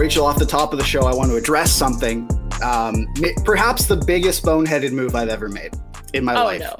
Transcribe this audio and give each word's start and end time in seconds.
Rachel, 0.00 0.24
off 0.24 0.38
the 0.38 0.46
top 0.46 0.72
of 0.72 0.78
the 0.78 0.84
show, 0.84 1.02
I 1.02 1.14
want 1.14 1.30
to 1.30 1.36
address 1.36 1.70
something. 1.70 2.26
Um, 2.62 3.06
perhaps 3.44 3.84
the 3.84 3.96
biggest 3.96 4.42
boneheaded 4.42 4.92
move 4.92 5.14
I've 5.14 5.28
ever 5.28 5.46
made 5.50 5.74
in 6.14 6.24
my 6.24 6.40
Oh 6.40 6.44
life. 6.44 6.62
no. 6.62 6.76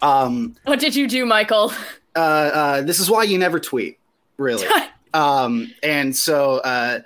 Um, 0.00 0.56
What 0.64 0.80
did 0.80 0.96
you 0.96 1.06
do, 1.06 1.26
Michael? 1.26 1.70
uh, 2.16 2.18
uh, 2.18 2.80
this 2.80 2.98
is 2.98 3.10
why 3.10 3.24
you 3.24 3.36
never 3.36 3.60
tweet, 3.60 3.98
really. 4.38 4.66
um, 5.12 5.70
and 5.82 6.16
so 6.16 6.54
uh, 6.60 7.00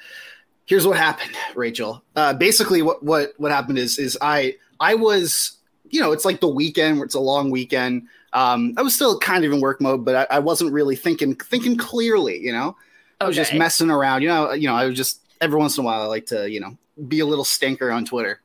here's 0.66 0.86
what 0.86 0.96
happened, 0.96 1.34
Rachel. 1.56 2.00
Uh, 2.14 2.32
basically, 2.32 2.80
what 2.82 3.02
what 3.02 3.32
what 3.38 3.50
happened 3.50 3.78
is 3.78 3.98
is 3.98 4.16
I 4.20 4.54
I 4.78 4.94
was 4.94 5.58
you 5.90 6.00
know 6.00 6.12
it's 6.12 6.24
like 6.24 6.38
the 6.40 6.46
weekend 6.48 6.98
where 6.98 7.06
it's 7.06 7.16
a 7.16 7.20
long 7.20 7.50
weekend. 7.50 8.06
Um, 8.34 8.74
I 8.76 8.82
was 8.82 8.94
still 8.94 9.18
kind 9.18 9.44
of 9.44 9.50
in 9.52 9.60
work 9.60 9.80
mode, 9.80 10.04
but 10.04 10.14
I, 10.30 10.36
I 10.36 10.38
wasn't 10.38 10.72
really 10.72 10.94
thinking 10.94 11.34
thinking 11.34 11.76
clearly. 11.76 12.38
You 12.38 12.52
know, 12.52 12.76
I 13.20 13.26
was 13.26 13.34
just 13.34 13.52
messing 13.52 13.90
around. 13.90 14.22
You 14.22 14.28
know, 14.28 14.52
you 14.52 14.68
know, 14.68 14.76
I 14.76 14.84
was 14.86 14.96
just 14.96 15.16
every 15.40 15.58
once 15.58 15.76
in 15.78 15.82
a 15.82 15.84
while 15.84 16.02
I 16.02 16.06
like 16.06 16.26
to 16.26 16.50
you 16.50 16.60
know 16.60 16.76
be 17.08 17.20
a 17.20 17.26
little 17.26 17.44
stinker 17.44 17.90
on 17.90 18.04
Twitter. 18.04 18.40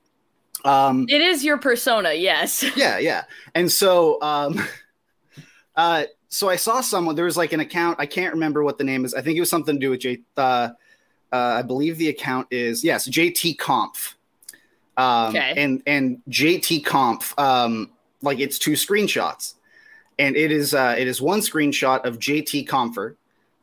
Um, 0.64 1.06
It 1.10 1.22
is 1.22 1.44
your 1.44 1.58
persona, 1.58 2.14
yes. 2.14 2.66
yeah, 2.76 2.98
yeah. 2.98 3.26
And 3.54 3.72
so, 3.72 4.20
um, 4.22 4.60
uh, 5.76 6.06
so 6.28 6.50
I 6.50 6.56
saw 6.56 6.82
someone. 6.82 7.16
There 7.16 7.26
was 7.26 7.38
like 7.38 7.54
an 7.54 7.60
account. 7.60 8.00
I 8.00 8.08
can't 8.08 8.34
remember 8.34 8.64
what 8.64 8.78
the 8.78 8.84
name 8.84 9.06
is. 9.06 9.14
I 9.14 9.22
think 9.22 9.38
it 9.38 9.40
was 9.40 9.50
something 9.50 9.76
to 9.76 9.80
do 9.80 9.92
with 9.92 10.00
J. 10.02 10.22
Uh, 10.36 10.70
uh, 11.32 11.38
I 11.38 11.62
believe 11.62 11.98
the 11.98 12.10
account 12.10 12.48
is 12.50 12.84
yes, 12.84 13.08
JT 13.08 13.58
Conf. 13.58 14.18
Um, 14.98 15.36
Okay. 15.36 15.54
And 15.58 15.84
and 15.86 16.22
JT 16.30 16.86
Conf. 16.86 17.38
Um, 17.38 17.92
like 18.22 18.40
it's 18.40 18.58
two 18.58 18.72
screenshots, 18.72 19.54
and 20.18 20.36
it 20.36 20.52
is 20.52 20.74
uh, 20.74 20.96
it 20.98 21.08
is 21.08 21.22
one 21.22 21.42
screenshot 21.42 22.06
of 22.06 22.18
JT 22.18 22.68
Compher, 22.68 23.16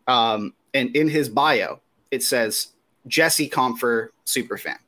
um, 0.07 0.55
and 0.73 0.95
in 0.95 1.09
his 1.09 1.29
bio 1.29 1.81
it 2.11 2.23
says 2.23 2.69
Jesse 3.07 3.49
Compher 3.49 4.09
superfan, 4.27 4.79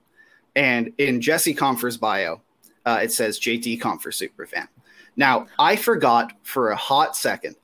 and 0.55 0.93
in 0.99 1.21
Jesse 1.21 1.55
Compher's 1.55 1.97
bio 1.97 2.41
uh, 2.87 3.01
it 3.03 3.13
says 3.13 3.41
JT 3.41 3.81
Compher 3.81 4.11
superfan. 4.11 4.69
Now 5.17 5.47
I 5.59 5.77
forgot 5.77 6.33
for 6.43 6.71
a 6.71 6.77
hot 6.77 7.17
second 7.17 7.57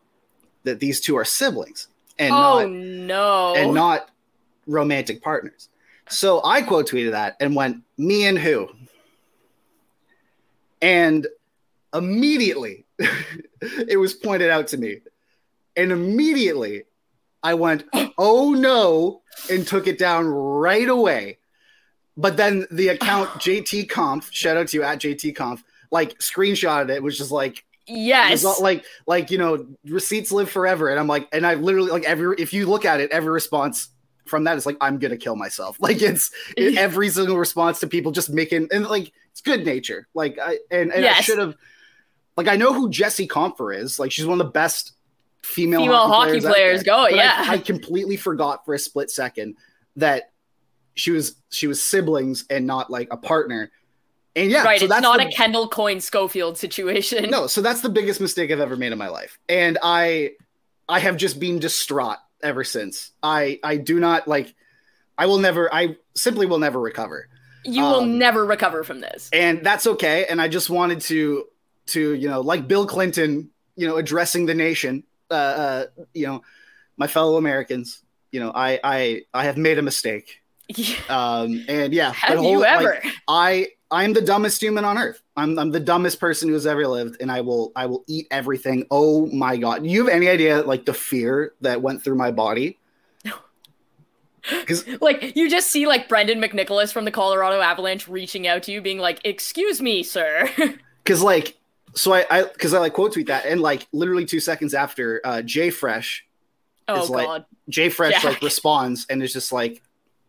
that 0.64 0.80
these 0.80 1.00
two 1.00 1.16
are 1.16 1.24
siblings 1.24 1.88
and 2.18 2.32
oh 2.32 2.60
not 2.60 2.70
no. 2.70 3.54
and 3.56 3.74
not 3.74 4.10
romantic 4.66 5.22
partners. 5.22 5.68
So 6.08 6.40
I 6.44 6.62
quote 6.62 6.88
tweeted 6.88 7.12
that 7.12 7.36
and 7.40 7.54
went, 7.54 7.82
"Me 7.96 8.26
and 8.26 8.38
who?" 8.38 8.68
And 10.82 11.26
immediately 11.94 12.84
it 13.60 13.98
was 13.98 14.14
pointed 14.14 14.50
out 14.50 14.68
to 14.68 14.76
me, 14.76 15.00
and 15.76 15.92
immediately 15.92 16.84
I 17.42 17.54
went, 17.54 17.84
"Oh 18.18 18.52
no!" 18.52 19.22
and 19.50 19.66
took 19.66 19.86
it 19.86 19.98
down 19.98 20.26
right 20.28 20.88
away. 20.88 21.38
But 22.16 22.36
then 22.36 22.66
the 22.70 22.88
account 22.88 23.30
JT 23.40 23.88
Conf, 23.88 24.30
shout 24.32 24.56
out 24.56 24.68
to 24.68 24.76
you 24.76 24.82
at 24.82 25.00
JT 25.00 25.34
Conf, 25.34 25.62
like 25.90 26.18
screenshotted 26.18 26.90
it, 26.90 27.02
which 27.02 27.20
is 27.20 27.32
like 27.32 27.64
yes. 27.90 28.32
result 28.32 28.60
like 28.60 28.84
like 29.06 29.30
you 29.30 29.38
know 29.38 29.66
receipts 29.84 30.32
live 30.32 30.50
forever 30.50 30.88
and 30.88 30.98
i'm 30.98 31.06
like 31.06 31.28
and 31.32 31.46
i 31.46 31.54
literally 31.54 31.90
like 31.90 32.04
every 32.04 32.36
if 32.38 32.52
you 32.52 32.66
look 32.66 32.84
at 32.84 33.00
it 33.00 33.10
every 33.10 33.30
response 33.30 33.88
from 34.26 34.44
that 34.44 34.56
is 34.56 34.64
like 34.64 34.76
i'm 34.80 34.98
gonna 34.98 35.16
kill 35.16 35.36
myself 35.36 35.76
like 35.80 36.00
it's 36.00 36.30
it- 36.56 36.76
every 36.76 37.08
single 37.08 37.36
response 37.36 37.80
to 37.80 37.86
people 37.86 38.12
just 38.12 38.30
making 38.30 38.68
and 38.72 38.86
like 38.86 39.12
it's 39.32 39.40
good 39.40 39.64
nature 39.64 40.06
like 40.14 40.38
i 40.38 40.58
and, 40.70 40.92
and 40.92 41.04
i 41.04 41.20
should 41.20 41.38
have 41.38 41.56
like 42.36 42.48
i 42.48 42.56
know 42.56 42.72
who 42.72 42.90
jesse 42.90 43.28
compher 43.28 43.76
is 43.76 43.98
like 43.98 44.12
she's 44.12 44.26
one 44.26 44.40
of 44.40 44.46
the 44.46 44.52
best 44.52 44.92
female, 45.42 45.80
Female 45.82 46.06
hockey 46.08 46.36
out 46.36 46.42
players 46.52 46.82
there. 46.84 46.94
go, 46.96 47.02
But 47.04 47.14
yeah. 47.16 47.44
I, 47.48 47.58
completely 47.58 48.16
forgot 48.16 48.64
for 48.64 48.74
a 48.74 48.78
split 48.78 49.10
second 49.10 49.56
that 49.96 50.30
she 50.94 51.10
was 51.10 51.36
she 51.50 51.66
was 51.66 51.82
siblings 51.82 52.44
and 52.50 52.66
not 52.66 52.90
like 52.90 53.08
a 53.10 53.16
partner 53.16 53.70
and 54.36 54.50
yeah 54.50 54.62
right, 54.64 54.78
so 54.78 54.84
it's 54.84 54.92
that's 54.92 55.02
not 55.02 55.18
the- 55.18 55.26
a 55.26 55.30
Kendall 55.30 55.68
Coyne 55.68 56.00
Schofield 56.00 56.56
situation. 56.58 57.30
no, 57.30 57.46
so 57.46 57.60
that's 57.62 57.80
the 57.80 57.88
biggest 57.88 58.20
mistake 58.20 58.50
I've 58.50 58.60
ever 58.60 58.76
made 58.76 58.92
in 58.92 58.98
my 58.98 59.08
life. 59.08 59.38
And 59.48 59.78
I 59.82 60.32
I 60.88 60.98
have 61.00 61.16
just 61.16 61.40
been 61.40 61.58
distraught 61.58 62.18
ever 62.42 62.62
since. 62.64 63.12
I 63.22 63.58
I 63.64 63.76
do 63.76 63.98
not 63.98 64.28
like 64.28 64.54
I 65.18 65.26
will 65.26 65.38
never 65.38 65.72
I 65.74 65.96
simply 66.14 66.46
will 66.46 66.58
never 66.58 66.78
recover. 66.80 67.28
You 67.64 67.82
will 67.82 68.00
Um, 68.00 68.18
never 68.18 68.44
recover 68.46 68.84
from 68.84 69.00
this. 69.00 69.28
And 69.32 69.64
that's 69.64 69.86
okay. 69.86 70.26
And 70.30 70.40
I 70.40 70.48
just 70.48 70.70
wanted 70.70 71.00
to 71.02 71.44
to, 71.88 72.14
you 72.14 72.28
know, 72.28 72.40
like 72.40 72.68
Bill 72.68 72.86
Clinton, 72.86 73.50
you 73.76 73.86
know, 73.88 73.96
addressing 73.96 74.46
the 74.46 74.54
nation, 74.54 75.02
uh, 75.30 75.34
uh 75.34 75.84
you 76.14 76.26
know, 76.26 76.42
my 76.96 77.06
fellow 77.06 77.36
Americans, 77.36 78.02
you 78.32 78.40
know, 78.40 78.52
I 78.54 78.80
I 78.82 79.22
I 79.32 79.44
have 79.44 79.56
made 79.56 79.78
a 79.78 79.82
mistake. 79.82 80.40
Um 81.08 81.64
and 81.68 81.92
yeah, 81.92 82.12
Have 82.12 82.38
whole- 82.38 82.50
you 82.52 82.60
like, 82.60 82.80
ever? 82.80 83.02
I 83.26 83.68
I'm 83.90 84.12
the 84.12 84.20
dumbest 84.20 84.62
human 84.62 84.84
on 84.84 84.98
earth. 84.98 85.20
I'm 85.36 85.58
I'm 85.58 85.70
the 85.70 85.80
dumbest 85.80 86.20
person 86.20 86.48
who's 86.48 86.64
ever 86.66 86.86
lived, 86.86 87.16
and 87.20 87.30
I 87.30 87.40
will 87.40 87.72
I 87.74 87.86
will 87.86 88.04
eat 88.06 88.28
everything. 88.30 88.86
Oh 88.90 89.26
my 89.26 89.56
god! 89.56 89.84
You 89.84 90.04
have 90.04 90.14
any 90.14 90.28
idea 90.28 90.62
like 90.62 90.84
the 90.84 90.94
fear 90.94 91.54
that 91.60 91.82
went 91.82 92.04
through 92.04 92.16
my 92.16 92.30
body? 92.30 92.78
Because 94.60 94.86
like 95.00 95.36
you 95.36 95.50
just 95.50 95.68
see 95.68 95.86
like 95.86 96.08
Brendan 96.08 96.40
McNicholas 96.40 96.92
from 96.92 97.04
the 97.04 97.10
Colorado 97.10 97.60
Avalanche 97.60 98.08
reaching 98.08 98.46
out 98.46 98.62
to 98.64 98.72
you, 98.72 98.80
being 98.80 98.98
like, 98.98 99.20
"Excuse 99.24 99.82
me, 99.82 100.02
sir." 100.02 100.48
because 101.04 101.22
like 101.22 101.58
so 101.94 102.12
I 102.12 102.26
I 102.30 102.42
because 102.44 102.74
I 102.74 102.78
like 102.78 102.92
quote 102.92 103.12
tweet 103.12 103.26
that, 103.28 103.46
and 103.46 103.60
like 103.60 103.86
literally 103.92 104.24
two 104.24 104.40
seconds 104.40 104.74
after, 104.74 105.20
uh, 105.24 105.42
Jay 105.42 105.70
Fresh 105.70 106.26
oh 106.88 107.00
It's 107.00 107.10
like- 107.10 107.26
God. 107.26 107.44
Jay 107.68 107.88
Fresh 107.88 108.14
Jack. 108.14 108.24
like 108.24 108.42
responds 108.42 109.06
and 109.08 109.22
is 109.22 109.32
just 109.32 109.52
like 109.52 109.82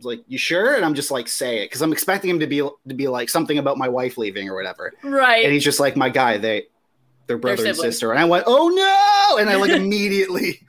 like 0.04 0.22
you 0.28 0.38
sure? 0.38 0.76
And 0.76 0.84
I'm 0.86 0.94
just 0.96 1.12
like 1.12 1.28
say 1.28 1.62
it 1.64 1.66
because 1.66 1.82
I'm 1.82 1.92
expecting 1.92 2.30
him 2.30 2.40
to 2.40 2.48
be 2.48 2.58
to 2.58 2.94
be 2.96 3.08
like 3.08 3.30
something 3.30 3.58
about 3.58 3.78
my 3.78 3.88
wife 3.90 4.18
leaving 4.18 4.48
or 4.50 4.56
whatever. 4.56 4.94
Right. 5.04 5.44
and 5.44 5.54
he's 5.54 5.64
just 5.64 5.80
like 5.80 5.96
my 5.96 6.10
guy 6.10 6.38
they 6.38 6.68
they're 7.28 7.38
brother 7.38 7.66
and 7.66 7.78
sister 7.78 8.12
and 8.12 8.20
i 8.20 8.26
went 8.26 8.44
oh 8.48 8.68
no 8.70 9.38
and 9.40 9.50
i 9.50 9.56
like 9.56 9.70
immediately 9.82 10.60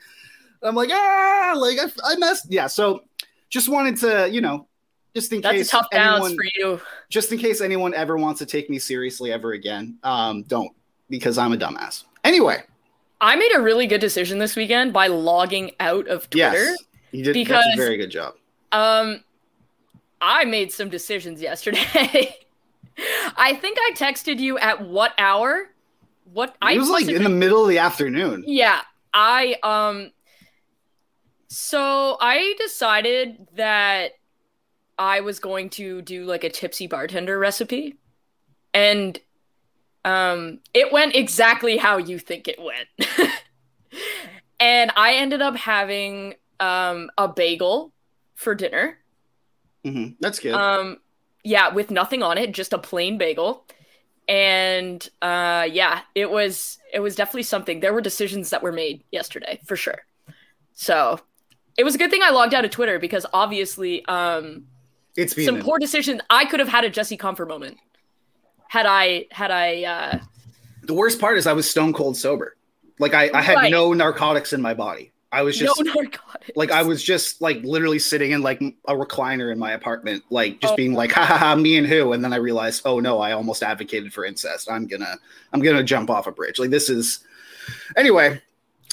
i'm 0.62 0.74
like 0.76 0.90
ah 0.92 1.54
like 1.56 1.76
I, 1.80 1.86
I 2.12 2.16
messed 2.16 2.46
yeah 2.50 2.68
so 2.68 3.02
just 3.48 3.68
wanted 3.68 3.96
to 3.98 4.28
you 4.30 4.42
know 4.42 4.68
just 5.16 5.32
in 5.32 5.40
That's 5.40 5.54
a 5.54 5.58
case 5.58 5.70
tough 5.70 5.86
bounce 5.90 6.26
anyone 6.26 6.36
for 6.36 6.44
you. 6.54 6.80
just 7.08 7.32
in 7.32 7.38
case 7.38 7.60
anyone 7.62 7.94
ever 7.94 8.16
wants 8.16 8.38
to 8.40 8.46
take 8.46 8.70
me 8.70 8.78
seriously 8.78 9.32
ever 9.32 9.52
again 9.52 9.96
um 10.04 10.42
don't 10.44 10.70
because 11.12 11.36
i'm 11.38 11.52
a 11.52 11.56
dumbass 11.56 12.04
anyway 12.24 12.58
I 13.24 13.36
made 13.36 13.52
a 13.54 13.60
really 13.60 13.86
good 13.86 14.00
decision 14.00 14.40
this 14.40 14.56
weekend 14.56 14.92
by 14.92 15.06
logging 15.06 15.70
out 15.78 16.08
of 16.08 16.28
Twitter. 16.28 16.56
yes 16.64 16.76
you 17.12 17.22
did 17.22 17.36
that's 17.36 17.48
Because- 17.48 17.64
a 17.74 17.76
very 17.76 17.96
good 17.96 18.10
job 18.10 18.34
Um, 18.72 19.22
I 20.20 20.44
made 20.44 20.72
some 20.72 20.88
decisions 20.88 21.40
yesterday. 21.40 22.34
I 23.48 23.54
think 23.60 23.78
I 23.80 23.90
texted 23.94 24.38
you 24.40 24.58
at 24.58 24.80
what 24.84 25.12
hour? 25.18 25.68
What 26.32 26.56
I 26.62 26.72
it 26.74 26.78
was 26.78 26.90
like 26.90 27.06
in 27.08 27.22
the 27.22 27.28
middle 27.28 27.62
of 27.62 27.68
the 27.68 27.78
afternoon 27.78 28.42
Yeah, 28.46 28.80
I 29.14 29.54
um 29.62 30.10
so 31.48 32.16
I 32.20 32.54
decided 32.58 33.46
that 33.56 34.12
I 34.98 35.20
was 35.20 35.38
going 35.38 35.70
to 35.70 36.02
do 36.02 36.24
like 36.24 36.44
a 36.44 36.50
tipsy 36.50 36.86
bartender 36.86 37.38
recipe 37.38 37.96
and 38.74 39.18
um 40.04 40.60
it 40.74 40.92
went 40.92 41.14
exactly 41.16 41.76
how 41.76 41.96
you 41.98 42.18
think 42.18 42.48
it 42.48 42.58
went. 42.60 42.88
and 44.60 44.92
I 44.96 45.14
ended 45.14 45.42
up 45.42 45.56
having 45.56 46.34
um 46.60 47.10
a 47.18 47.28
bagel 47.28 47.92
for 48.34 48.54
dinner. 48.54 48.98
Mhm, 49.84 50.16
that's 50.20 50.38
good 50.38 50.54
Um, 50.54 50.98
yeah, 51.44 51.68
with 51.70 51.90
nothing 51.90 52.22
on 52.22 52.38
it, 52.38 52.52
just 52.52 52.72
a 52.72 52.78
plain 52.78 53.18
bagel. 53.18 53.66
And 54.28 55.06
uh, 55.20 55.68
yeah, 55.70 56.02
it 56.14 56.30
was 56.30 56.78
it 56.92 57.00
was 57.00 57.16
definitely 57.16 57.42
something. 57.44 57.80
There 57.80 57.92
were 57.92 58.00
decisions 58.00 58.50
that 58.50 58.62
were 58.62 58.72
made 58.72 59.04
yesterday 59.10 59.60
for 59.66 59.76
sure. 59.76 60.04
So 60.74 61.20
it 61.78 61.84
was 61.84 61.94
a 61.96 61.98
good 61.98 62.10
thing 62.10 62.22
I 62.24 62.30
logged 62.30 62.54
out 62.54 62.64
of 62.64 62.70
Twitter 62.70 62.98
because 62.98 63.26
obviously, 63.32 64.04
um, 64.06 64.66
it's 65.16 65.34
been 65.34 65.44
some 65.44 65.58
poor 65.58 65.78
decisions. 65.78 66.20
I 66.30 66.44
could 66.46 66.60
have 66.60 66.68
had 66.68 66.84
a 66.84 66.90
Jesse 66.90 67.18
Compher 67.18 67.46
moment 67.48 67.78
had 68.72 68.86
I 68.86 69.26
had 69.30 69.50
I. 69.50 69.84
Uh, 69.84 70.18
the 70.84 70.94
worst 70.94 71.20
part 71.20 71.36
is 71.38 71.46
i 71.46 71.52
was 71.52 71.68
stone 71.70 71.92
cold 71.92 72.16
sober 72.16 72.56
like 72.98 73.14
i, 73.14 73.30
I 73.32 73.40
had 73.42 73.54
Right. 73.56 73.70
no 73.70 73.92
narcotics 73.92 74.52
in 74.52 74.60
my 74.62 74.74
body 74.74 75.12
I 75.30 75.40
was 75.42 75.56
just 75.56 75.80
no 75.82 75.92
narcotics. 75.92 76.50
like 76.56 76.70
I 76.70 76.82
was 76.82 77.02
just 77.02 77.40
like 77.40 77.62
literally 77.64 77.98
sitting 77.98 78.32
in 78.32 78.42
like 78.42 78.60
a 78.86 78.94
recliner 78.94 79.50
in 79.50 79.58
my 79.58 79.72
apartment, 79.72 80.22
like 80.28 80.60
just 80.60 80.74
Oh. 80.74 80.76
being 80.76 80.92
like, 80.92 81.10
ha 81.12 81.24
ha 81.24 81.38
ha, 81.38 81.54
me 81.56 81.78
and 81.78 81.86
who? 81.86 82.12
And 82.12 82.22
then 82.22 82.34
I 82.34 82.36
realized, 82.36 82.82
oh 82.84 83.00
no, 83.00 83.18
I 83.18 83.32
almost 83.32 83.62
advocated 83.62 84.12
for 84.12 84.26
incest. 84.26 84.70
I'm 84.70 84.86
gonna, 84.86 85.14
I'm 85.54 85.60
gonna 85.62 85.82
jump 85.82 86.10
off 86.10 86.26
a 86.26 86.32
bridge. 86.32 86.58
Like 86.58 86.68
this 86.68 86.90
is, 86.90 87.24
anyway. 87.96 88.42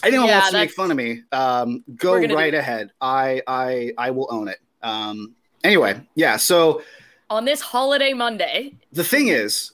Anyone 0.02 0.28
Yeah, 0.28 0.36
wants 0.38 0.52
to 0.52 0.58
make 0.60 0.72
fun 0.72 0.92
of 0.92 0.96
me, 0.96 1.24
um, 1.34 1.84
go 1.98 2.14
right 2.16 2.52
do- 2.52 2.58
ahead. 2.58 2.92
I, 3.02 3.42
I, 3.46 3.92
I 3.98 4.12
will 4.12 4.30
own 4.32 4.48
it. 4.48 4.60
Um, 4.82 5.36
anyway, 5.66 6.00
yeah. 6.16 6.38
So 6.38 6.84
on 7.30 7.44
this 7.44 7.60
holiday 7.60 8.14
Monday. 8.14 8.76
The 8.92 9.04
thing 9.04 9.28
is, 9.28 9.72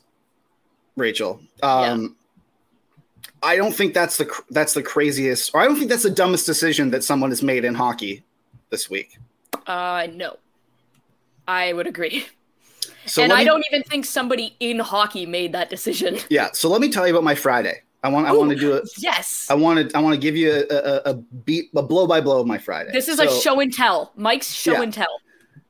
Rachel, 0.96 1.42
um, 1.64 2.16
I 3.44 3.56
don't 3.56 3.74
think 3.74 3.94
that's 3.94 4.18
the 4.18 4.32
that's 4.50 4.74
the 4.74 4.84
craziest, 4.84 5.54
or 5.54 5.62
I 5.62 5.66
don't 5.66 5.78
think 5.78 5.90
that's 5.90 6.04
the 6.04 6.10
dumbest 6.10 6.46
decision 6.46 6.92
that 6.92 7.04
someone 7.04 7.30
has 7.32 7.44
made 7.44 7.66
in 7.66 7.76
hockey 7.76 8.24
this 8.70 8.90
week. 8.90 9.18
Uh, 9.68 10.08
no, 10.14 10.38
I 11.48 11.74
would 11.74 11.88
agree. 11.88 12.26
So 13.06 13.22
and 13.22 13.30
let 13.30 13.40
I 13.40 13.44
don't 13.44 13.64
even 13.72 13.84
think 13.84 14.06
somebody 14.06 14.56
in 14.60 14.80
hockey 14.80 15.26
made 15.26 15.52
that 15.54 15.70
decision. 15.70 16.18
Yeah. 16.30 16.50
So 16.54 16.70
let 16.70 16.82
me 16.82 16.90
tell 16.90 17.06
you 17.08 17.14
about 17.14 17.24
my 17.24 17.36
Friday. 17.36 17.82
I 18.04 18.10
want 18.10 18.28
I 18.28 18.32
want 18.32 18.50
to 18.52 18.56
do 18.56 18.74
it. 18.74 18.90
Yes. 18.98 19.48
I 19.50 19.54
want 19.54 19.90
to 19.90 19.98
I 19.98 20.02
want 20.02 20.14
to 20.16 20.20
give 20.20 20.36
you 20.36 20.52
a, 20.52 20.74
a, 20.74 21.02
a 21.12 21.14
beat 21.14 21.70
a 21.76 21.82
blow 21.84 22.08
by 22.08 22.22
blow 22.22 22.40
of 22.40 22.48
my 22.48 22.58
Friday. 22.58 22.92
This 22.92 23.08
is 23.08 23.20
a 23.20 23.30
show 23.42 23.60
and 23.60 23.74
tell. 23.74 24.12
Mike's 24.16 24.52
show 24.52 24.74
Yeah. 24.74 24.82
and 24.84 24.94
tell. 24.94 25.22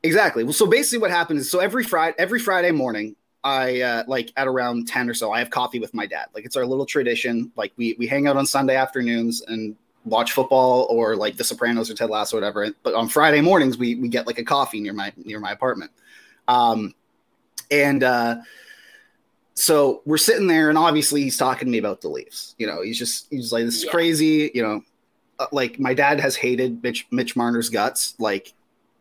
Exactly. 0.04 0.44
Well, 0.44 0.54
so 0.54 0.66
basically 0.66 1.00
what 1.00 1.12
happens 1.12 1.42
is 1.42 1.52
so 1.52 1.60
every 1.60 1.84
Friday 1.84 2.16
every 2.18 2.40
Friday 2.40 2.72
morning, 2.72 3.16
I 3.46 3.82
uh, 3.82 4.04
like 4.08 4.34
at 4.36 4.48
around 4.48 4.88
10 4.88 5.10
or 5.10 5.14
so, 5.14 5.32
I 5.32 5.40
have 5.40 5.52
coffee 5.52 5.80
with 5.80 5.94
my 5.94 6.06
dad. 6.08 6.26
Like 6.34 6.46
it's 6.46 6.58
our 6.58 6.66
little 6.66 6.86
tradition. 6.86 7.52
Like 7.56 7.72
we 7.78 7.96
we 8.00 8.08
hang 8.08 8.28
out 8.28 8.36
on 8.36 8.46
Sunday 8.48 8.76
afternoons 8.76 9.42
and 9.42 9.76
watch 10.04 10.32
football 10.34 10.88
or 10.90 11.16
like 11.16 11.38
The 11.38 11.44
Sopranos 11.44 11.90
or 11.90 11.94
Ted 11.94 12.10
Lasso 12.10 12.36
or 12.36 12.42
whatever. 12.42 12.68
But 12.84 12.96
on 12.96 13.08
Friday 13.08 13.42
mornings 13.42 13.78
we 13.78 13.96
we 13.96 14.08
get 14.10 14.26
like 14.28 14.40
a 14.40 14.44
coffee 14.44 14.82
near 14.82 14.94
my 14.94 15.14
near 15.16 15.40
my 15.40 15.52
apartment. 15.52 15.92
Um 16.48 16.96
and 17.72 18.04
uh 18.04 18.38
so 19.54 20.02
we're 20.06 20.18
sitting 20.18 20.48
there 20.48 20.70
and 20.70 20.78
obviously 20.78 21.22
he's 21.22 21.38
talking 21.38 21.68
to 21.68 21.72
me 21.72 21.78
about 21.78 22.02
the 22.02 22.10
Leafs. 22.10 22.56
You 22.58 22.68
know, 22.68 22.82
he's 22.82 23.00
just 23.00 23.28
he's 23.30 23.52
like 23.54 23.66
this 23.66 23.78
is 23.78 23.86
Yeah. 23.86 23.92
crazy, 23.92 24.52
you 24.54 24.64
know. 24.64 24.82
Uh, 25.38 25.48
like 25.52 25.80
my 25.80 25.94
dad 25.94 26.20
has 26.20 26.36
hated 26.36 26.82
Mitch 26.82 27.06
Mitch 27.12 27.36
Marner's 27.36 27.70
guts 27.70 28.16
like 28.20 28.54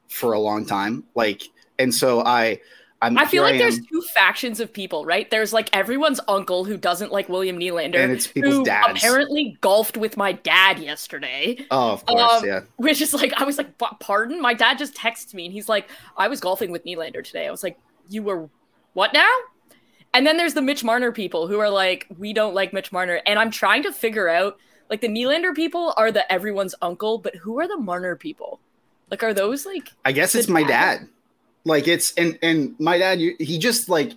for 0.08 0.32
a 0.34 0.38
long 0.38 0.66
time. 0.66 1.04
Like 1.14 1.42
and 1.78 1.94
so 1.94 2.20
I 2.24 2.60
I'm 3.04 3.18
I 3.18 3.26
feel 3.26 3.42
like 3.42 3.58
there's 3.58 3.80
two 3.80 4.00
factions 4.14 4.60
of 4.60 4.72
people, 4.72 5.04
right? 5.04 5.30
There's 5.30 5.52
like 5.52 5.68
everyone's 5.72 6.20
uncle 6.26 6.64
who 6.64 6.76
doesn't 6.76 7.12
like 7.12 7.28
William 7.28 7.58
Nylander, 7.58 7.96
and 7.96 8.12
it's 8.12 8.26
people's 8.26 8.54
who 8.54 8.64
dads. 8.64 8.98
apparently 8.98 9.58
golfed 9.60 9.96
with 9.96 10.16
my 10.16 10.32
dad 10.32 10.78
yesterday. 10.78 11.64
oh, 11.70 11.92
of 11.92 12.06
course, 12.06 12.42
um, 12.42 12.46
yeah. 12.46 12.60
Which 12.76 13.00
is 13.00 13.12
like, 13.12 13.32
I 13.36 13.44
was 13.44 13.58
like, 13.58 13.78
pardon? 14.00 14.40
My 14.40 14.54
dad 14.54 14.78
just 14.78 14.94
texted 14.96 15.34
me 15.34 15.44
and 15.44 15.52
he's 15.52 15.68
like, 15.68 15.88
I 16.16 16.28
was 16.28 16.40
golfing 16.40 16.70
with 16.70 16.84
Nylander 16.84 17.22
today. 17.22 17.46
I 17.46 17.50
was 17.50 17.62
like, 17.62 17.78
you 18.08 18.22
were 18.22 18.48
what 18.94 19.12
now? 19.12 19.30
And 20.14 20.24
then 20.24 20.36
there's 20.36 20.54
the 20.54 20.62
Mitch 20.62 20.84
Marner 20.84 21.10
people 21.10 21.48
who 21.48 21.58
are 21.58 21.68
like, 21.68 22.06
we 22.16 22.32
don't 22.32 22.54
like 22.54 22.72
Mitch 22.72 22.92
Marner. 22.92 23.20
And 23.26 23.38
I'm 23.38 23.50
trying 23.50 23.82
to 23.82 23.92
figure 23.92 24.28
out, 24.28 24.56
like, 24.88 25.00
the 25.00 25.08
Nylander 25.08 25.54
people 25.54 25.92
are 25.96 26.12
the 26.12 26.30
everyone's 26.32 26.74
uncle, 26.80 27.18
but 27.18 27.34
who 27.34 27.58
are 27.58 27.66
the 27.66 27.76
Marner 27.76 28.14
people? 28.14 28.60
Like, 29.10 29.24
are 29.24 29.34
those 29.34 29.66
like, 29.66 29.90
I 30.04 30.12
guess 30.12 30.36
it's 30.36 30.48
my 30.48 30.62
dad. 30.62 31.08
Like 31.64 31.88
it's 31.88 32.12
and 32.14 32.38
and 32.42 32.74
my 32.78 32.98
dad, 32.98 33.18
he 33.18 33.58
just 33.58 33.88
like 33.88 34.12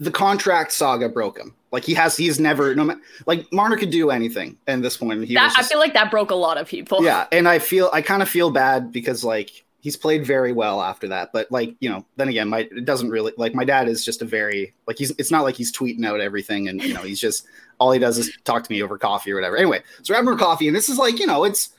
the 0.00 0.10
contract 0.10 0.72
saga 0.72 1.08
broke 1.08 1.38
him. 1.38 1.54
Like 1.72 1.84
he 1.84 1.94
has, 1.94 2.16
he's 2.16 2.38
never 2.38 2.74
no 2.74 2.96
like 3.26 3.52
Marner 3.52 3.76
could 3.76 3.90
do 3.90 4.10
anything. 4.10 4.56
at 4.68 4.82
this 4.82 4.96
point, 4.96 5.24
he 5.24 5.34
that? 5.34 5.46
was 5.46 5.54
I 5.58 5.62
feel 5.68 5.78
like 5.80 5.94
that 5.94 6.10
broke 6.10 6.30
a 6.30 6.36
lot 6.36 6.56
of 6.56 6.68
people. 6.68 7.02
yeah 7.02 7.26
and 7.32 7.48
i 7.48 7.58
feel 7.58 7.90
i 7.92 8.00
kind 8.00 8.22
of 8.22 8.28
feel 8.28 8.50
bad 8.50 8.92
because 8.92 9.24
like 9.24 9.64
he's 9.80 9.96
played 9.96 10.24
very 10.24 10.52
well 10.52 10.80
after 10.80 11.08
that 11.08 11.30
but 11.32 11.50
like 11.50 11.74
you 11.80 11.90
know 11.90 12.04
then 12.16 12.28
again 12.28 12.48
my 12.48 12.60
it 12.60 12.84
doesn't 12.84 13.10
really 13.10 13.32
like 13.36 13.54
my 13.54 13.64
dad 13.64 13.88
is 13.88 14.04
just 14.04 14.22
a 14.22 14.24
very 14.24 14.72
like 14.86 14.96
he's 14.96 15.10
it's 15.18 15.30
not 15.30 15.42
like 15.42 15.56
he's 15.56 15.76
tweeting 15.76 16.06
out 16.06 16.20
everything 16.20 16.68
and 16.68 16.82
you 16.82 16.94
know 16.94 17.02
he's 17.02 17.20
just 17.20 17.44
all 17.78 17.90
he 17.90 17.98
does 17.98 18.18
is 18.18 18.30
talk 18.44 18.62
to 18.62 18.72
me 18.72 18.82
over 18.82 18.96
coffee 18.96 19.32
or 19.32 19.34
whatever 19.34 19.56
anyway 19.56 19.82
so 20.02 20.14
we're 20.14 20.16
having 20.16 20.38
coffee 20.38 20.68
and 20.68 20.76
this 20.76 20.88
is 20.88 20.96
like 20.96 21.18
you 21.18 21.26
know 21.26 21.44
it's 21.44 21.70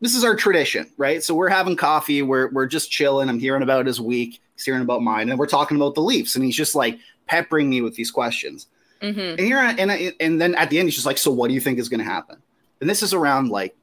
this 0.00 0.14
is 0.14 0.24
our 0.24 0.34
tradition 0.34 0.90
right 0.96 1.22
so 1.22 1.34
we're 1.34 1.48
having 1.48 1.76
coffee 1.76 2.22
we're 2.22 2.48
we're 2.52 2.66
just 2.66 2.90
chilling 2.90 3.28
i'm 3.28 3.38
hearing 3.38 3.62
about 3.62 3.86
his 3.86 4.00
week 4.00 4.40
hearing 4.64 4.82
about 4.82 5.02
mine 5.02 5.28
and 5.30 5.38
we're 5.38 5.46
talking 5.46 5.76
about 5.76 5.94
the 5.94 6.02
leafs 6.02 6.34
and 6.34 6.44
he's 6.44 6.56
just 6.56 6.74
like 6.74 6.98
peppering 7.26 7.68
me 7.70 7.80
with 7.80 7.94
these 7.96 8.10
questions. 8.10 8.66
Hmm 9.00 9.18
and 9.18 9.40
here 9.40 9.58
I, 9.58 9.72
and 9.74 9.90
I, 9.90 10.12
and 10.20 10.40
then 10.40 10.54
at 10.54 10.70
the 10.70 10.78
end 10.78 10.88
he's 10.88 10.94
just 10.94 11.06
like 11.06 11.18
so 11.18 11.30
what 11.32 11.48
do 11.48 11.54
you 11.54 11.60
think 11.60 11.78
is 11.78 11.88
going 11.88 12.00
to 12.00 12.04
happen? 12.06 12.36
And 12.80 12.88
this 12.90 13.02
is 13.02 13.12
around 13.14 13.50
like 13.50 13.74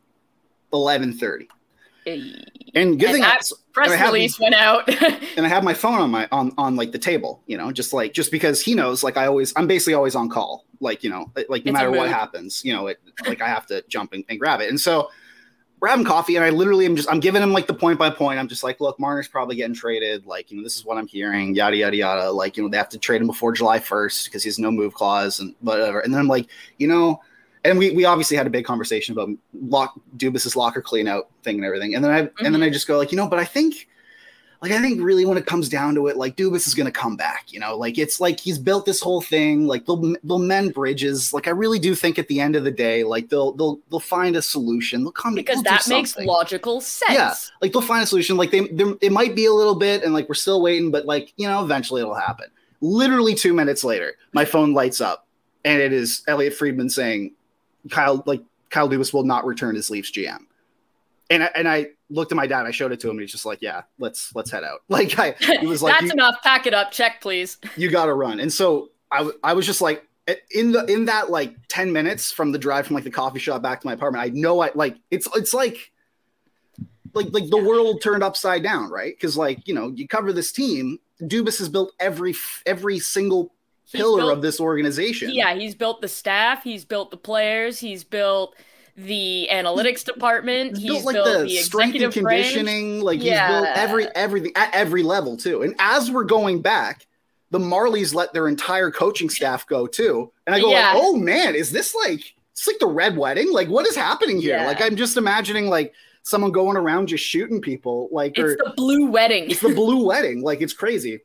11:30 0.74 1.48
and 2.06 2.24
good 2.24 2.76
And 2.76 3.00
thing 3.02 3.22
that 3.22 3.42
Press 3.74 3.92
I 3.92 3.96
have- 3.96 4.14
release 4.14 4.40
went 4.40 4.56
out. 4.56 4.88
and 5.38 5.46
I 5.46 5.50
have 5.50 5.64
my 5.64 5.74
phone 5.74 6.00
on 6.00 6.10
my 6.12 6.28
on 6.31 6.52
on 6.58 6.76
like 6.76 6.92
the 6.92 6.98
table, 7.00 7.42
you 7.48 7.58
know, 7.58 7.72
just 7.72 7.94
like 7.94 8.14
just 8.14 8.31
because 8.31 8.62
he 8.62 8.74
knows, 8.74 9.04
like 9.04 9.18
I 9.18 9.28
always, 9.28 9.54
I'm 9.56 9.68
basically 9.68 9.94
always 9.94 10.16
on 10.16 10.30
call, 10.30 10.66
like 10.80 11.04
you 11.04 11.10
know, 11.10 11.31
like 11.36 11.66
no 11.66 11.70
It's 11.70 11.72
matter 11.72 11.92
what 11.92 12.10
happens, 12.10 12.64
you 12.66 12.74
know, 12.74 12.88
it 12.88 13.00
like 13.28 13.42
I 13.42 13.48
have 13.48 13.66
to 13.68 13.84
jump 13.88 14.14
and, 14.14 14.24
and 14.30 14.40
grab 14.40 14.60
it, 14.62 14.70
and 14.70 14.80
so 14.80 15.10
we're 15.80 15.88
having 15.88 16.06
coffee, 16.06 16.36
and 16.36 16.44
I 16.46 16.50
literally 16.50 16.86
am 16.86 16.96
just 16.96 17.10
I'm 17.10 17.20
giving 17.20 17.42
him 17.42 17.54
like 17.54 17.68
the 17.68 17.74
point 17.74 17.98
by 18.00 18.10
point. 18.10 18.40
I'm 18.40 18.48
just 18.48 18.64
like, 18.64 18.80
look, 18.81 19.00
Marner's 19.00 19.28
probably 19.28 19.56
getting 19.56 19.74
traded, 19.76 20.26
like 20.26 20.52
you 20.52 20.58
know, 20.58 20.64
this 20.64 20.76
is 20.76 20.86
what 20.86 20.98
I'm 20.98 21.08
hearing, 21.08 21.56
yada 21.56 21.78
yada 21.78 21.96
yada, 21.96 22.31
like 22.31 22.58
you 22.58 22.64
know, 22.64 22.70
they 22.70 22.78
have 22.78 22.90
to 22.90 22.98
trade 22.98 23.22
him 23.22 23.28
before 23.28 23.54
July 23.54 23.80
1st 23.80 24.26
because 24.26 24.44
he 24.44 24.50
has 24.50 24.60
no 24.60 24.72
move 24.72 24.94
clause 24.94 25.40
and 25.40 25.56
whatever, 25.62 26.00
and 26.02 26.14
then 26.14 26.20
I'm 26.20 26.28
like, 26.28 26.48
you 26.78 26.88
know. 26.88 27.22
And 27.66 27.78
we, 27.78 27.92
we 27.92 28.06
obviously 28.06 28.38
had 28.38 28.48
a 28.48 28.50
big 28.50 28.64
conversation 28.64 29.12
about 29.12 29.28
lock 29.54 30.00
Dubas's 30.16 30.56
locker 30.56 30.81
clean 30.81 31.10
out 31.10 31.28
thing 31.44 31.58
and 31.58 31.66
everything. 31.66 31.94
And 31.94 32.02
then 32.04 32.12
I 32.12 32.20
and 32.20 32.30
Mm-hmm. 32.30 32.54
then 32.54 32.64
I 32.64 32.70
just 32.70 32.88
go 32.88 32.98
like, 32.98 33.12
you 33.12 33.18
know, 33.18 33.28
but 33.28 33.38
I 33.38 33.44
think 33.44 33.90
like 34.62 34.72
I 34.74 34.82
think 34.82 35.02
really 35.02 35.26
when 35.26 35.38
it 35.38 35.46
comes 35.46 35.70
down 35.70 35.96
to 35.96 36.08
it, 36.08 36.18
like 36.18 36.36
Dubas 36.36 36.68
is 36.68 36.76
gonna 36.76 36.92
come 36.92 37.16
back. 37.16 37.46
You 37.54 37.62
know, 37.62 37.78
like 37.78 37.98
it's 37.98 38.20
like 38.20 38.42
he's 38.42 38.60
built 38.60 38.86
this 38.86 39.00
whole 39.00 39.22
thing. 39.22 39.68
Like 39.68 39.86
they'll 39.86 40.16
they'll 40.24 40.40
mend 40.40 40.74
bridges. 40.74 41.34
Like 41.34 41.48
I 41.48 41.52
really 41.52 41.80
do 41.80 41.96
think 41.96 42.20
at 42.20 42.28
the 42.28 42.42
end 42.42 42.58
of 42.58 42.66
the 42.66 42.72
day, 42.72 43.04
like 43.06 43.30
they'll 43.30 43.54
they'll 43.54 43.80
they'll 43.90 44.02
find 44.02 44.36
a 44.36 44.42
solution. 44.42 45.04
They'll 45.04 45.14
come 45.14 45.34
because 45.34 45.64
that 45.64 45.88
makes 45.88 46.12
something. 46.12 46.28
logical 46.28 46.82
sense. 46.82 47.14
Yeah, 47.14 47.34
like 47.62 47.72
they'll 47.72 47.82
find 47.82 48.04
a 48.04 48.08
solution. 48.08 48.36
Like 48.36 48.52
they, 48.52 48.60
it 49.02 49.14
might 49.14 49.34
be 49.34 49.46
a 49.46 49.54
little 49.54 49.76
bit, 49.76 50.04
and 50.04 50.14
like 50.14 50.28
we're 50.28 50.36
still 50.36 50.62
waiting, 50.62 50.92
but 50.92 51.06
like 51.06 51.34
you 51.38 51.48
know, 51.48 51.64
eventually 51.64 52.02
it'll 52.02 52.14
happen. 52.14 52.48
Literally 52.82 53.36
two 53.36 53.54
minutes 53.54 53.86
later, 53.86 54.16
my 54.34 54.44
phone 54.44 54.74
lights 54.74 55.00
up, 55.00 55.26
and 55.64 55.82
it 55.82 55.94
is 55.94 56.22
Elliotte 56.28 56.54
Friedman 56.54 56.90
saying, 56.90 57.32
"Kyle, 57.90 58.24
like 58.26 58.42
Kyle 58.72 58.90
Dubas 58.90 59.14
will 59.14 59.24
not 59.24 59.46
return 59.46 59.78
as 59.78 59.90
Leafs 59.90 60.12
GM." 60.12 60.46
And 61.31 61.44
I, 61.44 61.50
and 61.56 61.68
I 61.68 61.88
looked 62.10 62.31
at 62.31 62.36
my 62.36 62.48
dad. 62.48 62.66
I 62.66 62.72
showed 62.72 62.92
it 62.92 63.00
to 63.02 63.08
him, 63.08 63.12
and 63.12 63.22
he's 63.22 63.31
just 63.31 63.45
like, 63.45 63.62
"Yeah, 63.62 63.83
let's 64.00 64.33
let's 64.36 64.50
head 64.50 64.64
out." 64.64 64.80
Like 64.90 65.18
I, 65.19 65.31
he 65.59 65.68
was 65.68 65.83
like, 65.83 66.00
That's 66.00 66.12
enough. 66.12 66.42
Pack 66.44 66.66
it 66.66 66.74
up. 66.74 66.92
Check, 66.92 67.21
please. 67.21 67.57
you 67.78 67.92
got 67.92 68.06
to 68.06 68.14
run. 68.14 68.40
And 68.40 68.52
so 68.52 68.90
I, 69.12 69.19
w- 69.19 69.38
I 69.44 69.54
was 69.54 69.66
just 69.66 69.80
like, 69.81 70.07
eh, 70.28 70.36
in 70.52 70.71
the 70.71 70.86
in 70.86 71.06
that 71.06 71.30
like 71.30 71.56
10 71.68 71.92
minutes 71.94 72.31
from 72.31 72.52
the 72.52 72.57
drive 72.57 72.88
from 72.88 72.95
like 72.95 73.04
the 73.04 73.12
coffee 73.12 73.40
shop 73.40 73.62
back 73.62 73.81
to 73.81 73.88
my 73.88 73.94
apartment, 73.94 74.24
I 74.24 74.30
know 74.30 74.59
I 74.62 74.71
like 74.74 74.98
it's 75.12 75.28
it's 75.36 75.54
like 75.54 75.92
like 77.14 77.28
like 77.31 77.50
the 77.50 77.57
world 77.57 78.02
turned 78.02 78.24
upside 78.24 78.64
down, 78.64 78.90
right? 78.90 79.14
Because 79.16 79.38
like 79.38 79.68
you 79.68 79.74
know 79.74 79.90
you 79.95 80.07
cover 80.07 80.33
this 80.33 80.52
team, 80.52 81.00
Dubas 81.21 81.59
has 81.59 81.69
built 81.69 81.92
every 82.00 82.33
every 82.66 83.00
single 83.00 83.54
pillar 83.92 84.21
built- 84.21 84.33
of 84.33 84.42
this 84.42 84.59
organization. 84.59 85.31
Yeah, 85.31 85.54
he's 85.54 85.76
built 85.76 86.02
the 86.02 86.07
staff. 86.07 86.64
He's 86.64 86.86
built 86.86 87.12
the 87.12 87.18
players. 87.18 87.80
He's 87.80 88.04
built 88.04 88.56
the 89.06 89.48
analytics 89.52 90.04
department. 90.04 90.78
He's 90.78 90.92
He's 90.92 90.92
built 90.92 91.06
like 91.06 91.16
the, 91.24 91.44
the, 91.44 91.50
strength 91.58 92.02
and 92.02 92.14
conditioning. 92.14 93.02
Like 93.02 93.24
Yeah. 93.24 93.48
he's 93.48 93.56
built 93.66 93.78
every 93.78 94.08
everything 94.16 94.52
at 94.56 94.74
every 94.74 95.04
level 95.04 95.38
too. 95.38 95.62
And 95.62 95.76
as 95.80 96.12
we're 96.12 96.24
going 96.26 96.62
back, 96.62 97.06
the 97.52 97.60
Marlies 97.60 98.14
let 98.14 98.34
their 98.34 98.48
entire 98.48 98.92
coaching 98.92 99.30
staff 99.30 99.66
go 99.68 99.88
too. 99.88 100.32
And 100.46 100.56
I 100.56 100.60
go 100.60 100.72
Yeah. 100.72 100.94
like, 100.94 101.02
oh 101.04 101.16
man, 101.16 101.56
is 101.56 101.72
this 101.72 101.96
like 101.96 102.22
it's 102.52 102.68
like 102.68 102.80
the 102.80 102.88
red 102.88 103.16
wedding? 103.18 103.52
Like 103.54 103.70
what 103.70 103.88
is 103.88 103.96
happening 103.96 104.42
here? 104.42 104.58
Yeah. 104.58 104.68
Like 104.68 104.82
I'm 104.82 104.96
just 104.96 105.16
imagining 105.18 105.68
like 105.70 105.94
someone 106.24 106.52
going 106.52 106.76
around 106.76 107.08
just 107.08 107.24
shooting 107.24 107.62
people. 107.62 108.10
Like 108.12 108.38
or 108.38 108.52
It's 108.52 108.62
the 108.64 108.74
blue 108.76 109.08
wedding. 109.08 109.50
it's 109.50 109.62
the 109.62 109.70
blue 109.74 110.06
wedding. 110.06 110.42
Like 110.42 110.62
it's 110.62 110.74
crazy. 110.74 111.22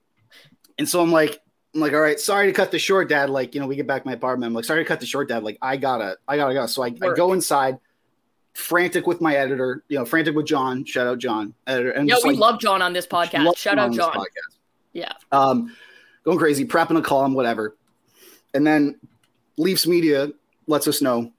And 0.78 0.88
so 0.88 1.00
I'm 1.00 1.12
like, 1.12 1.40
I'm 1.74 1.80
like, 1.80 1.92
all 1.92 2.00
right, 2.00 2.20
sorry 2.20 2.46
to 2.46 2.52
cut 2.52 2.70
the 2.70 2.78
short, 2.78 3.08
dad. 3.08 3.30
Like, 3.30 3.54
you 3.54 3.60
know, 3.60 3.66
we 3.66 3.74
get 3.74 3.86
back 3.86 4.02
to 4.02 4.08
my 4.08 4.14
apartment. 4.14 4.50
I'm 4.50 4.54
like, 4.54 4.64
sorry 4.64 4.84
to 4.84 4.88
cut 4.88 5.00
the 5.00 5.06
short, 5.06 5.28
dad. 5.28 5.42
Like, 5.42 5.58
I 5.60 5.76
gotta, 5.76 6.16
I 6.28 6.36
gotta 6.36 6.54
go. 6.54 6.66
So 6.66 6.84
I, 6.84 6.86
I 6.86 7.14
go 7.14 7.32
inside, 7.32 7.78
frantic 8.52 9.06
with 9.06 9.20
my 9.20 9.34
editor, 9.34 9.82
you 9.88 9.98
know, 9.98 10.04
frantic 10.04 10.36
with 10.36 10.46
John. 10.46 10.84
Shout 10.84 11.08
out 11.08 11.18
John, 11.18 11.52
editor. 11.66 11.90
And 11.90 12.08
just, 12.08 12.24
we 12.24 12.30
like, 12.30 12.38
love 12.38 12.60
John 12.60 12.80
on 12.80 12.92
this 12.92 13.06
podcast. 13.06 13.56
Shout 13.56 13.78
out 13.78 13.92
John. 13.92 14.24
Yeah. 14.92 15.12
Um, 15.32 15.74
going 16.22 16.38
crazy, 16.38 16.64
prepping 16.64 16.96
a 16.96 17.02
column, 17.02 17.34
whatever. 17.34 17.76
And 18.54 18.64
then 18.64 19.00
Leafs 19.56 19.86
media 19.86 20.30
lets 20.68 20.86
us 20.86 21.02
know 21.02 21.32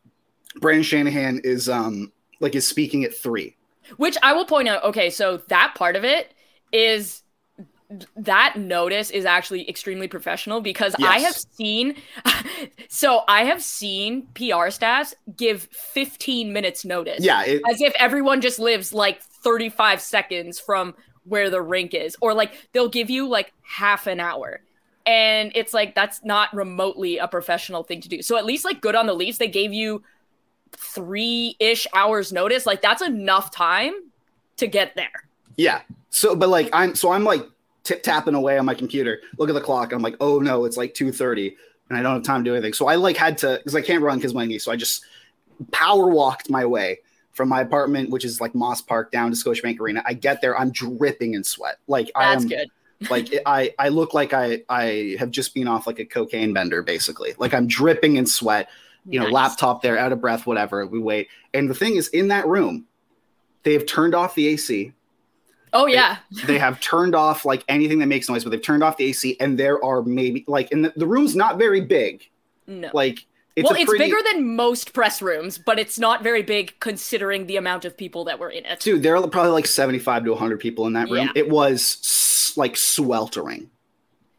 Brendan 0.59 0.83
Shanahan 0.83 1.39
is 1.43 1.69
um 1.69 2.11
like 2.41 2.55
is 2.55 2.67
speaking 2.67 3.05
at 3.05 3.15
three. 3.15 3.55
Which 3.97 4.17
I 4.21 4.33
will 4.33 4.45
point 4.45 4.67
out. 4.67 4.83
Okay, 4.83 5.09
so 5.09 5.37
that 5.47 5.75
part 5.75 5.95
of 5.95 6.03
it 6.03 6.33
is 6.73 7.23
that 8.15 8.55
notice 8.57 9.11
is 9.11 9.25
actually 9.25 9.69
extremely 9.69 10.07
professional 10.07 10.59
because 10.59 10.95
I 11.03 11.19
have 11.19 11.35
seen 11.35 11.95
so 12.89 13.21
I 13.27 13.43
have 13.45 13.61
seen 13.61 14.27
PR 14.33 14.69
staffs 14.69 15.13
give 15.35 15.63
15 15.71 16.51
minutes 16.51 16.83
notice. 16.85 17.23
Yeah, 17.23 17.43
it, 17.43 17.61
As 17.69 17.81
if 17.81 17.93
everyone 17.99 18.41
just 18.41 18.59
lives 18.59 18.93
like 18.93 19.21
35 19.21 20.01
seconds 20.01 20.59
from 20.59 20.95
where 21.25 21.49
the 21.49 21.61
rink 21.61 21.93
is. 21.93 22.15
Or 22.21 22.33
like 22.33 22.69
they'll 22.71 22.89
give 22.89 23.09
you 23.09 23.27
like 23.27 23.53
half 23.61 24.07
an 24.07 24.19
hour. 24.19 24.61
And 25.05 25.51
it's 25.53 25.73
like 25.73 25.93
that's 25.93 26.23
not 26.23 26.53
remotely 26.53 27.17
a 27.19 27.27
professional 27.27 27.83
thing 27.83 28.01
to 28.01 28.09
do. 28.09 28.21
So 28.21 28.37
at 28.37 28.45
least 28.45 28.65
like 28.65 28.81
good 28.81 28.95
on 28.95 29.05
the 29.05 29.13
Leafs, 29.13 29.37
they 29.37 29.47
gave 29.47 29.71
you 29.71 30.01
three-ish 30.71 31.85
hours 31.93 32.33
notice. 32.33 32.65
Like 32.65 32.81
that's 32.81 33.03
enough 33.03 33.51
time 33.51 33.93
to 34.57 34.65
get 34.65 34.95
there. 34.95 35.27
Yeah. 35.57 35.81
So, 36.09 36.35
but 36.35 36.49
like 36.49 36.69
I'm, 36.73 36.95
so 36.95 37.11
I'm 37.11 37.23
like 37.23 37.45
tip 37.85 38.03
tapping 38.03 38.35
away 38.35 38.57
on 38.57 38.65
my 38.65 38.73
computer. 38.73 39.21
Look 39.37 39.47
at 39.47 39.53
the 39.55 39.61
clock. 39.61 39.93
I'm 39.93 40.01
like, 40.01 40.17
oh 40.19 40.39
no, 40.39 40.65
it's 40.65 40.75
like 40.75 40.93
two 40.93 41.13
thirty, 41.13 41.55
and 41.89 41.97
I 41.97 42.01
don't 42.01 42.15
have 42.15 42.23
time 42.23 42.43
to 42.43 42.49
do 42.49 42.53
anything. 42.53 42.73
So 42.73 42.87
I 42.87 42.95
like 42.95 43.15
had 43.15 43.37
to 43.39 43.57
because 43.57 43.75
I 43.75 43.81
can't 43.81 44.03
run 44.03 44.17
because 44.17 44.33
my 44.33 44.45
knee. 44.45 44.59
So 44.59 44.71
I 44.71 44.75
just 44.75 45.05
power 45.71 46.07
walked 46.07 46.49
my 46.49 46.65
way 46.65 46.99
from 47.31 47.47
my 47.47 47.61
apartment, 47.61 48.09
which 48.09 48.25
is 48.25 48.41
like 48.41 48.53
Moss 48.55 48.81
Park, 48.81 49.11
down 49.11 49.31
to 49.31 49.37
Scotiabank 49.37 49.79
Arena. 49.79 50.03
I 50.05 50.13
get 50.13 50.41
there, 50.41 50.57
I'm 50.57 50.71
dripping 50.71 51.35
in 51.35 51.43
sweat. 51.43 51.77
Like 51.87 52.11
I 52.15 52.33
am, 52.33 52.47
good. 52.47 52.67
like 53.09 53.33
I 53.45 53.73
I 53.79 53.89
look 53.89 54.13
like 54.13 54.33
I 54.33 54.63
I 54.67 55.15
have 55.19 55.31
just 55.31 55.53
been 55.53 55.67
off 55.67 55.87
like 55.87 55.99
a 55.99 56.05
cocaine 56.05 56.51
bender, 56.53 56.81
basically. 56.81 57.33
Like 57.37 57.53
I'm 57.53 57.67
dripping 57.67 58.17
in 58.17 58.25
sweat. 58.25 58.69
You 59.07 59.19
know, 59.19 59.25
Nice. 59.25 59.33
laptop 59.33 59.83
there, 59.83 59.99
out 59.99 60.11
of 60.11 60.19
breath, 60.19 60.47
whatever. 60.47 60.83
We 60.83 60.97
wait, 60.97 61.27
and 61.53 61.69
the 61.69 61.75
thing 61.75 61.95
is, 61.95 62.07
in 62.07 62.29
that 62.29 62.47
room, 62.47 62.85
they 63.61 63.73
have 63.73 63.85
turned 63.85 64.15
off 64.15 64.33
the 64.33 64.47
AC 64.47 64.93
Oh 65.75 65.87
yeah. 65.87 66.17
they 66.45 66.57
have 66.57 66.79
turned 66.79 67.13
off 67.13 67.43
like 67.43 67.63
anything 67.67 67.99
that 67.99 68.05
makes 68.07 68.29
noise, 68.29 68.43
but 68.43 68.49
they've 68.49 68.61
turned 68.61 68.81
off 68.81 68.95
the 68.97 69.05
AC, 69.05 69.35
and 69.39 69.59
there 69.59 69.83
are 69.83 70.01
maybe 70.01 70.45
like, 70.47 70.71
and 70.71 70.85
the, 70.85 70.93
the 70.95 71.05
room's 71.05 71.35
not 71.35 71.57
very 71.57 71.81
big. 71.81 72.27
No. 72.65 72.89
Like, 72.93 73.25
it's 73.55 73.69
well, 73.69 73.75
it's 73.77 73.85
pretty, 73.85 74.05
bigger 74.05 74.17
than 74.31 74.55
most 74.55 74.93
press 74.93 75.21
rooms, 75.21 75.57
but 75.57 75.77
it's 75.77 75.99
not 75.99 76.23
very 76.23 76.41
big 76.41 76.73
considering 76.79 77.45
the 77.45 77.57
amount 77.57 77.85
of 77.85 77.95
people 77.95 78.23
that 78.25 78.39
were 78.39 78.49
in 78.49 78.65
it. 78.65 78.79
dude. 78.79 79.03
There 79.03 79.15
are 79.15 79.27
probably 79.27 79.51
like 79.51 79.67
seventy-five 79.67 80.23
to 80.25 80.35
hundred 80.35 80.61
people 80.61 80.87
in 80.87 80.93
that 80.93 81.09
room. 81.09 81.27
Yeah. 81.27 81.41
It 81.41 81.49
was 81.49 82.53
like 82.55 82.77
sweltering, 82.77 83.69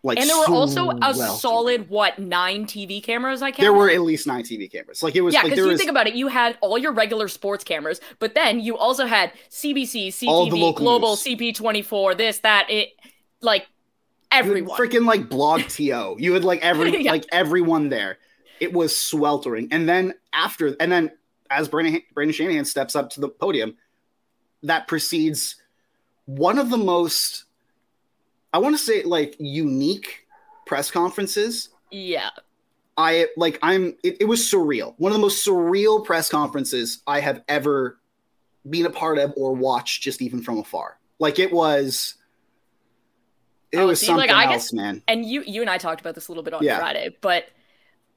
like 0.07 0.19
and 0.19 0.29
there 0.31 0.39
were 0.39 0.55
also 0.55 0.91
a 0.91 1.13
sweltering. 1.15 1.39
solid 1.39 1.91
what 1.91 2.19
nine 2.19 2.65
TV 2.65 3.03
cameras. 3.03 3.43
I 3.43 3.51
counted. 3.51 3.63
There 3.63 3.73
were 3.73 3.91
at 3.91 4.01
least 4.01 4.27
nine 4.27 4.45
TV 4.45 4.71
cameras. 4.71 5.03
Like 5.03 5.17
it 5.17 5.21
was 5.21 5.35
yeah, 5.35 5.43
because 5.43 5.57
there 5.57 5.65
you 5.67 5.73
was 5.73 5.81
think 5.81 5.91
about 5.91 6.07
it, 6.07 6.15
you 6.15 6.29
had 6.29 6.57
all 6.61 6.79
your 6.79 6.93
regular 6.93 7.29
sports 7.29 7.65
cameras, 7.65 8.01
but 8.19 8.35
then 8.35 8.61
you 8.61 8.77
also 8.77 9.07
had 9.07 9.33
CBC, 9.51 10.09
CTV, 10.09 10.77
Global, 10.77 11.11
news. 11.11 11.23
CP24, 11.25 12.17
this, 12.17 12.39
that, 12.41 12.71
it, 12.71 12.91
like 13.41 13.67
everyone. 14.31 14.79
freaking 14.79 15.07
like 15.07 15.23
blogTO. 15.29 16.21
You 16.21 16.35
had 16.35 16.45
like 16.45 16.63
every 16.63 16.97
Yeah. 17.03 17.11
like 17.11 17.27
everyone 17.33 17.89
there. 17.89 18.19
It 18.61 18.73
was 18.73 18.97
sweltering, 18.97 19.69
and 19.73 19.89
then 19.89 20.15
after, 20.33 20.77
and 20.81 20.91
then 20.91 21.11
as 21.51 21.69
Brendan 21.69 22.01
Brendan 22.15 22.33
Shanahan 22.33 22.65
steps 22.65 22.95
up 22.95 23.11
to 23.11 23.21
the 23.21 23.29
podium, 23.29 23.77
that 24.63 24.87
precedes 24.89 25.57
one 26.27 26.59
of 26.59 26.71
the 26.71 26.77
most, 26.79 27.45
I 28.53 28.59
want 28.59 28.75
to 28.77 28.83
say, 28.83 29.03
like 29.03 29.37
unique 29.39 30.27
press 30.67 30.91
conferences. 30.91 31.69
yeah, 31.91 32.31
I 32.97 33.27
like. 33.37 33.59
I'm. 33.63 33.97
It, 34.03 34.19
it 34.21 34.25
was 34.25 34.41
surreal. 34.41 34.95
One 34.99 35.13
of 35.13 35.17
the 35.19 35.23
most 35.23 35.47
surreal 35.47 36.05
press 36.05 36.29
conferences 36.31 37.03
I 37.07 37.21
have 37.21 37.43
ever 37.49 37.99
been 38.69 38.87
a 38.87 38.91
part 38.91 39.19
of 39.19 39.33
or 39.37 39.55
watched, 39.55 40.03
just 40.03 40.23
even 40.23 40.43
from 40.43 40.59
afar. 40.59 40.99
Like 41.19 41.39
it 41.39 41.53
was. 41.53 42.15
It 43.73 43.79
Oh, 43.79 43.89
was 43.89 44.01
see, 44.01 44.07
like, 44.09 44.31
something 44.31 44.31
I 44.31 44.45
else, 44.45 44.65
guess- 44.67 44.73
man. 44.73 45.03
and 45.09 45.25
you 45.25 45.43
you 45.47 45.61
and 45.61 45.69
I 45.69 45.77
talked 45.79 46.01
about 46.01 46.15
this 46.15 46.29
a 46.29 46.31
little 46.31 46.45
bit 46.45 46.55
on 46.55 46.63
Yeah. 46.63 46.79
Friday, 46.79 47.17
but 47.21 47.49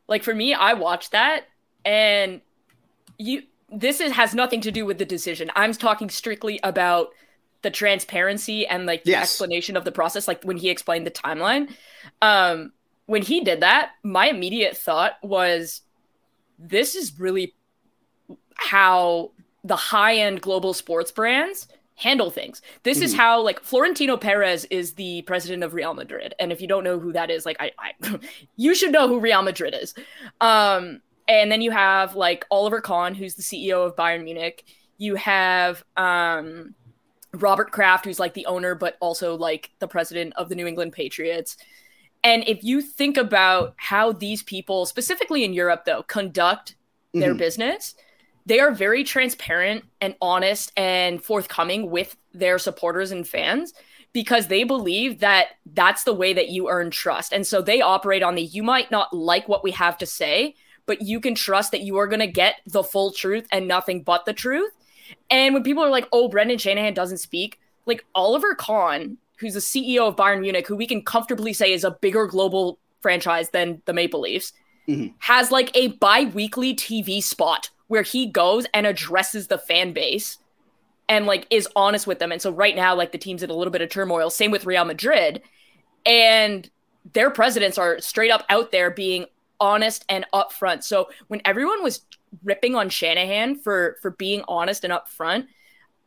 like 0.07 0.23
for 0.23 0.33
me, 0.33 0.53
I 0.53 0.73
watched 0.73 1.11
that 1.11 1.45
and 1.83 2.41
you 3.17 3.43
this 3.71 3.99
is 3.99 4.13
has 4.13 4.33
nothing 4.33 4.61
to 4.61 4.71
do 4.71 4.85
with 4.85 4.99
the 4.99 5.05
decision. 5.05 5.51
I'm 5.55 5.73
talking 5.73 6.09
strictly 6.09 6.59
about 6.63 7.09
the 7.61 7.71
transparency 7.71 8.65
and 8.67 8.85
like 8.85 9.03
the 9.03 9.11
Yes. 9.11 9.23
explanation 9.23 9.75
of 9.77 9.83
the 9.85 9.91
process 9.91 10.27
like 10.27 10.43
when 10.43 10.57
he 10.57 10.69
explained 10.69 11.05
the 11.05 11.11
timeline. 11.11 11.69
Um 12.21 12.73
when 13.05 13.21
he 13.23 13.41
did 13.41 13.61
that, 13.61 13.91
my 14.03 14.27
immediate 14.29 14.77
thought 14.77 15.13
was 15.23 15.81
this 16.59 16.93
is 16.95 17.19
really 17.19 17.55
how 18.55 19.31
the 19.63 19.75
high-end 19.75 20.41
global 20.41 20.73
sports 20.73 21.11
brands 21.11 21.67
handle 21.95 22.31
things. 22.31 22.61
This 22.83 23.01
is 23.01 23.13
Mhm. 23.13 23.17
how 23.17 23.41
like 23.41 23.59
Florentino 23.61 24.15
Perez 24.15 24.65
is 24.65 24.93
the 24.93 25.21
president 25.23 25.63
of 25.63 25.73
Real 25.73 25.93
Madrid. 25.93 26.33
And 26.39 26.51
if 26.51 26.61
you 26.61 26.67
don't 26.67 26.83
know 26.85 26.97
who 26.99 27.11
that 27.13 27.29
is, 27.29 27.45
like 27.45 27.57
I, 27.59 27.71
I 27.79 27.91
you 28.55 28.73
should 28.75 28.91
know 28.91 29.07
who 29.07 29.19
Real 29.19 29.41
Madrid 29.41 29.75
is. 29.79 29.93
Um 30.39 31.01
and 31.27 31.51
then 31.51 31.61
you 31.61 31.71
have 31.71 32.15
like 32.15 32.45
Oliver 32.49 32.81
Kahn 32.81 33.15
who's 33.15 33.35
the 33.35 33.43
CEO 33.43 33.85
of 33.85 33.95
Bayern 33.95 34.23
Munich. 34.23 34.63
You 34.97 35.15
have 35.15 35.83
um 35.97 36.75
Robert 37.33 37.71
Kraft 37.71 38.05
who's 38.05 38.19
like 38.19 38.33
the 38.33 38.45
owner 38.45 38.75
but 38.75 38.97
also 38.99 39.35
like 39.37 39.71
the 39.79 39.87
president 39.87 40.33
of 40.35 40.49
the 40.49 40.55
New 40.55 40.67
England 40.67 40.93
Patriots. 40.93 41.57
And 42.23 42.43
if 42.47 42.63
you 42.63 42.81
think 42.81 43.17
about 43.17 43.73
how 43.77 44.11
these 44.11 44.43
people 44.43 44.85
specifically 44.85 45.43
in 45.43 45.53
Europe 45.53 45.85
though 45.85 46.03
conduct 46.03 46.75
their 47.13 47.33
Mhm. 47.33 47.37
business, 47.37 47.95
they 48.45 48.59
are 48.59 48.71
very 48.71 49.03
transparent 49.03 49.85
and 50.01 50.15
honest 50.21 50.71
and 50.75 51.23
forthcoming 51.23 51.91
with 51.91 52.17
their 52.33 52.57
supporters 52.57 53.11
and 53.11 53.27
fans 53.27 53.73
because 54.11 54.47
they 54.47 54.63
believe 54.63 55.19
that 55.19 55.49
that's 55.73 56.03
the 56.03 56.13
way 56.13 56.33
that 56.33 56.49
you 56.49 56.67
earn 56.67 56.89
trust. 56.89 57.31
And 57.31 57.45
so 57.45 57.61
they 57.61 57.79
operate 57.79 58.23
on 58.23 58.35
the 58.35 58.41
you 58.41 58.63
might 58.63 58.89
not 58.89 59.13
like 59.13 59.47
what 59.47 59.63
we 59.63 59.71
have 59.71 59.97
to 59.99 60.05
say, 60.05 60.55
but 60.87 61.03
you 61.03 61.19
can 61.19 61.35
trust 61.35 61.71
that 61.71 61.81
you 61.81 61.97
are 61.97 62.07
going 62.07 62.19
to 62.19 62.27
get 62.27 62.55
the 62.65 62.83
full 62.83 63.11
truth 63.11 63.45
and 63.51 63.67
nothing 63.67 64.01
but 64.01 64.25
the 64.25 64.33
truth. 64.33 64.71
And 65.29 65.53
when 65.53 65.63
people 65.63 65.83
are 65.83 65.89
like, 65.89 66.07
oh, 66.11 66.27
Brendan 66.27 66.57
Shanahan 66.57 66.93
doesn't 66.93 67.17
speak, 67.19 67.59
like 67.85 68.05
Oliver 68.15 68.55
Kahn, 68.55 69.17
who's 69.37 69.53
the 69.53 69.59
CEO 69.59 70.07
of 70.07 70.15
Bayern 70.15 70.41
Munich, 70.41 70.67
who 70.67 70.75
we 70.75 70.87
can 70.87 71.01
comfortably 71.01 71.53
say 71.53 71.71
is 71.73 71.83
a 71.83 71.91
bigger 71.91 72.27
global 72.27 72.77
franchise 73.01 73.49
than 73.49 73.81
the 73.85 73.93
Maple 73.93 74.21
Leafs, 74.21 74.53
Mhm. 74.87 75.13
has 75.19 75.51
like 75.51 75.75
a 75.75 75.87
bi 75.87 76.25
weekly 76.25 76.73
TV 76.73 77.21
spot 77.21 77.69
where 77.87 78.01
he 78.01 78.25
goes 78.25 78.65
and 78.73 78.85
addresses 78.85 79.47
the 79.47 79.57
fan 79.57 79.93
base 79.93 80.37
and 81.07 81.25
like 81.25 81.47
is 81.49 81.67
honest 81.75 82.05
with 82.05 82.19
them. 82.19 82.31
And 82.31 82.41
so 82.41 82.51
right 82.51 82.75
now, 82.75 82.93
like 82.95 83.11
the 83.11 83.17
team's 83.17 83.41
in 83.43 83.49
a 83.49 83.53
little 83.53 83.71
bit 83.71 83.81
of 83.81 83.89
turmoil. 83.89 84.29
Same 84.29 84.51
with 84.51 84.65
Real 84.65 84.85
Madrid. 84.85 85.41
And 86.05 86.69
their 87.13 87.29
presidents 87.31 87.77
are 87.77 87.99
straight 87.99 88.31
up 88.31 88.45
out 88.49 88.71
there 88.71 88.91
being 88.91 89.25
honest 89.59 90.05
and 90.09 90.25
upfront. 90.33 90.83
So 90.83 91.09
when 91.27 91.41
everyone 91.45 91.81
was 91.83 92.01
ripping 92.43 92.75
on 92.75 92.89
Shanahan 92.89 93.55
for 93.55 93.97
for 94.01 94.11
being 94.11 94.43
honest 94.47 94.83
and 94.83 94.93
upfront, 94.93 95.47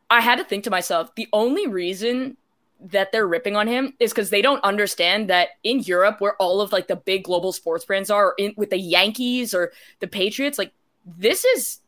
I 0.09 0.21
had 0.21 0.37
to 0.37 0.43
think 0.43 0.63
to 0.65 0.69
myself, 0.69 1.13
the 1.15 1.27
only 1.33 1.67
reason 1.67 2.37
that 2.79 3.11
they're 3.11 3.27
ripping 3.27 3.55
on 3.55 3.67
him 3.67 3.93
is 3.99 4.11
because 4.11 4.29
they 4.29 4.41
don't 4.41 4.63
understand 4.63 5.29
that 5.29 5.49
in 5.63 5.79
Europe, 5.79 6.19
where 6.19 6.35
all 6.35 6.59
of 6.59 6.71
like 6.71 6.87
the 6.87 6.95
big 6.95 7.23
global 7.23 7.53
sports 7.53 7.85
brands 7.85 8.09
are, 8.09 8.33
in 8.37 8.53
with 8.57 8.69
the 8.69 8.77
Yankees 8.77 9.53
or 9.53 9.71
the 9.99 10.07
Patriots, 10.07 10.57
like 10.57 10.73
this 11.05 11.45
is 11.45 11.79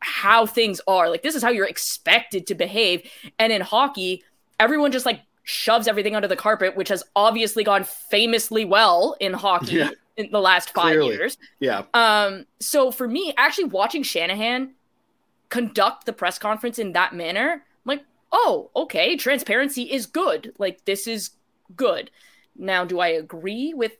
how 0.00 0.46
things 0.46 0.80
are. 0.86 1.08
Like 1.08 1.22
this 1.22 1.34
is 1.34 1.42
how 1.42 1.50
you're 1.50 1.66
expected 1.66 2.46
to 2.48 2.54
behave. 2.54 3.08
And 3.38 3.52
in 3.52 3.60
hockey, 3.60 4.24
everyone 4.58 4.92
just 4.92 5.06
like 5.06 5.20
shoves 5.44 5.86
everything 5.86 6.16
under 6.16 6.28
the 6.28 6.36
carpet, 6.36 6.76
which 6.76 6.88
has 6.88 7.04
obviously 7.14 7.64
gone 7.64 7.84
famously 7.84 8.64
well 8.64 9.16
in 9.20 9.32
hockey 9.32 9.76
Yeah. 9.76 9.90
In 10.26 10.30
the 10.30 10.40
last 10.40 10.70
five 10.70 10.92
Clearly. 10.92 11.14
years. 11.14 11.38
Yeah. 11.58 11.82
Um, 11.94 12.46
so 12.60 12.90
for 12.90 13.08
me, 13.08 13.34
actually 13.36 13.64
watching 13.64 14.02
Shanahan 14.02 14.72
conduct 15.48 16.06
the 16.06 16.12
press 16.12 16.38
conference 16.38 16.78
in 16.78 16.92
that 16.92 17.14
manner, 17.14 17.52
I'm 17.52 17.60
like, 17.84 18.04
oh, 18.32 18.70
okay, 18.76 19.16
transparency 19.16 19.82
is 19.82 20.06
good. 20.06 20.52
Like 20.58 20.84
this 20.84 21.06
is 21.06 21.30
good. 21.76 22.10
Now, 22.56 22.84
do 22.84 23.00
I 23.00 23.08
agree 23.08 23.74
with 23.74 23.96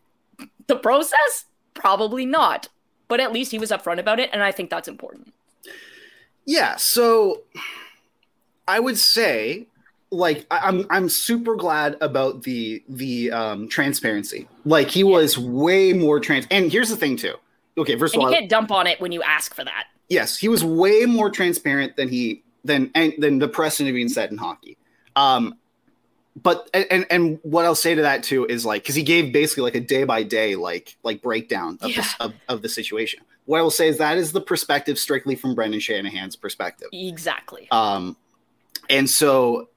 the 0.66 0.76
process? 0.76 1.46
Probably 1.74 2.26
not. 2.26 2.68
But 3.08 3.20
at 3.20 3.32
least 3.32 3.50
he 3.50 3.58
was 3.58 3.70
upfront 3.70 3.98
about 3.98 4.20
it, 4.20 4.30
and 4.32 4.42
I 4.42 4.52
think 4.52 4.70
that's 4.70 4.86
important. 4.86 5.32
Yeah, 6.46 6.76
so 6.76 7.42
I 8.68 8.78
would 8.78 8.98
say 8.98 9.66
like 10.10 10.46
I, 10.50 10.58
I'm 10.68 10.86
I'm 10.90 11.08
super 11.08 11.54
glad 11.56 11.96
about 12.00 12.42
the 12.42 12.82
the 12.88 13.30
um 13.32 13.68
transparency. 13.68 14.48
Like 14.64 14.88
he 14.88 15.04
was 15.04 15.38
way 15.38 15.92
more 15.92 16.20
trans 16.20 16.46
and 16.50 16.70
here's 16.70 16.88
the 16.90 16.96
thing 16.96 17.16
too. 17.16 17.34
Okay, 17.78 17.96
first 17.96 18.14
And 18.14 18.24
of 18.24 18.30
you 18.30 18.36
can't 18.36 18.50
dump 18.50 18.70
on 18.70 18.86
it 18.86 19.00
when 19.00 19.12
you 19.12 19.22
ask 19.22 19.54
for 19.54 19.64
that. 19.64 19.84
yes, 20.08 20.36
he 20.36 20.48
was 20.48 20.64
way 20.64 21.04
more 21.06 21.30
transparent 21.30 21.96
than 21.96 22.08
he 22.08 22.42
than 22.64 22.90
and 22.94 23.14
than 23.18 23.38
the 23.38 23.48
precedent 23.48 23.94
being 23.94 24.08
set 24.08 24.30
in 24.30 24.36
hockey. 24.38 24.76
Um 25.16 25.54
but 26.40 26.68
and 26.74 27.06
and 27.10 27.38
what 27.42 27.64
I'll 27.64 27.74
say 27.74 27.94
to 27.94 28.02
that 28.02 28.22
too 28.22 28.46
is 28.46 28.64
like 28.66 28.82
because 28.82 28.94
he 28.94 29.02
gave 29.02 29.32
basically 29.32 29.62
like 29.62 29.74
a 29.74 29.80
day 29.80 30.04
by 30.04 30.22
day 30.22 30.54
like 30.56 30.96
like 31.02 31.22
breakdown 31.22 31.78
of, 31.80 31.90
Yeah. 31.90 31.96
this, 31.96 32.14
of 32.20 32.34
of 32.48 32.62
the 32.62 32.68
situation. 32.68 33.20
What 33.46 33.58
I 33.58 33.62
will 33.62 33.70
say 33.70 33.88
is 33.88 33.98
that 33.98 34.16
is 34.18 34.30
the 34.32 34.40
perspective 34.40 34.96
strictly 34.98 35.34
from 35.34 35.54
Brendan 35.56 35.80
Shanahan's 35.80 36.36
perspective. 36.36 36.88
Exactly. 36.92 37.66
Um, 37.72 38.16
and 38.88 39.10
so 39.10 39.69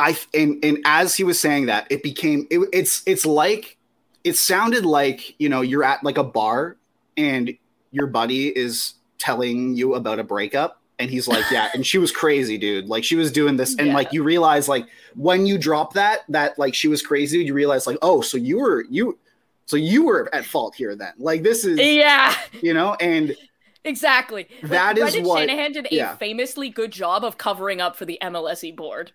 I 0.00 0.16
and 0.34 0.64
and 0.64 0.78
as 0.84 1.14
he 1.16 1.22
was 1.24 1.38
saying 1.38 1.66
that, 1.66 1.86
it 1.90 2.02
became 2.02 2.46
it, 2.50 2.60
it's 2.72 3.02
it's 3.06 3.24
like 3.26 3.76
it 4.24 4.36
sounded 4.36 4.84
like 4.84 5.38
you 5.38 5.48
know 5.48 5.60
you're 5.60 5.84
at 5.84 6.02
like 6.02 6.18
a 6.18 6.24
bar 6.24 6.76
and 7.16 7.56
your 7.92 8.06
buddy 8.06 8.48
is 8.48 8.94
telling 9.18 9.74
you 9.76 9.94
about 9.94 10.18
a 10.18 10.24
breakup 10.24 10.80
and 10.98 11.10
he's 11.10 11.28
like 11.28 11.44
yeah 11.50 11.68
and 11.74 11.86
she 11.86 11.98
was 11.98 12.10
crazy 12.12 12.56
dude 12.56 12.88
like 12.88 13.04
she 13.04 13.16
was 13.16 13.30
doing 13.32 13.56
this 13.56 13.76
and 13.76 13.88
Yeah. 13.88 13.94
like 13.94 14.12
you 14.12 14.22
realize 14.22 14.68
like 14.68 14.86
when 15.14 15.44
you 15.46 15.58
drop 15.58 15.92
that 15.94 16.20
that 16.30 16.58
like 16.58 16.74
she 16.74 16.88
was 16.88 17.02
crazy 17.02 17.44
you 17.44 17.52
realize 17.52 17.86
like 17.86 17.98
oh 18.00 18.20
so 18.22 18.36
you 18.38 18.58
were 18.58 18.84
you 18.88 19.18
so 19.66 19.76
you 19.76 20.04
were 20.04 20.34
at 20.34 20.44
fault 20.46 20.74
here 20.74 20.94
then 20.96 21.12
like 21.18 21.42
this 21.42 21.64
is 21.66 21.78
Yeah, 21.78 22.34
you 22.62 22.72
know 22.74 22.94
and 22.94 23.36
exactly. 23.84 24.46
Like, 24.62 24.70
That 24.70 24.98
is 24.98 25.02
Brendan 25.04 25.24
what- 25.24 25.40
Shanahan 25.40 25.72
did 25.72 25.86
a 25.90 25.94
yeah. 25.94 26.16
famously 26.16 26.68
good 26.70 26.90
job 26.92 27.24
of 27.24 27.36
covering 27.38 27.80
up 27.80 27.96
for 27.96 28.04
the 28.04 28.18
MLSE 28.22 28.74
board. 28.76 29.12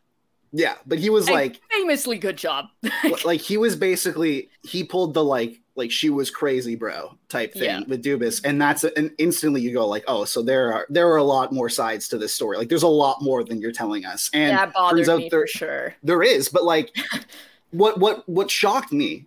Yeah 0.57 0.75
but 0.87 0.97
he 0.99 1.09
was 1.09 1.27
A 1.27 1.33
like 1.33 1.59
famously 1.69 2.17
good 2.17 2.37
job. 2.37 2.67
like 3.25 3.41
he 3.41 3.57
was 3.57 3.75
basically 3.75 4.49
he 4.63 4.83
pulled 4.85 5.13
the 5.13 5.23
like 5.23 5.59
like 5.75 5.91
she 5.91 6.09
was 6.09 6.29
crazy 6.31 6.75
bro 6.75 7.17
type 7.27 7.51
thing 7.53 7.63
Yeah. 7.63 7.81
with 7.87 8.01
Dubas 8.03 8.39
and 8.45 8.61
that's 8.61 8.85
and 8.85 9.11
instantly 9.17 9.59
you 9.59 9.73
go 9.73 9.85
like 9.85 10.05
oh 10.07 10.23
so 10.23 10.41
there 10.41 10.71
are 10.71 10.85
there 10.89 11.09
are 11.11 11.17
a 11.17 11.23
lot 11.23 11.51
more 11.51 11.67
sides 11.67 12.07
to 12.09 12.17
this 12.17 12.33
story 12.33 12.55
like 12.57 12.69
there's 12.69 12.83
a 12.83 12.87
lot 12.87 13.21
more 13.21 13.43
than 13.43 13.59
you're 13.59 13.73
telling 13.73 14.05
us 14.05 14.29
and 14.33 14.57
that 14.57 14.71
out 14.77 14.95
me 14.95 15.03
there 15.29 15.41
for 15.41 15.47
sure. 15.47 15.95
there 16.03 16.23
is 16.23 16.47
but 16.47 16.63
like 16.63 16.95
what 17.71 17.99
what 17.99 18.27
what 18.29 18.49
shocked 18.49 18.93
me 18.93 19.25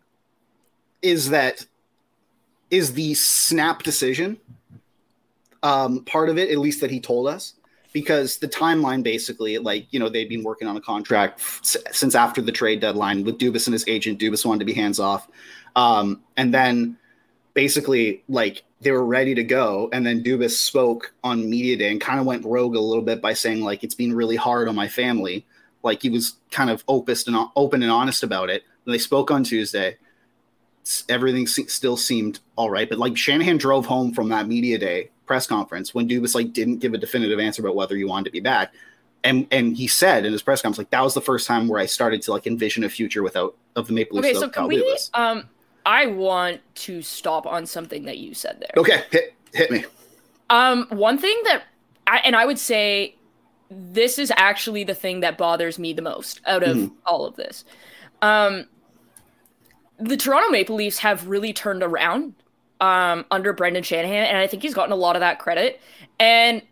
is 1.03 1.29
that 1.29 1.67
is 2.71 2.95
the 2.95 3.13
snap 3.15 3.83
decision 3.83 4.39
um 5.63 6.03
part 6.05 6.31
of 6.31 6.39
it 6.39 6.49
at 6.51 6.57
least 6.59 6.81
that 6.81 6.91
he 6.91 7.01
told 7.01 7.27
us 7.29 7.55
because 7.93 8.37
the 8.39 8.49
timeline 8.49 9.03
basically 9.03 9.59
like 9.59 9.87
you 9.91 9.99
know 9.99 10.09
they'd 10.09 10.29
been 10.29 10.43
working 10.43 10.69
on 10.69 10.77
a 10.77 10.81
contract 10.81 11.41
f- 11.41 11.77
since 11.93 12.15
after 12.15 12.43
the 12.43 12.53
trade 12.53 12.81
deadline 12.81 13.25
with 13.25 13.39
Dubas 13.39 13.67
and 13.67 13.73
his 13.73 13.87
agent. 13.89 14.19
Dubas 14.21 14.45
wanted 14.45 14.61
to 14.61 14.65
be 14.65 14.75
hands 14.75 15.01
off. 15.01 15.29
Um 15.77 16.23
and 16.37 16.53
then 16.53 16.97
basically 17.55 18.23
like 18.29 18.63
they 18.81 18.93
were 18.93 19.05
ready 19.05 19.35
to 19.35 19.43
go. 19.43 19.89
And 19.93 20.07
then 20.07 20.23
Dubas 20.23 20.53
spoke 20.53 21.13
on 21.25 21.51
media 21.51 21.77
day 21.77 21.91
and 21.91 22.01
kind 22.01 22.21
of 22.21 22.27
went 22.27 22.45
rogue 22.45 22.77
a 22.77 22.81
little 22.81 23.03
bit 23.03 23.21
by 23.21 23.33
saying 23.33 23.63
like 23.63 23.83
it's 23.83 23.95
been 23.95 24.15
really 24.15 24.37
hard 24.37 24.69
on 24.69 24.75
my 24.75 24.89
family. 24.89 25.47
Like 25.83 26.03
he 26.03 26.11
was 26.11 26.37
kind 26.51 26.71
of 26.71 26.85
opus 26.89 27.27
and 27.27 27.37
open 27.57 27.83
and 27.83 27.91
honest 27.91 28.23
about 28.23 28.51
it. 28.51 28.63
And 28.85 28.95
they 28.95 28.99
spoke 28.99 29.31
on 29.31 29.45
Tuesday. 29.45 29.97
Everything 31.09 31.47
se- 31.47 31.67
still 31.67 31.97
seemed 31.97 32.41
all 32.57 32.71
right. 32.71 32.89
But 32.89 32.99
like 32.99 33.17
Shanahan 33.17 33.59
drove 33.59 33.87
home 33.87 34.13
from 34.13 34.29
that 34.29 34.47
media 34.47 34.79
day 34.79 35.11
press 35.29 35.47
conference 35.47 35.95
when 35.95 36.09
Dubas 36.09 36.35
like 36.35 36.53
didn't 36.53 36.79
give 36.79 36.95
a 36.95 36.99
definitive 36.99 37.39
answer 37.39 37.63
about 37.63 37.77
whether 37.77 37.95
he 37.95 38.05
wanted 38.05 38.25
to 38.25 38.31
be 38.33 38.41
back 38.41 38.75
and 39.23 39.47
and 39.53 39.77
he 39.77 39.87
said 39.87 40.25
in 40.27 40.33
his 40.33 40.43
press 40.43 40.61
conference 40.63 40.79
like 40.79 40.91
that 40.91 41.03
was 41.03 41.15
the 41.15 41.21
first 41.21 41.47
time 41.47 41.69
where 41.69 41.81
I 41.81 41.87
started 41.87 42.23
to 42.23 42.33
like 42.33 42.47
envision 42.47 42.83
a 42.85 42.89
future 42.89 43.23
without 43.23 43.55
of 43.77 43.87
the 43.87 43.93
Maple 43.93 44.17
Leafs 44.19 44.29
Okay, 44.29 44.35
so 44.35 44.49
can 44.49 44.53
Kyle 44.53 44.69
we? 44.69 44.77
Dubas. 44.83 45.11
Um, 45.15 45.45
I 45.87 46.07
want 46.07 46.61
to 46.87 47.03
stop 47.03 47.47
on 47.47 47.65
something 47.67 48.05
that 48.07 48.19
you 48.19 48.35
said 48.35 48.59
there. 48.61 48.71
okay 48.77 49.05
hit 49.11 49.35
hit 49.55 49.71
me 49.71 49.85
Um, 50.51 50.87
one 50.91 51.19
thing 51.19 51.39
that, 51.45 51.65
I, 52.07 52.19
and 52.25 52.35
I 52.35 52.47
would 52.47 52.59
say, 52.59 53.15
this 53.71 54.19
is 54.19 54.33
actually 54.37 54.83
the 54.85 54.95
thing 54.95 55.21
that 55.21 55.37
bothers 55.37 55.79
me 55.79 55.93
the 55.93 56.01
most 56.03 56.41
out 56.47 56.63
of 56.63 56.77
Mhm. 56.77 56.93
all 57.05 57.27
of 57.27 57.37
this. 57.37 57.65
Um, 58.23 58.67
the 60.01 60.17
Toronto 60.17 60.49
Maple 60.51 60.77
Leafs 60.77 60.99
have 61.01 61.27
really 61.27 61.53
turned 61.53 61.83
around 61.83 62.35
um, 62.81 63.25
under 63.31 63.53
Brendan 63.53 63.83
Shanahan, 63.83 64.25
and 64.27 64.39
I 64.39 64.47
think 64.47 64.63
he's 64.63 64.75
gotten 64.75 64.93
a 64.93 64.97
lot 64.97 65.17
of 65.17 65.21
that 65.21 65.39
credit. 65.39 65.81
And 66.21 66.63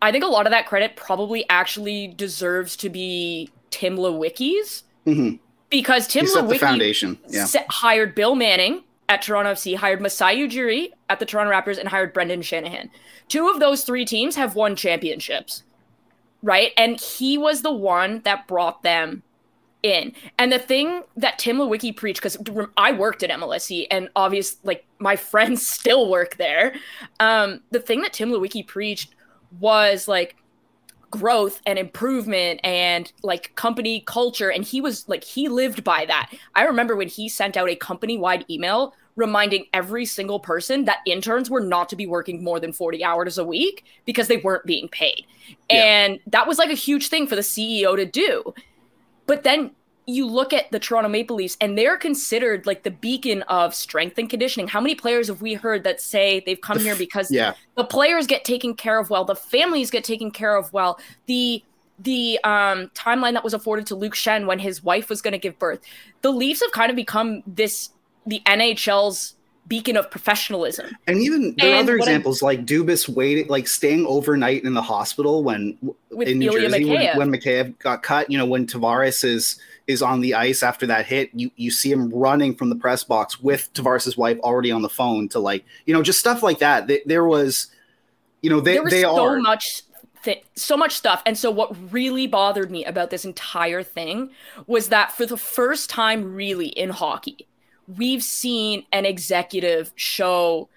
I 0.00 0.12
think 0.12 0.24
a 0.24 0.28
lot 0.28 0.46
of 0.46 0.50
that 0.52 0.66
credit 0.66 0.96
probably 0.96 1.44
actually 1.48 2.08
deserves 2.08 2.76
to 2.76 2.88
be 2.88 3.50
Tim 3.70 3.96
Leiweke's 3.96 4.84
Mhm. 5.06 5.38
because 5.70 6.06
Tim 6.06 6.26
he 6.26 6.30
set 6.32 6.44
Leiweke 6.44 6.58
foundation 6.60 7.18
yeah 7.28 7.44
se- 7.44 7.64
hired 7.70 8.14
Bill 8.14 8.34
Manning 8.34 8.82
at 9.08 9.22
Toronto 9.22 9.52
FC, 9.52 9.74
hired 9.74 10.00
Masai 10.00 10.36
Ujiri 10.36 10.90
at 11.08 11.18
the 11.18 11.26
Toronto 11.26 11.52
Raptors, 11.52 11.78
and 11.78 11.88
hired 11.88 12.12
Brendan 12.12 12.42
Shanahan. 12.42 12.90
Two 13.28 13.48
of 13.48 13.60
those 13.60 13.82
three 13.84 14.04
teams 14.04 14.36
have 14.36 14.54
won 14.54 14.74
championships, 14.76 15.62
right? 16.42 16.72
And 16.76 17.00
he 17.00 17.36
was 17.38 17.62
the 17.62 17.72
one 17.72 18.20
that 18.24 18.46
brought 18.46 18.82
them 18.82 19.22
in. 19.82 20.12
And 20.38 20.52
the 20.52 20.58
thing 20.58 21.02
that 21.16 21.38
Tim 21.38 21.58
Leiweke 21.58 21.96
preached, 21.96 22.20
because 22.22 22.36
I 22.76 22.92
worked 22.92 23.22
at 23.22 23.30
MLSE, 23.30 23.86
and 23.90 24.08
obviously, 24.16 24.60
like 24.64 24.84
my 24.98 25.16
friends 25.30 25.66
still 25.66 26.08
work 26.08 26.36
there. 26.36 26.74
Um, 27.20 27.60
the 27.70 27.80
thing 27.80 28.02
that 28.02 28.12
Tim 28.12 28.30
Leiweke 28.30 28.66
preached 28.66 29.14
was 29.60 30.08
like 30.08 30.36
growth 31.10 31.60
and 31.66 31.78
improvement 31.78 32.58
and 32.64 33.12
like 33.22 33.54
company 33.54 34.02
culture 34.06 34.50
and 34.50 34.64
he 34.64 34.80
was 34.80 35.06
like 35.10 35.22
he 35.22 35.46
lived 35.46 35.84
by 35.84 36.06
that 36.06 36.32
i 36.54 36.64
remember 36.64 36.96
when 36.96 37.06
he 37.06 37.28
sent 37.28 37.54
out 37.54 37.68
a 37.68 37.76
company-wide 37.76 38.46
email 38.48 38.94
reminding 39.14 39.66
every 39.74 40.06
single 40.06 40.40
person 40.40 40.86
that 40.86 41.00
interns 41.06 41.50
were 41.50 41.60
not 41.60 41.90
to 41.90 41.96
be 41.96 42.06
working 42.06 42.42
more 42.42 42.58
than 42.58 42.72
40 42.72 43.04
hours 43.04 43.36
a 43.36 43.44
week 43.44 43.84
because 44.06 44.26
they 44.28 44.38
weren't 44.38 44.64
being 44.64 44.88
paid 44.88 45.26
Yeah. 45.68 45.84
and 45.84 46.20
that 46.28 46.46
was 46.46 46.56
like 46.56 46.70
a 46.70 46.74
huge 46.74 47.08
thing 47.08 47.26
for 47.26 47.36
the 47.36 47.42
ceo 47.42 47.94
to 47.94 48.06
do 48.06 48.54
but 49.32 49.44
then 49.44 49.70
you 50.04 50.26
look 50.26 50.52
at 50.52 50.70
the 50.72 50.78
Toronto 50.78 51.08
Maple 51.08 51.36
Leafs 51.36 51.56
and 51.58 51.78
they're 51.78 51.96
considered 51.96 52.66
like 52.66 52.82
the 52.82 52.90
beacon 52.90 53.40
of 53.44 53.74
strength 53.74 54.18
and 54.18 54.28
conditioning. 54.28 54.68
How 54.68 54.78
many 54.78 54.94
players 54.94 55.28
have 55.28 55.40
we 55.40 55.54
heard 55.54 55.84
that 55.84 56.02
say 56.02 56.42
they've 56.44 56.60
come 56.60 56.78
here 56.78 56.94
because 56.94 57.30
yeah 57.30 57.54
the 57.78 57.84
players 57.84 58.26
get 58.26 58.44
taken 58.44 58.74
care 58.74 58.98
of 58.98 59.08
well, 59.08 59.24
the 59.24 59.34
families 59.34 59.90
get 59.90 60.04
taken 60.04 60.30
care 60.30 60.54
of 60.54 60.70
well, 60.74 61.00
the 61.24 61.64
the 61.98 62.38
um, 62.44 62.90
timeline 62.94 63.32
that 63.32 63.42
was 63.42 63.54
afforded 63.54 63.86
to 63.86 63.94
Luke 63.94 64.14
Schenn 64.14 64.46
when 64.46 64.58
his 64.58 64.84
wife 64.84 65.08
was 65.08 65.22
going 65.22 65.32
to 65.32 65.38
give 65.38 65.58
birth. 65.58 65.80
The 66.20 66.30
Leafs 66.30 66.60
have 66.60 66.72
kind 66.72 66.90
of 66.90 66.96
become 66.96 67.42
this 67.46 67.88
the 68.26 68.42
NHL's 68.44 69.36
beacon 69.68 69.96
of 69.96 70.10
professionalism. 70.10 70.90
And 71.06 71.18
even 71.18 71.54
there 71.56 71.74
are 71.74 71.78
other 71.78 71.96
what 71.98 72.08
I- 72.08 72.10
examples 72.12 72.42
like 72.42 72.66
Dubas 72.66 73.08
waiting, 73.08 73.48
like 73.48 73.68
staying 73.68 74.06
overnight 74.06 74.64
in 74.64 74.74
the 74.74 74.82
hospital 74.82 75.42
when 75.44 75.78
in 76.20 76.38
New 76.38 76.50
Ilya 76.52 76.68
Jersey 76.68 76.84
Mikheyev. 76.84 77.16
when, 77.16 77.30
when 77.30 77.40
Mikheyev 77.40 77.78
got 77.78 78.02
cut. 78.02 78.30
You 78.30 78.38
know, 78.38 78.46
when 78.46 78.66
Tavares 78.66 79.24
is 79.24 79.58
is 79.86 80.02
on 80.02 80.20
the 80.20 80.34
ice 80.34 80.62
after 80.62 80.86
that 80.86 81.06
hit, 81.06 81.30
you 81.32 81.50
you 81.56 81.70
see 81.70 81.90
him 81.90 82.10
running 82.10 82.54
from 82.54 82.68
the 82.70 82.76
press 82.76 83.04
box 83.04 83.40
with 83.40 83.72
Tavares's 83.72 84.16
wife 84.16 84.38
already 84.40 84.70
on 84.70 84.82
the 84.82 84.88
phone 84.88 85.28
to 85.30 85.38
like 85.38 85.64
you 85.86 85.94
know 85.94 86.02
just 86.02 86.18
stuff 86.20 86.42
like 86.42 86.58
that. 86.58 86.88
Th- 86.88 87.02
There 87.06 87.24
was, 87.24 87.68
you 88.42 88.50
know, 88.50 88.60
they 88.60 88.74
there 88.74 88.82
was 88.82 88.92
they 88.92 89.02
so 89.02 89.24
are 89.24 89.38
much 89.38 89.82
so 90.54 90.76
much 90.76 90.94
stuff 90.94 91.20
and 91.26 91.36
so 91.36 91.50
what 91.50 91.74
really 91.92 92.28
bothered 92.28 92.70
me 92.70 92.84
about 92.84 93.10
this 93.10 93.24
entire 93.24 93.82
thing 93.82 94.30
was 94.68 94.88
that 94.90 95.10
for 95.10 95.26
the 95.26 95.36
first 95.36 95.90
time 95.90 96.32
really 96.32 96.68
in 96.68 96.90
hockey 96.90 97.48
we've 97.96 98.22
seen 98.22 98.84
an 98.92 99.04
executive 99.06 99.92
show 99.96 100.68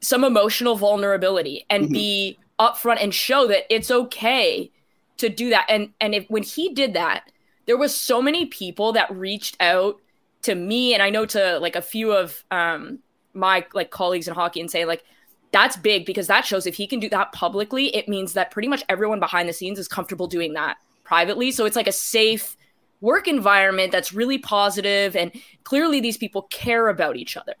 some 0.00 0.24
emotional 0.24 0.74
vulnerability 0.76 1.64
and 1.70 1.86
Mhm. 1.88 1.92
be 1.92 2.38
upfront 2.58 3.02
and 3.02 3.14
show 3.14 3.46
that 3.46 3.64
it's 3.74 3.90
okay 3.90 4.70
to 5.16 5.28
do 5.28 5.50
that 5.50 5.64
and 5.68 5.90
and 6.00 6.14
if 6.14 6.26
when 6.28 6.42
he 6.42 6.68
did 6.74 6.94
that 6.94 7.24
there 7.66 7.76
was 7.76 7.94
so 7.94 8.20
many 8.20 8.46
people 8.46 8.92
that 8.92 9.10
reached 9.16 9.56
out 9.60 9.96
to 10.42 10.54
me 10.54 10.92
and 10.94 11.02
i 11.02 11.08
know 11.10 11.24
to 11.24 11.58
like 11.60 11.76
a 11.76 11.82
few 11.82 12.12
of 12.12 12.44
um 12.50 12.98
my 13.34 13.64
like 13.72 13.90
colleagues 13.90 14.28
in 14.28 14.34
hockey 14.34 14.60
and 14.60 14.70
say 14.70 14.84
like 14.84 15.04
that's 15.52 15.76
big 15.76 16.04
because 16.04 16.26
that 16.26 16.44
shows 16.44 16.66
if 16.66 16.74
he 16.74 16.86
can 16.86 16.98
do 17.00 17.08
that 17.08 17.30
publicly 17.32 17.94
it 17.94 18.08
means 18.08 18.32
that 18.32 18.50
pretty 18.50 18.68
much 18.68 18.84
everyone 18.88 19.20
behind 19.20 19.48
the 19.48 19.52
scenes 19.52 19.78
is 19.78 19.86
comfortable 19.88 20.26
doing 20.26 20.52
that 20.54 20.76
privately 21.04 21.50
so 21.52 21.64
it's 21.64 21.76
like 21.76 21.88
a 21.88 21.92
safe 21.92 22.56
work 23.02 23.28
environment 23.28 23.92
that's 23.92 24.14
really 24.14 24.38
positive 24.38 25.14
and 25.14 25.30
clearly 25.64 26.00
these 26.00 26.16
people 26.16 26.42
care 26.50 26.88
about 26.88 27.16
each 27.16 27.36
other 27.36 27.54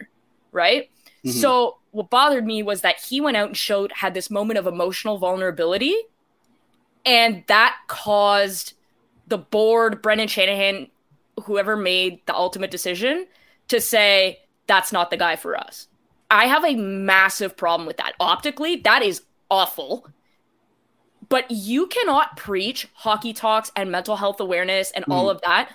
right 0.52 0.90
Mhm. 1.24 1.32
so 1.32 1.78
what 1.90 2.08
bothered 2.08 2.46
me 2.46 2.62
was 2.62 2.80
that 2.80 2.96
he 2.98 3.20
went 3.20 3.36
out 3.36 3.48
and 3.48 3.56
showed 3.56 3.92
had 3.92 4.14
this 4.14 4.30
moment 4.30 4.58
of 4.58 4.66
emotional 4.66 5.18
vulnerability 5.18 5.94
and 7.04 7.44
that 7.48 7.76
caused 7.88 8.72
the 9.26 9.38
board 9.38 10.00
brendan 10.00 10.28
shanahan 10.28 10.88
whoever 11.44 11.76
made 11.76 12.24
the 12.26 12.34
ultimate 12.34 12.70
decision 12.70 13.26
to 13.68 13.80
say 13.80 14.40
that's 14.66 14.92
not 14.92 15.10
the 15.10 15.16
guy 15.16 15.36
for 15.36 15.56
us 15.56 15.88
I 16.34 16.46
have 16.46 16.64
a 16.64 16.74
massive 16.76 17.58
problem 17.58 17.86
with 17.86 17.98
that. 17.98 18.14
Optically, 18.18 18.76
that 18.84 19.02
is 19.02 19.20
awful. 19.50 20.06
But 21.28 21.50
you 21.50 21.86
cannot 21.86 22.36
preach 22.36 22.88
hockey 22.94 23.32
talks 23.32 23.70
and 23.76 23.90
mental 23.90 24.16
health 24.16 24.40
awareness 24.40 24.90
and 24.90 25.04
all 25.08 25.26
Mm. 25.26 25.30
of 25.32 25.40
that 25.42 25.70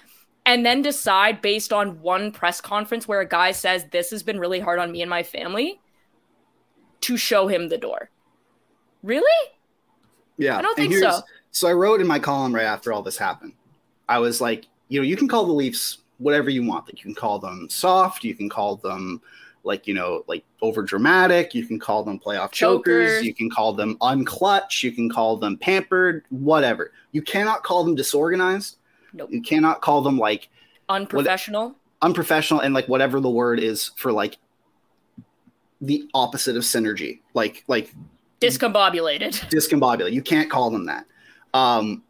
and 0.45 0.65
then 0.65 0.81
decide 0.81 1.41
based 1.41 1.73
on 1.73 2.01
one 2.01 2.31
press 2.31 2.61
conference 2.61 3.07
where 3.07 3.19
a 3.19 3.27
guy 3.27 3.51
says 3.51 3.85
this 3.91 4.09
has 4.11 4.23
been 4.23 4.39
really 4.39 4.59
hard 4.59 4.79
on 4.79 4.91
me 4.91 5.01
and 5.01 5.09
my 5.09 5.23
family 5.23 5.79
to 7.01 7.17
show 7.17 7.47
him 7.47 7.69
the 7.69 7.77
door. 7.77 8.09
Really? 9.03 9.51
yeah. 10.37 10.57
I 10.57 10.61
don't 10.61 10.77
and 10.79 10.89
think 10.89 11.01
so. 11.03 11.21
So 11.51 11.67
I 11.67 11.73
wrote 11.73 12.01
in 12.01 12.07
my 12.07 12.19
column 12.19 12.53
right 12.53 12.65
after 12.65 12.93
all 12.93 13.01
this 13.01 13.17
happened. 13.17 13.53
I 14.07 14.19
was 14.19 14.39
like, 14.39 14.67
you 14.89 14.99
know, 14.99 15.03
you 15.03 15.17
can 15.17 15.27
call 15.27 15.45
the 15.45 15.53
Leafs 15.53 15.99
whatever 16.17 16.49
you 16.49 16.63
want. 16.63 16.85
Like 16.87 16.99
you 16.99 17.03
can 17.03 17.15
call 17.15 17.39
them 17.39 17.67
soft, 17.69 18.23
you 18.23 18.35
can 18.35 18.49
call 18.49 18.75
them 18.77 19.21
like 19.63 19.87
you 19.87 19.93
know 19.93 20.23
like 20.27 20.43
over 20.61 20.81
dramatic 20.83 21.53
you 21.53 21.65
can 21.65 21.79
call 21.79 22.03
them 22.03 22.19
playoff 22.19 22.51
chokers 22.51 23.09
Chokers. 23.11 23.25
you 23.25 23.33
can 23.33 23.49
call 23.49 23.73
them 23.73 23.97
unclutch 23.99 24.83
you 24.83 24.91
can 24.91 25.09
call 25.09 25.37
them 25.37 25.57
pampered 25.57 26.23
whatever 26.29 26.91
you 27.11 27.21
cannot 27.21 27.63
call 27.63 27.83
them 27.83 27.95
disorganized 27.95 28.77
Nope. 29.13 29.29
You 29.31 29.41
cannot 29.41 29.81
call 29.81 30.01
them 30.01 30.17
like 30.17 30.49
Unprofessional. 30.89 31.75
unprofessional 32.01 32.61
and 32.61 32.73
like 32.73 32.87
whatever 32.87 33.19
the 33.19 33.29
word 33.29 33.59
is 33.59 33.91
for 33.97 34.11
like 34.11 34.37
the 35.81 36.07
opposite 36.13 36.55
of 36.57 36.63
synergy. 36.63 37.19
Like 37.33 37.63
like 37.67 37.93
Discombobulated. 38.41 39.33
discombobulated. 39.49 40.11
You 40.13 40.21
can't 40.21 40.49
call 40.49 40.69
them 40.69 40.85
that. 40.85 41.05
Um, 41.53 42.03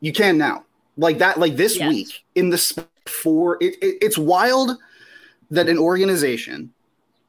you 0.00 0.12
can 0.12 0.38
now. 0.38 0.64
Like 0.96 1.18
that. 1.18 1.38
Like 1.40 1.56
this 1.56 1.76
Yes. 1.78 1.88
week 1.88 2.24
in 2.34 2.50
the 2.50 2.86
for 3.06 3.56
it, 3.60 3.74
it. 3.82 3.98
It's 4.00 4.18
wild 4.18 4.76
that 5.50 5.68
an 5.68 5.78
organization 5.78 6.72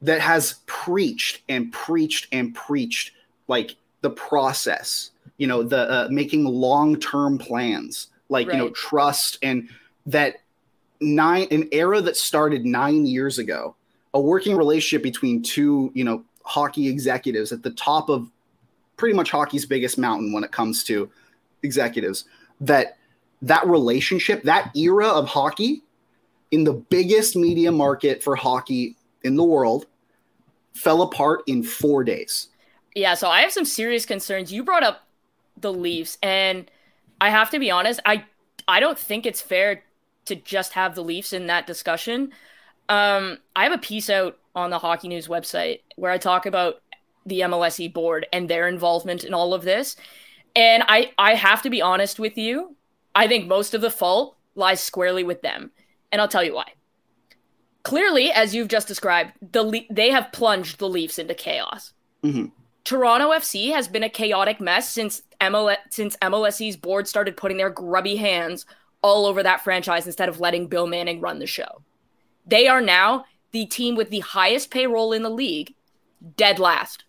that 0.01 0.21
has 0.21 0.56
preached 0.65 1.41
and 1.49 1.71
preached 1.71 2.28
and 2.32 2.54
preached 2.54 3.12
like 3.47 3.75
the 4.01 4.10
process. 4.10 5.12
You 5.38 5.47
know, 5.47 5.63
the 5.63 5.89
uh, 5.89 6.08
making 6.10 6.45
long 6.45 6.99
term 6.99 7.38
plans, 7.38 8.08
like 8.30 8.47
you 8.47 8.54
know, 8.54 8.69
trust 8.69 9.38
and 9.41 9.69
that 10.06 10.38
nine 11.01 11.47
an 11.51 11.67
era 11.71 12.01
that 12.01 12.15
started 12.15 12.65
nine 12.65 13.06
years 13.06 13.38
ago 13.38 13.75
a 14.13 14.19
working 14.19 14.56
relationship 14.56 15.04
between 15.04 15.41
two 15.43 15.91
you 15.93 16.04
know 16.04 16.23
hockey 16.43 16.88
executives 16.88 17.51
at 17.51 17.63
the 17.63 17.71
top 17.71 18.10
of 18.10 18.30
pretty 18.97 19.13
much 19.13 19.30
hockey's 19.30 19.65
biggest 19.65 19.97
mountain 19.97 20.32
when 20.32 20.43
it 20.43 20.51
comes 20.51 20.84
to 20.84 21.10
executives 21.63 22.25
that 22.62 22.97
that 23.41 23.65
relationship 23.67 24.41
that 24.43 24.71
era 24.75 25.08
of 25.08 25.28
hockey 25.28 25.84
in 26.55 26.63
the 26.63 26.73
biggest 26.73 27.35
media 27.35 27.71
market 27.71 28.23
for 28.23 28.35
hockey 28.35 28.95
in 29.23 29.35
the 29.35 29.43
world 29.43 29.87
fell 30.73 31.01
apart 31.01 31.41
in 31.47 31.61
four 31.61 32.03
days 32.03 32.47
Yeah, 32.95 33.13
so 33.15 33.27
I 33.27 33.41
have 33.41 33.51
some 33.51 33.65
serious 33.65 34.05
concerns. 34.05 34.53
You 34.53 34.63
brought 34.63 34.83
up 34.83 35.05
the 35.57 35.73
Leafs, 35.73 36.17
and 36.23 36.71
I 37.19 37.29
have 37.29 37.49
to 37.51 37.59
be 37.59 37.69
honest, 37.71 37.99
I 38.05 38.25
I 38.67 38.79
don't 38.79 38.97
think 38.97 39.25
it's 39.25 39.41
fair 39.41 39.83
to 40.25 40.35
just 40.35 40.73
have 40.73 40.95
the 40.95 41.03
Leafs 41.03 41.33
in 41.33 41.47
that 41.47 41.67
discussion. 41.67 42.31
Um, 42.89 43.39
I 43.55 43.63
have 43.63 43.73
a 43.73 43.77
piece 43.77 44.09
out 44.09 44.37
on 44.55 44.69
the 44.69 44.79
Hockey 44.79 45.09
News 45.09 45.27
website 45.27 45.81
where 45.97 46.11
I 46.11 46.17
talk 46.17 46.45
about 46.45 46.81
the 47.25 47.41
MLSE 47.41 47.93
board 47.93 48.27
and 48.31 48.49
their 48.49 48.67
involvement 48.67 49.23
in 49.23 49.33
all 49.33 49.53
of 49.53 49.63
this. 49.63 49.97
And 50.55 50.83
I 50.87 51.11
I 51.17 51.35
have 51.35 51.61
to 51.63 51.69
be 51.69 51.81
honest 51.81 52.19
with 52.19 52.37
you. 52.37 52.75
I 53.13 53.27
think 53.27 53.47
most 53.47 53.73
of 53.73 53.81
the 53.81 53.91
fault 53.91 54.37
lies 54.55 54.81
squarely 54.81 55.23
with 55.23 55.41
them, 55.41 55.71
and 56.15 56.21
I'll 56.21 56.30
tell 56.30 56.45
you 56.45 56.56
why. 56.56 56.71
Clearly, 57.84 58.32
as 58.32 58.56
you've 58.56 58.69
just 58.69 58.88
described, 58.88 59.34
the 59.51 59.63
Le- 59.63 59.82
they 59.89 60.12
have 60.12 60.32
plunged 60.32 60.80
the 60.80 60.88
Leafs 60.88 61.19
into 61.19 61.36
chaos. 61.36 61.91
Mhm. 62.23 62.54
Toronto 62.86 63.32
FC 63.32 63.71
has 63.71 63.89
been 63.89 64.01
a 64.01 64.10
chaotic 64.10 64.62
mess 64.62 64.89
since 64.89 65.23
ML- 65.41 65.75
since 65.89 66.15
MLSE's 66.21 66.78
board 66.78 67.10
started 67.10 67.36
putting 67.36 67.58
their 67.58 67.69
grubby 67.69 68.15
hands 68.15 68.65
all 69.01 69.25
over 69.25 69.43
that 69.43 69.62
franchise 69.62 70.08
instead 70.08 70.30
of 70.30 70.39
letting 70.39 70.67
Bill 70.67 70.88
Manning 70.88 71.19
run 71.19 71.39
the 71.39 71.47
show. 71.47 71.82
They 72.47 72.65
are 72.65 72.80
now 72.80 73.25
the 73.51 73.65
team 73.65 73.95
with 73.95 74.10
the 74.10 74.21
highest 74.21 74.71
payroll 74.71 75.12
in 75.12 75.21
the 75.21 75.30
league, 75.30 75.75
dead 76.38 76.60
last. 76.60 77.04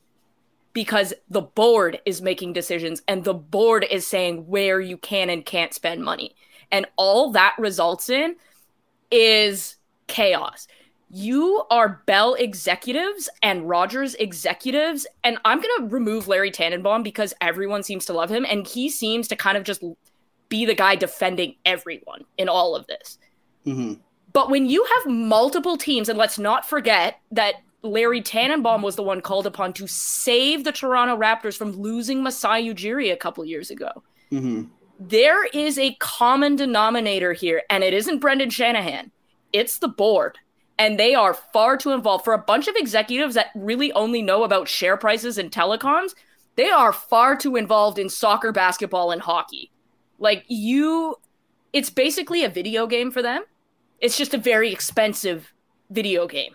Because 0.73 1.15
the 1.31 1.43
board 1.43 2.01
is 2.05 2.21
making 2.21 2.55
decisions 2.55 3.03
and 3.07 3.23
the 3.23 3.35
board 3.35 3.87
is 3.89 4.05
saying 4.05 4.49
where 4.49 4.81
you 4.81 4.97
can 4.99 5.31
and 5.31 5.47
can't 5.47 5.73
spend 5.73 6.03
money. 6.03 6.35
And 6.73 6.87
all 6.97 7.31
that 7.31 7.55
results 7.57 8.11
in 8.11 8.35
is 9.11 9.77
chaos. 10.07 10.67
You 11.09 11.65
are 11.71 12.03
Bell 12.07 12.35
executives 12.35 13.29
and 13.43 13.69
Rogers 13.69 14.15
executives, 14.17 15.07
and 15.23 15.39
I'm 15.45 15.61
gonna 15.61 15.89
remove 15.89 16.27
Larry 16.27 16.51
Tannenbaum 16.51 17.03
because 17.03 17.33
everyone 17.41 17.83
seems 17.83 18.05
to 18.07 18.13
love 18.13 18.31
him, 18.31 18.45
and 18.45 18.67
he 18.67 18.89
seems 18.89 19.29
to 19.29 19.37
kind 19.37 19.57
of 19.57 19.65
just 19.65 19.83
be 20.49 20.65
the 20.65 20.75
guy 20.75 20.97
defending 20.97 21.57
everyone 21.65 22.25
in 22.39 22.49
all 22.49 22.75
of 22.75 22.87
this. 22.87 23.19
Mhm. 23.65 24.01
But 24.33 24.51
when 24.51 24.67
you 24.67 24.85
have 24.85 25.13
multiple 25.13 25.77
teams, 25.77 26.09
and 26.09 26.19
let's 26.19 26.39
not 26.39 26.69
forget 26.69 27.21
that 27.31 27.57
Larry 27.83 28.21
Tannenbaum 28.21 28.83
was 28.83 28.97
the 28.97 29.03
one 29.03 29.21
called 29.21 29.47
upon 29.47 29.73
to 29.75 29.87
save 29.87 30.65
the 30.65 30.73
Toronto 30.73 31.17
Raptors 31.17 31.57
from 31.57 31.73
losing 31.73 32.23
Masai 32.23 32.69
Ujiri 32.69 33.13
a 33.13 33.17
couple 33.17 33.45
years 33.45 33.71
ago 33.71 34.03
Mhm. 34.33 34.69
There 34.99 35.45
is 35.47 35.79
a 35.79 35.95
common 35.95 36.57
denominator 36.57 37.33
here, 37.33 37.63
and 37.71 37.85
it 37.85 37.93
isn't 37.93 38.19
Brendan 38.19 38.51
Shanahan. 38.51 39.11
It's 39.53 39.79
the 39.79 39.89
board. 39.89 40.39
And 40.79 40.99
they 40.99 41.15
are 41.15 41.35
far 41.35 41.77
too 41.77 41.93
involved. 41.93 42.25
For 42.25 42.35
a 42.35 42.39
bunch 42.39 42.69
of 42.69 42.77
executives 42.77 43.35
that 43.35 43.51
really 43.55 43.93
only 43.93 44.21
know 44.21 44.45
about 44.45 44.69
share 44.69 44.97
prices 44.97 45.39
and 45.39 45.51
telecoms, 45.51 46.15
they 46.57 46.69
are 46.69 46.93
far 46.93 47.37
too 47.37 47.57
involved 47.57 47.99
in 47.99 48.09
soccer, 48.09 48.53
basketball, 48.53 49.11
and 49.11 49.23
hockey. 49.23 49.71
Like, 50.19 50.45
you, 50.49 51.17
it's 51.73 51.91
basically 51.91 52.45
a 52.45 52.49
video 52.49 52.87
game 52.87 53.11
for 53.11 53.23
them. 53.23 53.45
It's 54.01 54.19
just 54.19 54.35
a 54.35 54.39
very 54.39 54.73
expensive 54.73 55.53
video 55.91 56.27
game. 56.27 56.55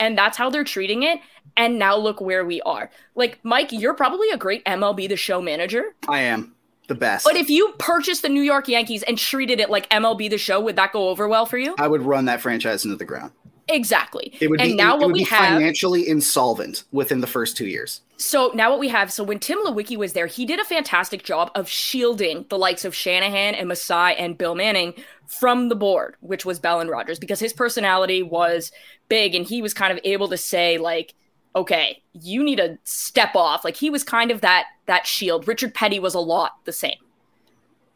And 0.00 0.16
that's 0.16 0.36
how 0.36 0.50
they're 0.50 0.64
treating 0.64 1.02
it. 1.02 1.20
And 1.56 1.78
now 1.78 1.96
look 1.96 2.20
where 2.20 2.44
we 2.44 2.60
are. 2.62 2.90
Like, 3.14 3.38
Mike, 3.42 3.72
you're 3.72 3.94
probably 3.94 4.30
a 4.30 4.38
great 4.38 4.64
MLB 4.64 5.08
The 5.08 5.16
Show 5.16 5.40
manager. 5.40 5.94
i 6.08 6.20
am 6.20 6.54
the 6.92 6.98
best 6.98 7.24
But 7.24 7.36
if 7.36 7.48
you 7.48 7.72
purchased 7.78 8.22
the 8.22 8.28
New 8.28 8.42
York 8.42 8.68
Yankees 8.68 9.02
and 9.02 9.16
treated 9.16 9.60
it 9.60 9.70
like 9.70 9.88
MLB 9.90 10.28
the 10.30 10.38
show, 10.38 10.60
would 10.60 10.76
that 10.76 10.92
go 10.92 11.08
over 11.08 11.26
well 11.28 11.46
for 11.46 11.58
you? 11.58 11.74
i 11.78 11.88
would 11.88 12.02
run 12.02 12.26
that 12.26 12.40
franchise 12.40 12.84
into 12.84 12.96
the 12.96 13.04
ground 13.04 13.32
Exactly. 13.68 14.34
it 14.40 14.50
would 14.50 14.60
and 14.60 14.70
be 14.72 14.74
now 14.76 14.96
it 14.96 14.98
what 14.98 15.06
would 15.06 15.12
we 15.14 15.22
have 15.24 15.54
financially 15.54 16.06
insolvent 16.08 16.84
within 16.92 17.20
the 17.20 17.26
first 17.26 17.56
two 17.56 17.66
years 17.66 18.00
so 18.16 18.50
now 18.54 18.70
what 18.70 18.78
we 18.80 18.88
have 18.88 19.10
so 19.12 19.24
when 19.24 19.38
Tim 19.40 19.58
Leiweke 19.64 19.96
was 19.96 20.12
there, 20.12 20.26
he 20.26 20.44
did 20.46 20.60
a 20.60 20.64
fantastic 20.64 21.24
job 21.24 21.50
of 21.56 21.68
shielding 21.68 22.44
the 22.50 22.58
likes 22.58 22.84
of 22.84 22.94
Shanahan 22.94 23.54
and 23.54 23.66
Masai 23.68 24.14
and 24.16 24.38
Bill 24.38 24.54
Manning 24.54 24.94
from 25.26 25.68
the 25.68 25.74
board, 25.74 26.14
which 26.20 26.44
was 26.44 26.60
Bell 26.60 26.78
and 26.80 26.88
Rogers, 26.88 27.18
because 27.18 27.40
his 27.40 27.52
personality 27.52 28.22
was 28.22 28.70
big 29.08 29.34
and 29.34 29.44
he 29.44 29.60
was 29.60 29.74
kind 29.74 29.92
of 29.92 29.98
able 30.04 30.28
to 30.28 30.36
say, 30.36 30.78
like, 30.78 31.14
okay, 31.54 32.02
you 32.12 32.42
need 32.42 32.56
to 32.56 32.78
step 32.84 33.34
off. 33.34 33.64
Like 33.64 33.76
he 33.76 33.90
was 33.90 34.04
kind 34.04 34.30
of 34.30 34.40
that 34.40 34.66
that 34.86 35.06
shield. 35.06 35.46
Richard 35.46 35.74
Peddie 35.74 36.00
was 36.00 36.14
a 36.14 36.20
lot 36.20 36.52
the 36.64 36.72
same. 36.72 36.96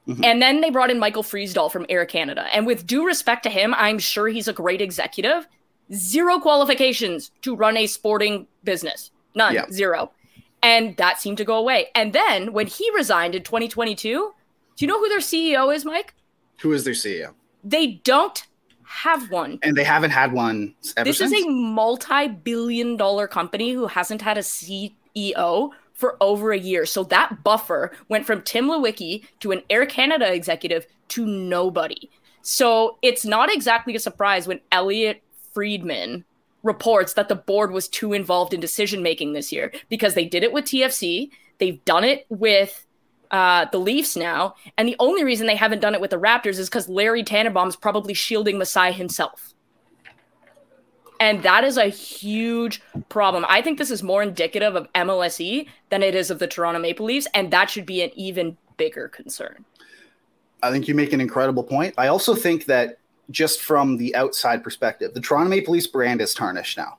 Mhm. 0.06 0.24
And 0.24 0.40
then 0.40 0.60
they 0.60 0.70
brought 0.70 0.90
in 0.90 0.98
Michael 0.98 1.24
Friisdahl 1.24 1.70
from 1.70 1.84
Air 1.88 2.06
Canada. 2.06 2.46
And 2.52 2.66
with 2.66 2.86
due 2.86 3.04
respect 3.04 3.42
to 3.42 3.50
him, 3.50 3.74
I'm 3.74 3.98
sure 3.98 4.28
he's 4.28 4.46
a 4.46 4.52
great 4.52 4.80
executive. 4.80 5.48
Zero 5.92 6.38
qualifications 6.38 7.30
to 7.42 7.56
run 7.56 7.76
a 7.76 7.86
sporting 7.86 8.46
business. 8.62 9.10
None. 9.34 9.54
Yeah. 9.54 9.66
Zero. 9.70 10.12
And 10.62 10.96
that 10.96 11.20
seemed 11.20 11.38
to 11.38 11.44
go 11.44 11.56
away. 11.56 11.88
And 11.94 12.12
then 12.12 12.52
when 12.52 12.66
he 12.66 12.88
resigned 12.94 13.34
in 13.34 13.42
2022, 13.42 14.32
do 14.76 14.84
you 14.84 14.86
know 14.86 14.98
who 14.98 15.08
their 15.08 15.20
CEO 15.20 15.74
is, 15.74 15.84
Mike? 15.84 16.14
who 16.60 16.72
is 16.72 16.84
their 16.84 16.94
ceo 16.94 17.34
They 17.62 17.86
don't 18.02 18.46
have 18.86 19.30
one. 19.30 19.58
and 19.62 19.76
they 19.76 19.84
haven't 19.84 20.10
had 20.10 20.32
one 20.32 20.74
ever 20.96 21.04
This 21.04 21.18
since 21.18 21.32
is 21.32 21.44
a 21.44 21.48
multi 21.48 22.28
billion 22.28 22.96
dollar 22.96 23.26
company 23.26 23.72
who 23.72 23.86
hasn't 23.86 24.22
had 24.22 24.38
a 24.38 24.42
CEO 24.42 25.70
for 25.92 26.16
over 26.20 26.52
a 26.52 26.58
year. 26.58 26.86
So 26.86 27.04
that 27.04 27.42
buffer 27.42 27.92
went 28.08 28.26
from 28.26 28.42
Tim 28.42 28.68
Leiweke 28.68 29.24
to 29.40 29.52
an 29.52 29.62
Air 29.70 29.86
Canada 29.86 30.32
executive 30.32 30.86
to 31.08 31.26
nobody. 31.26 32.10
So 32.42 32.98
it's 33.02 33.24
not 33.24 33.52
exactly 33.52 33.96
a 33.96 34.00
surprise 34.00 34.46
when 34.46 34.60
Elliotte 34.70 35.22
Friedman 35.52 36.24
reports 36.62 37.14
that 37.14 37.28
the 37.28 37.34
board 37.34 37.72
was 37.72 37.88
too 37.88 38.12
involved 38.12 38.54
in 38.54 38.60
decision 38.60 39.02
making 39.02 39.32
this 39.32 39.50
year 39.52 39.72
because 39.88 40.14
they 40.14 40.24
did 40.24 40.44
it 40.44 40.52
with 40.52 40.66
TFC, 40.66 41.30
they've 41.58 41.84
done 41.84 42.04
it 42.04 42.26
with 42.28 42.85
uh, 43.30 43.66
the 43.72 43.78
Leafs 43.78 44.16
now, 44.16 44.54
and 44.76 44.88
the 44.88 44.96
only 44.98 45.24
reason 45.24 45.46
they 45.46 45.56
haven't 45.56 45.80
done 45.80 45.94
it 45.94 46.00
with 46.00 46.10
the 46.10 46.18
Raptors 46.18 46.58
is 46.58 46.68
because 46.68 46.88
Larry 46.88 47.22
Tannenbaum's 47.22 47.76
probably 47.76 48.14
shielding 48.14 48.58
Masai 48.58 48.92
himself. 48.92 49.54
And 51.18 51.42
that 51.42 51.64
is 51.64 51.76
a 51.76 51.86
huge 51.86 52.82
problem. 53.08 53.46
I 53.48 53.62
think 53.62 53.78
this 53.78 53.90
is 53.90 54.02
more 54.02 54.22
indicative 54.22 54.74
of 54.74 54.92
MLSE 54.92 55.66
than 55.88 56.02
it 56.02 56.14
is 56.14 56.30
of 56.30 56.38
the 56.38 56.46
Toronto 56.46 56.78
Maple 56.78 57.06
Leafs, 57.06 57.26
and 57.34 57.50
that 57.52 57.70
should 57.70 57.86
be 57.86 58.02
an 58.02 58.10
even 58.14 58.56
bigger 58.76 59.08
concern. 59.08 59.64
I 60.62 60.70
think 60.70 60.88
you 60.88 60.94
make 60.94 61.12
an 61.12 61.20
incredible 61.20 61.62
point. 61.62 61.94
I 61.96 62.08
also 62.08 62.34
think 62.34 62.66
that 62.66 62.98
just 63.30 63.60
from 63.60 63.96
the 63.96 64.14
outside 64.14 64.62
perspective, 64.62 65.14
the 65.14 65.20
Toronto 65.20 65.48
Maple 65.48 65.72
Leafs 65.72 65.86
brand 65.86 66.20
is 66.20 66.34
tarnished 66.34 66.76
now. 66.76 66.98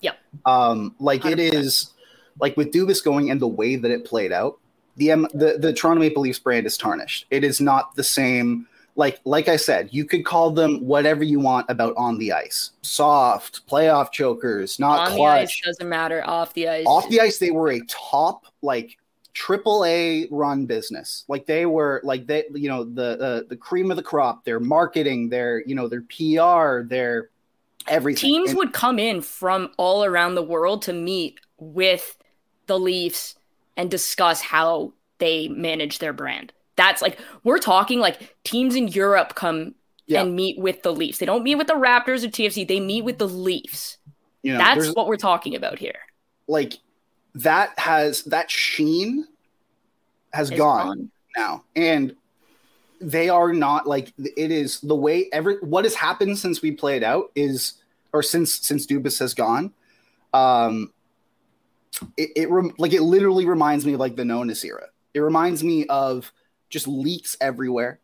Yep. 0.00 0.18
Um, 0.46 0.94
like 0.98 1.24
it 1.24 1.38
100%. 1.38 1.54
is, 1.54 1.92
like 2.40 2.56
with 2.56 2.72
Dubas 2.72 3.02
going 3.04 3.30
and 3.30 3.40
the 3.40 3.48
way 3.48 3.76
that 3.76 3.90
it 3.90 4.04
played 4.04 4.32
out, 4.32 4.58
the 4.98 5.08
the 5.34 5.56
the 5.58 5.72
Toronto 5.72 6.00
Maple 6.00 6.22
Leafs 6.22 6.38
brand 6.38 6.66
is 6.66 6.76
tarnished. 6.76 7.26
It 7.30 7.44
is 7.44 7.60
not 7.60 7.94
the 7.94 8.04
same. 8.04 8.66
Like 8.96 9.20
like 9.24 9.48
I 9.48 9.56
said, 9.56 9.88
you 9.92 10.04
could 10.04 10.24
call 10.24 10.50
them 10.50 10.84
whatever 10.84 11.22
you 11.22 11.38
want 11.38 11.66
about 11.70 11.94
on 11.96 12.18
the 12.18 12.32
ice, 12.32 12.72
soft, 12.82 13.64
playoff 13.68 14.10
chokers, 14.10 14.78
not 14.80 15.10
On 15.10 15.16
the 15.16 15.22
ice 15.24 15.48
clutch. 15.48 15.62
doesn't 15.64 15.88
matter. 15.88 16.22
Off 16.26 16.52
the 16.54 16.68
ice, 16.68 16.84
Off 16.86 17.08
the 17.08 17.20
ice, 17.20 17.38
they 17.38 17.52
were 17.52 17.70
a 17.70 17.80
top 17.88 18.46
like 18.60 18.98
triple 19.34 19.84
A 19.84 20.26
run 20.32 20.66
business. 20.66 21.24
Like 21.28 21.46
they 21.46 21.64
were 21.64 22.00
like 22.02 22.26
they 22.26 22.46
you 22.52 22.68
know 22.68 22.82
the 22.82 23.20
uh, 23.20 23.42
the 23.48 23.56
cream 23.56 23.92
of 23.92 23.96
the 23.96 24.02
crop. 24.02 24.44
Their 24.44 24.58
marketing, 24.58 25.28
their 25.28 25.62
you 25.64 25.76
know 25.76 25.86
their 25.86 26.02
PR, 26.02 26.82
their 26.88 27.30
everything. 27.86 28.28
teams 28.30 28.50
And- 28.50 28.58
would 28.58 28.72
come 28.72 28.98
in 28.98 29.22
from 29.22 29.70
all 29.76 30.02
around 30.04 30.34
the 30.34 30.42
world 30.42 30.82
to 30.82 30.92
meet 30.92 31.38
with 31.58 32.18
the 32.66 32.78
Leafs 32.80 33.36
and 33.78 33.90
discuss 33.90 34.42
how 34.42 34.92
they 35.18 35.48
manage 35.48 36.00
their 36.00 36.12
brand. 36.12 36.52
That's 36.76 37.00
like 37.00 37.18
we're 37.44 37.58
talking 37.58 37.98
like 38.00 38.36
teams 38.44 38.74
in 38.76 38.88
Europe 38.88 39.34
come 39.34 39.74
Yeah. 40.06 40.22
and 40.22 40.36
meet 40.36 40.58
with 40.58 40.82
the 40.82 40.92
Leafs. 40.92 41.18
They 41.18 41.26
don't 41.26 41.42
meet 41.42 41.54
with 41.56 41.66
the 41.68 41.74
Raptors 41.74 42.22
or 42.24 42.28
TFC. 42.28 42.66
They 42.68 42.80
meet 42.80 43.02
with 43.02 43.18
the 43.18 43.28
Leafs. 43.28 43.96
You 44.42 44.52
know, 44.52 44.58
That's 44.58 44.94
what 44.94 45.06
we're 45.06 45.16
talking 45.16 45.54
about 45.56 45.78
here. 45.78 45.98
like 46.46 46.74
that 47.34 47.78
has 47.78 48.22
that 48.24 48.50
sheen 48.50 49.26
has 50.32 50.50
gone, 50.50 50.86
gone. 50.86 51.10
now 51.36 51.64
and 51.76 52.14
they 53.00 53.28
are 53.28 53.52
not 53.52 53.86
like 53.86 54.12
it 54.16 54.50
is 54.50 54.80
the 54.80 54.94
way 54.96 55.28
every 55.32 55.56
what 55.58 55.84
has 55.84 55.94
happened 55.94 56.36
since 56.38 56.62
we 56.62 56.72
played 56.72 57.04
out 57.04 57.30
is 57.36 57.74
or 58.12 58.22
since 58.22 58.54
since 58.60 58.86
Dubas 58.86 59.18
has 59.20 59.34
gone 59.34 59.72
um 60.34 60.92
it, 62.16 62.30
it 62.36 62.50
rem- 62.50 62.74
like 62.78 62.92
it 62.92 63.02
literally 63.02 63.46
reminds 63.46 63.84
me 63.86 63.94
of 63.94 64.00
like 64.00 64.16
the 64.16 64.22
Nonis 64.22 64.64
era 64.64 64.86
it 65.14 65.20
reminds 65.20 65.62
me 65.64 65.86
of 65.86 66.32
just 66.70 66.86
leaks 66.88 67.36
everywhere 67.40 68.00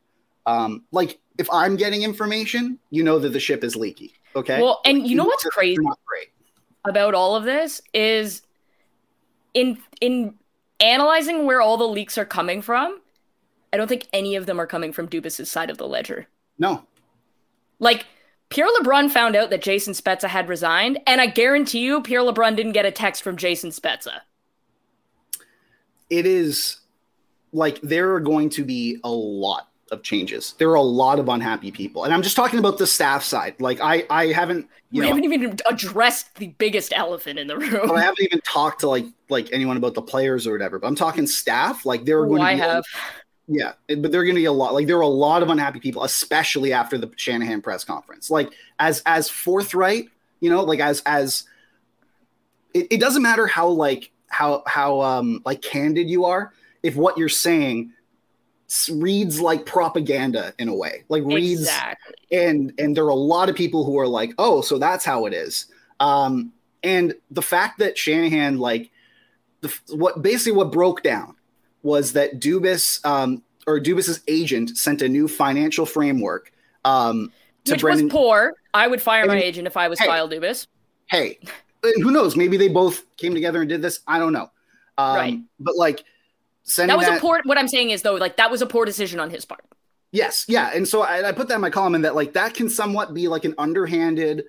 um 0.47 0.85
like 0.93 1.19
if 1.39 1.49
I'm 1.53 1.77
getting 1.77 2.03
information 2.03 2.79
you 2.91 3.03
know 3.03 3.19
that 3.19 3.31
the 3.31 3.41
ship 3.41 3.65
is 3.65 3.77
leaky 3.77 4.15
okay 4.37 4.61
Well, 4.61 4.81
and 4.85 5.07
you 5.07 5.17
know 5.17 5.25
what's 5.25 5.45
crazy? 5.45 5.77
they're 5.77 5.85
not 5.85 5.99
great 6.07 6.29
about 6.87 7.15
all 7.15 7.35
of 7.37 7.45
this 7.45 7.81
is 7.93 8.43
in 9.55 9.79
in 10.01 10.35
analyzing 10.81 11.47
where 11.47 11.61
all 11.61 11.77
the 11.77 11.87
leaks 11.89 12.19
are 12.19 12.25
coming 12.25 12.61
from, 12.61 13.01
I 13.73 13.77
don't 13.77 13.87
think 13.89 14.09
any 14.13 14.35
of 14.37 14.45
them 14.47 14.61
are 14.61 14.67
coming 14.67 14.93
from 14.93 15.09
Dubas's 15.09 15.51
side 15.51 15.71
of 15.71 15.79
the 15.79 15.87
ledger. 15.89 16.27
no 16.59 16.85
Like 17.79 18.07
Pierre 18.51 18.69
LeBrun 18.81 19.11
found 19.11 19.35
out 19.35 19.51
that 19.51 19.63
Jason 19.63 19.95
Spezza 19.95 20.29
had 20.29 20.49
resigned, 20.49 20.99
and 21.07 21.21
I 21.21 21.27
guarantee 21.27 21.81
you 21.81 22.03
Pierre 22.03 22.21
LeBrun 22.23 22.57
didn't 22.57 22.73
get 22.73 22.85
a 22.85 22.91
text 22.93 23.23
from 23.23 23.37
Jason 23.37 23.71
Spezza. 23.71 24.21
it 26.11 26.27
is 26.27 26.79
like 27.53 27.81
there 27.81 28.13
are 28.15 28.21
going 28.21 28.51
to 28.51 28.65
be 28.65 28.99
a 29.05 29.11
lot 29.11 29.69
of 29.91 30.03
changes. 30.03 30.55
There 30.59 30.71
are 30.71 30.75
a 30.77 30.83
lot 30.83 31.19
of 31.19 31.29
unhappy 31.29 31.71
people, 31.71 32.05
and 32.05 32.13
I'm 32.15 32.23
just 32.23 32.37
talking 32.37 32.59
about 32.59 32.79
the 32.79 32.87
staff 32.87 33.23
side. 33.25 33.55
Like 33.61 33.81
I, 33.81 34.05
I 34.11 34.27
haven't, 34.27 34.69
you 34.91 35.01
we 35.01 35.07
know, 35.09 35.15
haven't 35.15 35.25
even 35.25 35.59
addressed 35.69 36.35
the 36.37 36.49
biggest 36.59 36.93
elephant 36.95 37.39
in 37.39 37.47
the 37.47 37.57
room. 37.59 37.91
I 37.91 38.01
haven't 38.01 38.21
even 38.23 38.41
talked 38.41 38.81
to 38.81 38.89
like 38.89 39.07
like 39.29 39.49
anyone 39.53 39.77
about 39.77 39.95
the 39.95 40.03
players 40.03 40.47
or 40.47 40.53
whatever. 40.53 40.79
But 40.79 40.87
I'm 40.89 40.97
talking 40.97 41.27
staff. 41.27 41.85
Like 41.87 42.05
there 42.05 42.21
are 42.21 42.27
going 42.27 42.41
to 42.41 42.47
I 42.47 42.55
be, 42.55 42.61
a- 42.61 42.65
have. 42.65 42.85
Yeah, 43.47 43.73
but 43.89 44.11
there 44.11 44.21
are 44.21 44.25
going 44.25 44.37
to 44.37 44.41
be 44.41 44.47
a 44.47 44.53
lot. 44.53 44.73
Like 44.75 44.87
there 44.87 44.97
are 44.97 45.03
a 45.03 45.07
lot 45.07 45.43
of 45.43 45.51
unhappy 45.51 45.81
people, 45.81 46.03
especially 46.05 46.73
after 46.73 46.97
the 46.97 47.11
Shanahan 47.17 47.61
press 47.61 47.85
conference. 47.85 48.31
Like 48.31 48.53
as 48.79 49.03
as 49.05 49.29
forthright, 49.29 50.09
you 50.41 50.49
know, 50.51 50.63
like 50.63 50.81
as 50.81 51.03
as 51.05 51.45
it, 52.73 52.87
it 52.91 53.01
doesn't 53.01 53.23
matter 53.23 53.47
how 53.47 53.69
like 53.69 54.11
how 54.29 54.63
how 54.67 55.01
um 55.01 55.41
like 55.45 55.63
candid 55.63 56.09
you 56.11 56.25
are 56.25 56.53
if 56.83 56.97
what 56.97 57.17
you're 57.17 57.29
saying 57.29 57.93
reads 58.91 59.41
like 59.41 59.65
propaganda 59.65 60.53
in 60.59 60.69
a 60.69 60.75
way 60.75 61.05
like 61.09 61.23
reads 61.23 61.61
Exactly. 61.61 62.15
and 62.33 62.73
and 62.79 62.97
there 62.97 63.05
are 63.05 63.11
a 63.11 63.15
lot 63.15 63.49
of 63.49 63.55
people 63.55 63.85
who 63.85 63.97
are 63.99 64.09
like 64.09 64.33
oh 64.39 64.61
so 64.61 64.79
that's 64.79 65.05
how 65.05 65.27
it 65.27 65.33
is 65.35 65.67
um 66.01 66.53
and 66.83 67.15
the 67.31 67.43
fact 67.43 67.79
that 67.79 67.97
shanahan 67.97 68.59
like 68.59 68.91
the 69.61 69.73
what 69.91 70.21
basically 70.23 70.53
what 70.53 70.73
broke 70.73 71.03
down 71.03 71.37
was 71.85 72.13
that 72.15 72.41
dubas 72.41 73.05
um 73.07 73.41
or 73.69 73.79
dubas's 73.79 74.21
agent 74.27 74.77
sent 74.77 75.01
a 75.03 75.09
new 75.09 75.29
financial 75.29 75.87
framework 75.87 76.51
um 76.85 77.31
to 77.65 77.73
Which 77.75 77.81
brendan 77.83 78.07
was 78.07 78.13
poor. 78.13 78.55
I 78.75 78.89
would 78.89 79.01
fire 79.01 79.25
my 79.27 79.41
agent 79.41 79.67
if 79.69 79.77
I 79.77 79.87
was 79.89 79.99
Hey. 80.01 80.07
Kyle 80.07 80.29
Dubas. 80.29 80.67
hey 81.07 81.39
who 82.03 82.11
knows 82.11 82.35
maybe 82.35 82.57
they 82.57 82.69
both 82.69 83.05
came 83.17 83.33
together 83.35 83.61
and 83.61 83.69
did 83.69 83.81
this 83.83 84.01
i 84.09 84.19
don't 84.19 84.33
know 84.33 84.51
um 84.99 85.17
Right. 85.17 85.39
but 85.61 85.77
like 85.77 86.05
sending 86.65 86.89
That 86.95 86.99
was 86.99 87.07
that, 87.07 87.19
a 87.19 87.21
poor. 87.21 87.41
What 87.45 87.59
I'm 87.59 87.69
saying 87.69 87.91
is 87.91 88.03
though, 88.03 88.15
like 88.15 88.37
that 88.39 88.51
was 88.51 88.63
a 88.63 88.67
poor 88.67 88.85
decision 88.87 89.21
on 89.21 89.29
his 89.29 89.45
part. 89.45 89.65
Yes, 90.13 90.47
yeah, 90.49 90.71
and 90.75 90.87
so 90.89 91.03
I, 91.03 91.29
I 91.29 91.33
put 91.33 91.49
that 91.49 91.57
in 91.57 91.61
my 91.61 91.69
column, 91.71 91.95
and 91.95 92.05
that 92.07 92.15
like 92.15 92.33
that 92.35 92.55
can 92.55 92.71
somewhat 92.71 93.13
be 93.13 93.29
like 93.29 93.45
an 93.45 93.55
underhanded, 93.59 94.45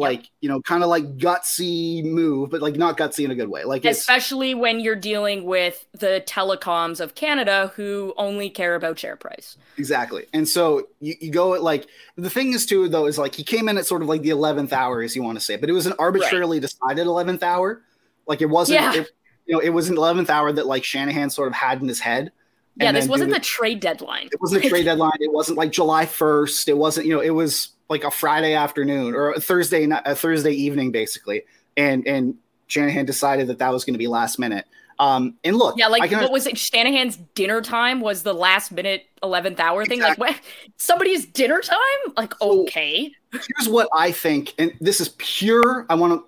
like 0.00 0.30
you 0.40 0.48
know, 0.48 0.62
kind 0.62 0.82
of 0.84 0.88
like 0.88 1.18
gutsy 1.18 2.04
move, 2.04 2.50
but 2.50 2.62
like 2.62 2.76
not 2.76 2.96
gutsy 2.96 3.24
in 3.24 3.30
a 3.32 3.34
good 3.34 3.48
way. 3.48 3.64
Like 3.64 3.84
especially 3.84 4.54
when 4.54 4.78
you're 4.80 4.94
dealing 4.96 5.44
with 5.44 5.84
the 5.92 6.22
telecoms 6.26 7.00
of 7.00 7.14
Canada 7.16 7.72
who 7.74 8.14
only 8.16 8.48
care 8.48 8.76
about 8.76 8.98
share 8.98 9.16
price. 9.16 9.56
exactly, 9.76 10.26
and 10.32 10.48
so 10.48 10.86
you, 11.00 11.14
you 11.20 11.30
go 11.32 11.54
at 11.54 11.62
like 11.62 11.88
the 12.16 12.30
thing 12.30 12.52
is 12.54 12.64
too 12.64 12.88
though 12.88 13.06
is 13.06 13.18
like 13.18 13.34
he 13.34 13.42
came 13.42 13.68
in 13.68 13.76
at 13.76 13.86
sort 13.86 14.00
of 14.02 14.08
like 14.08 14.22
the 14.22 14.30
eleventh 14.30 14.72
hour, 14.72 15.02
as 15.02 15.16
you 15.16 15.22
want 15.22 15.36
to 15.38 15.44
say, 15.44 15.56
but 15.56 15.68
it 15.68 15.72
was 15.72 15.86
an 15.86 15.94
arbitrarily 15.98 16.60
decided 16.60 17.06
eleventh 17.06 17.42
hour. 17.42 17.82
Like 18.26 18.40
it 18.40 18.46
wasn't, 18.46 18.80
Yeah. 18.80 19.00
it, 19.02 19.10
you 19.46 19.54
know, 19.54 19.60
it 19.60 19.70
was 19.70 19.88
an 19.90 19.96
eleventh 19.96 20.30
hour 20.30 20.52
that 20.52 20.66
like 20.66 20.84
Shanahan 20.84 21.30
sort 21.30 21.48
of 21.48 21.54
had 21.54 21.82
in 21.82 21.88
his 21.88 21.98
head. 22.00 22.30
Yeah, 22.76 22.92
this 22.92 23.08
wasn't 23.08 23.32
Dubas- 23.32 23.34
the 23.34 23.40
trade 23.40 23.80
deadline. 23.80 24.28
It 24.30 24.40
wasn't 24.40 24.64
a 24.64 24.68
trade 24.68 24.84
deadline. 24.90 25.16
It 25.18 25.32
wasn't 25.32 25.58
like 25.58 25.72
July 25.72 26.06
first. 26.06 26.68
It 26.68 26.76
wasn't, 26.78 27.06
you 27.06 27.14
know, 27.16 27.20
it 27.20 27.30
was 27.30 27.70
like 27.88 28.04
a 28.04 28.10
Friday 28.10 28.54
afternoon 28.54 29.14
or 29.14 29.32
a 29.32 29.40
Thursday, 29.40 29.88
a 29.90 30.14
Thursday 30.14 30.52
evening, 30.52 30.92
basically. 30.92 31.42
And 31.76 32.06
and 32.06 32.36
Shanahan 32.66 33.06
decided 33.06 33.46
that 33.48 33.58
that 33.58 33.72
was 33.72 33.84
going 33.84 33.94
to 33.94 33.98
be 33.98 34.08
last 34.08 34.38
minute. 34.38 34.66
Um, 35.00 35.36
and 35.44 35.56
look, 35.56 35.76
Yeah, 35.78 35.86
like 35.86 36.10
can, 36.10 36.20
what 36.22 36.32
was 36.32 36.46
it? 36.46 36.58
Shanahan's 36.58 37.16
dinner 37.34 37.60
time 37.60 38.00
was 38.00 38.24
the 38.24 38.34
last 38.34 38.72
minute 38.72 39.06
eleventh 39.22 39.60
hour 39.60 39.84
thing. 39.86 39.98
Exactly. 39.98 40.26
Like 40.28 40.36
what? 40.36 40.44
Somebody's 40.76 41.24
dinner 41.26 41.60
time? 41.60 41.78
Like 42.16 42.34
So- 42.40 42.62
okay, 42.62 43.12
here's 43.32 43.68
what 43.68 43.88
I 43.94 44.10
think, 44.12 44.54
and 44.58 44.72
this 44.80 45.00
is 45.00 45.10
pure. 45.18 45.86
I 45.88 45.94
want 45.94 46.24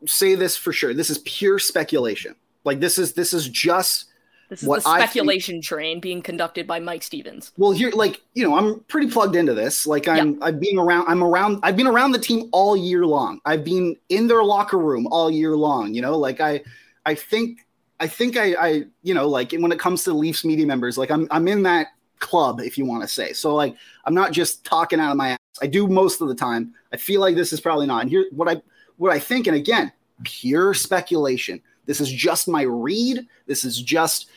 to 0.00 0.08
say 0.08 0.34
this 0.34 0.56
for 0.56 0.72
sure. 0.72 0.94
This 0.94 1.10
is 1.10 1.18
pure 1.18 1.58
speculation. 1.58 2.34
Like 2.64 2.80
this 2.80 2.98
is 2.98 3.12
this 3.12 3.32
is 3.32 3.48
just 3.48 4.06
this 4.50 4.62
is 4.62 4.68
What 4.68 4.82
the 4.82 4.88
I 4.90 4.98
think- 4.98 5.10
speculation 5.10 5.62
train 5.62 6.00
being 6.00 6.20
conducted 6.20 6.66
by 6.66 6.78
Mike 6.80 7.02
Stevens. 7.02 7.52
well 7.56 7.70
here 7.70 7.90
like 7.92 8.20
you 8.34 8.42
know 8.46 8.56
i'm 8.58 8.80
pretty 8.80 9.08
plugged 9.10 9.36
into 9.36 9.54
this. 9.54 9.86
Like 9.86 10.06
i'm 10.08 10.42
i've 10.42 10.60
been 10.60 10.78
around 10.78 11.06
i'm 11.08 11.24
around 11.24 11.60
i've 11.62 11.76
been 11.76 11.86
around 11.86 12.12
the 12.12 12.18
team 12.18 12.48
all 12.52 12.76
year 12.76 13.06
long. 13.06 13.40
I've 13.46 13.64
been 13.64 13.96
in 14.10 14.26
their 14.26 14.44
locker 14.44 14.78
room 14.78 15.06
all 15.10 15.30
year 15.30 15.56
long 15.56 15.94
you 15.94 16.02
know? 16.02 16.18
Like 16.18 16.40
i 16.40 16.60
i 17.06 17.14
think 17.14 17.66
i 18.00 18.06
think 18.06 18.36
i 18.36 18.54
i 18.54 18.84
you 19.02 19.14
know 19.14 19.26
like 19.28 19.52
when 19.52 19.72
it 19.72 19.78
comes 19.78 20.04
to 20.04 20.12
leafs 20.12 20.44
media 20.44 20.66
members 20.66 20.98
like 20.98 21.10
i'm 21.10 21.26
i'm 21.30 21.48
in 21.48 21.62
that 21.62 21.88
club 22.18 22.60
if 22.60 22.76
you 22.76 22.84
want 22.84 23.00
to 23.02 23.08
say. 23.08 23.32
So 23.32 23.54
like 23.54 23.74
i'm 24.04 24.14
not 24.14 24.32
just 24.32 24.64
talking 24.64 25.00
out 25.00 25.10
of 25.10 25.16
my 25.16 25.30
ass. 25.30 25.38
I 25.62 25.66
do 25.66 25.86
most 25.86 26.20
of 26.20 26.28
the 26.28 26.34
time. 26.34 26.74
I 26.92 26.96
feel 26.96 27.20
like 27.20 27.34
this 27.34 27.52
is 27.52 27.60
probably 27.60 27.86
not. 27.86 28.02
And 28.02 28.10
here 28.10 28.26
what 28.32 28.48
i 28.48 28.60
what 28.98 29.10
i 29.12 29.18
think 29.18 29.46
and 29.46 29.56
again 29.56 29.90
pure 30.22 30.74
speculation. 30.74 31.62
This 31.86 32.00
is 32.00 32.12
just 32.12 32.46
my 32.46 32.62
read. 32.62 33.26
This 33.46 33.64
is 33.64 33.80
just 33.80 34.28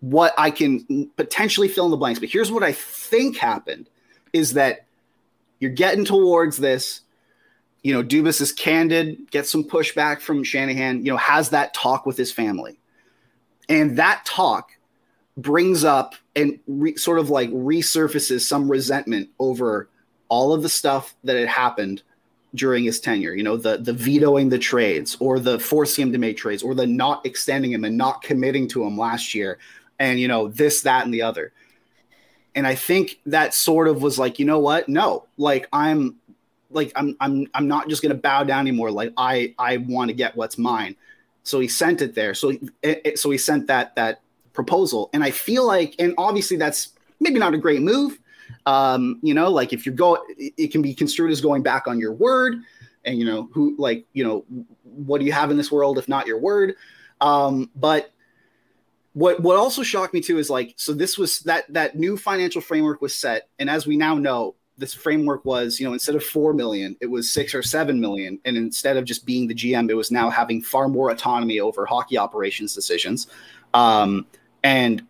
what 0.00 0.34
I 0.38 0.50
can 0.50 1.10
potentially 1.16 1.68
fill 1.68 1.86
in 1.86 1.90
the 1.90 1.96
blanks. 1.96 2.20
But 2.20 2.28
here's 2.28 2.52
what 2.52 2.62
I 2.62 2.72
think 2.72 3.36
happened 3.36 3.88
is 4.32 4.54
that 4.54 4.86
you're 5.58 5.70
getting 5.70 6.04
towards 6.04 6.56
this. 6.56 7.00
You 7.82 7.94
know, 7.94 8.02
Dubas 8.02 8.40
is 8.40 8.52
candid, 8.52 9.30
gets 9.30 9.50
some 9.50 9.64
pushback 9.64 10.20
from 10.20 10.44
Shanahan, 10.44 11.04
you 11.04 11.12
know, 11.12 11.16
has 11.16 11.50
that 11.50 11.74
talk 11.74 12.06
with 12.06 12.16
his 12.16 12.32
family. 12.32 12.78
And 13.68 13.96
that 13.98 14.24
talk 14.24 14.70
brings 15.36 15.84
up 15.84 16.14
and 16.34 16.58
re- 16.66 16.96
sort 16.96 17.18
of 17.18 17.30
like 17.30 17.50
resurfaces 17.50 18.40
some 18.40 18.70
resentment 18.70 19.30
over 19.38 19.88
all 20.28 20.52
of 20.52 20.62
the 20.62 20.68
stuff 20.68 21.14
that 21.24 21.36
had 21.36 21.48
happened 21.48 22.02
during 22.54 22.84
his 22.84 22.98
tenure, 22.98 23.34
you 23.34 23.42
know, 23.42 23.56
the 23.56 23.76
the 23.76 23.92
vetoing 23.92 24.48
the 24.48 24.58
trades 24.58 25.16
or 25.20 25.38
the 25.38 25.58
forcing 25.58 26.02
him 26.02 26.12
to 26.12 26.18
make 26.18 26.36
trades 26.36 26.62
or 26.62 26.74
the 26.74 26.86
not 26.86 27.24
extending 27.24 27.72
him 27.72 27.84
and 27.84 27.96
not 27.96 28.22
committing 28.22 28.66
to 28.68 28.84
him 28.84 28.96
last 28.96 29.34
year 29.34 29.58
and 29.98 30.18
you 30.20 30.28
know 30.28 30.48
this 30.48 30.82
that 30.82 31.04
and 31.04 31.12
the 31.12 31.22
other. 31.22 31.52
And 32.54 32.66
i 32.66 32.74
think 32.74 33.20
that 33.26 33.54
sort 33.54 33.88
of 33.88 34.02
was 34.02 34.18
like 34.18 34.38
you 34.38 34.44
know 34.44 34.58
what? 34.58 34.88
No 34.88 35.26
like 35.36 35.68
i'm 35.72 36.16
like 36.70 36.92
i'm 36.96 37.16
i'm 37.20 37.46
i'm 37.54 37.68
not 37.68 37.88
just 37.88 38.02
going 38.02 38.14
to 38.14 38.20
bow 38.20 38.44
down 38.44 38.60
anymore. 38.60 38.90
Like 38.90 39.12
i 39.16 39.54
i 39.58 39.76
want 39.78 40.08
to 40.08 40.14
get 40.14 40.36
what's 40.36 40.58
mine. 40.58 40.96
So 41.44 41.60
he 41.60 41.68
sent 41.68 42.02
it 42.02 42.14
there. 42.14 42.34
So 42.34 42.50
he, 42.50 42.60
it, 42.82 43.00
it- 43.04 43.18
so 43.18 43.30
he 43.30 43.38
sent 43.38 43.66
that 43.68 43.94
that 43.96 44.20
proposal. 44.52 45.08
And 45.12 45.22
i 45.22 45.30
feel 45.30 45.66
like 45.66 45.94
and 45.98 46.14
obviously 46.18 46.56
that's 46.56 46.90
maybe 47.20 47.38
not 47.38 47.54
a 47.54 47.58
great 47.58 47.80
move. 47.82 48.18
Um 48.66 49.18
you 49.22 49.34
know 49.34 49.50
like 49.50 49.72
if 49.72 49.86
you're 49.86 49.94
go 49.94 50.18
it 50.36 50.72
can 50.72 50.82
be 50.82 50.94
construed 50.94 51.30
as 51.30 51.40
going 51.40 51.62
back 51.62 51.86
on 51.86 51.98
your 52.00 52.12
word 52.12 52.56
and 53.04 53.18
you 53.18 53.24
know 53.24 53.48
who 53.52 53.76
like 53.78 54.04
you 54.12 54.24
know 54.24 54.44
what 54.82 55.18
do 55.20 55.24
you 55.26 55.32
have 55.32 55.50
in 55.50 55.56
this 55.56 55.70
world 55.70 55.96
if 55.98 56.08
not 56.08 56.26
your 56.26 56.38
word? 56.38 56.74
Um 57.20 57.70
but 57.76 58.10
what 59.14 59.40
what 59.40 59.56
also 59.56 59.82
shocked 59.82 60.14
me 60.14 60.20
too 60.20 60.38
is 60.38 60.50
like 60.50 60.74
so 60.76 60.92
this 60.92 61.16
was 61.18 61.40
that 61.40 61.72
that 61.72 61.96
new 61.96 62.16
financial 62.16 62.60
framework 62.60 63.00
was 63.00 63.14
set 63.14 63.48
and 63.58 63.68
as 63.70 63.86
we 63.86 63.96
now 63.96 64.14
know 64.14 64.54
this 64.76 64.94
framework 64.94 65.44
was 65.44 65.80
you 65.80 65.86
know 65.86 65.92
instead 65.92 66.14
of 66.14 66.22
4 66.22 66.52
million 66.52 66.96
it 67.00 67.06
was 67.06 67.30
6 67.32 67.54
or 67.54 67.62
7 67.62 68.00
million 68.00 68.38
and 68.44 68.56
instead 68.56 68.96
of 68.96 69.04
just 69.04 69.26
being 69.26 69.48
the 69.48 69.54
gm 69.54 69.90
it 69.90 69.94
was 69.94 70.10
now 70.10 70.30
having 70.30 70.62
far 70.62 70.88
more 70.88 71.10
autonomy 71.10 71.58
over 71.58 71.84
hockey 71.86 72.16
operations 72.18 72.74
decisions 72.74 73.26
um 73.74 74.26
and 74.62 75.02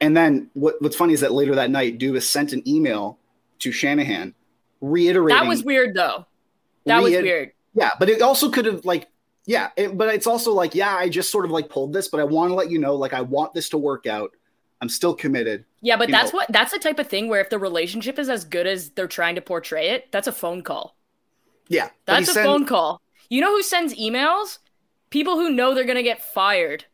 and 0.00 0.16
then 0.16 0.50
what, 0.54 0.80
what's 0.82 0.96
funny 0.96 1.14
is 1.14 1.20
that 1.20 1.32
later 1.32 1.54
that 1.54 1.70
night 1.70 1.98
Dubas 1.98 2.24
sent 2.24 2.52
an 2.52 2.66
email 2.68 3.18
to 3.60 3.72
Shanahan 3.72 4.34
reiterating 4.80 5.42
That 5.42 5.48
was 5.48 5.64
weird 5.64 5.94
though. 5.94 6.26
That 6.84 7.02
was 7.02 7.12
weird. 7.12 7.52
yeah, 7.74 7.92
but 7.98 8.10
it 8.10 8.20
also 8.20 8.50
could 8.50 8.66
have 8.66 8.84
like 8.84 9.08
yeah, 9.46 9.70
it, 9.76 9.96
but 9.96 10.14
it's 10.14 10.26
also 10.26 10.52
like 10.52 10.74
yeah, 10.74 10.94
I 10.96 11.08
just 11.08 11.30
sort 11.30 11.44
of 11.44 11.50
like 11.50 11.68
pulled 11.68 11.92
this, 11.92 12.08
but 12.08 12.20
I 12.20 12.24
want 12.24 12.50
to 12.50 12.54
let 12.54 12.70
you 12.70 12.78
know 12.78 12.94
like 12.94 13.12
I 13.12 13.20
want 13.20 13.54
this 13.54 13.68
to 13.70 13.78
work 13.78 14.06
out. 14.06 14.32
I'm 14.80 14.88
still 14.88 15.14
committed. 15.14 15.64
Yeah, 15.80 15.96
but 15.96 16.08
you 16.08 16.12
that's 16.14 16.32
know- 16.32 16.38
what 16.38 16.48
that's 16.52 16.72
the 16.72 16.78
type 16.78 16.98
of 16.98 17.08
thing 17.08 17.28
where 17.28 17.40
if 17.40 17.50
the 17.50 17.58
relationship 17.58 18.18
is 18.18 18.28
as 18.28 18.44
good 18.44 18.66
as 18.66 18.90
they're 18.90 19.06
trying 19.06 19.34
to 19.36 19.40
portray 19.40 19.90
it, 19.90 20.10
that's 20.12 20.26
a 20.26 20.32
phone 20.32 20.62
call. 20.62 20.96
Yeah, 21.68 21.88
That's 22.04 22.28
a 22.28 22.32
sent- 22.34 22.46
phone 22.46 22.66
call. 22.66 23.00
You 23.30 23.40
know 23.40 23.50
who 23.56 23.62
sends 23.62 23.94
emails? 23.94 24.58
People 25.10 25.36
who 25.36 25.48
know 25.50 25.74
they're 25.74 25.84
gonna 25.86 26.02
get 26.02 26.20
fired 26.22 26.84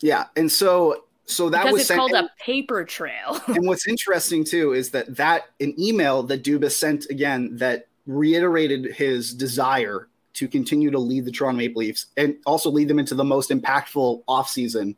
Yeah, 0.00 0.26
and 0.36 0.50
so 0.50 1.04
so 1.26 1.50
that 1.50 1.62
because 1.62 1.72
was 1.72 1.80
it's 1.82 1.88
sent. 1.88 1.98
called 1.98 2.12
a 2.12 2.30
paper 2.40 2.84
trail. 2.84 3.40
and 3.48 3.66
what's 3.66 3.88
interesting 3.88 4.44
too 4.44 4.72
is 4.72 4.90
that 4.92 5.16
that 5.16 5.46
an 5.60 5.74
email 5.78 6.22
that 6.24 6.42
Dubas 6.44 6.72
sent 6.72 7.06
again 7.10 7.56
that 7.56 7.88
reiterated 8.06 8.94
his 8.94 9.34
desire 9.34 10.08
to 10.38 10.48
continue 10.48 10.90
to 10.90 10.98
lead 10.98 11.24
the 11.24 11.30
Toronto 11.30 11.58
Maple 11.58 11.80
Leafs 11.80 12.06
and 12.16 12.36
also 12.46 12.70
lead 12.70 12.88
them 12.88 12.98
into 12.98 13.14
the 13.14 13.24
most 13.24 13.50
impactful 13.50 14.22
offseason, 14.28 14.96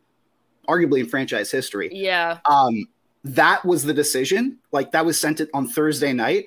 arguably 0.68 1.00
in 1.00 1.08
franchise 1.08 1.50
history. 1.50 1.90
yeah, 1.92 2.38
um, 2.46 2.86
that 3.24 3.64
was 3.64 3.82
the 3.84 3.94
decision. 3.94 4.58
Like 4.72 4.92
that 4.92 5.04
was 5.04 5.20
sent 5.20 5.40
it 5.40 5.50
on 5.52 5.66
Thursday 5.68 6.12
night. 6.12 6.46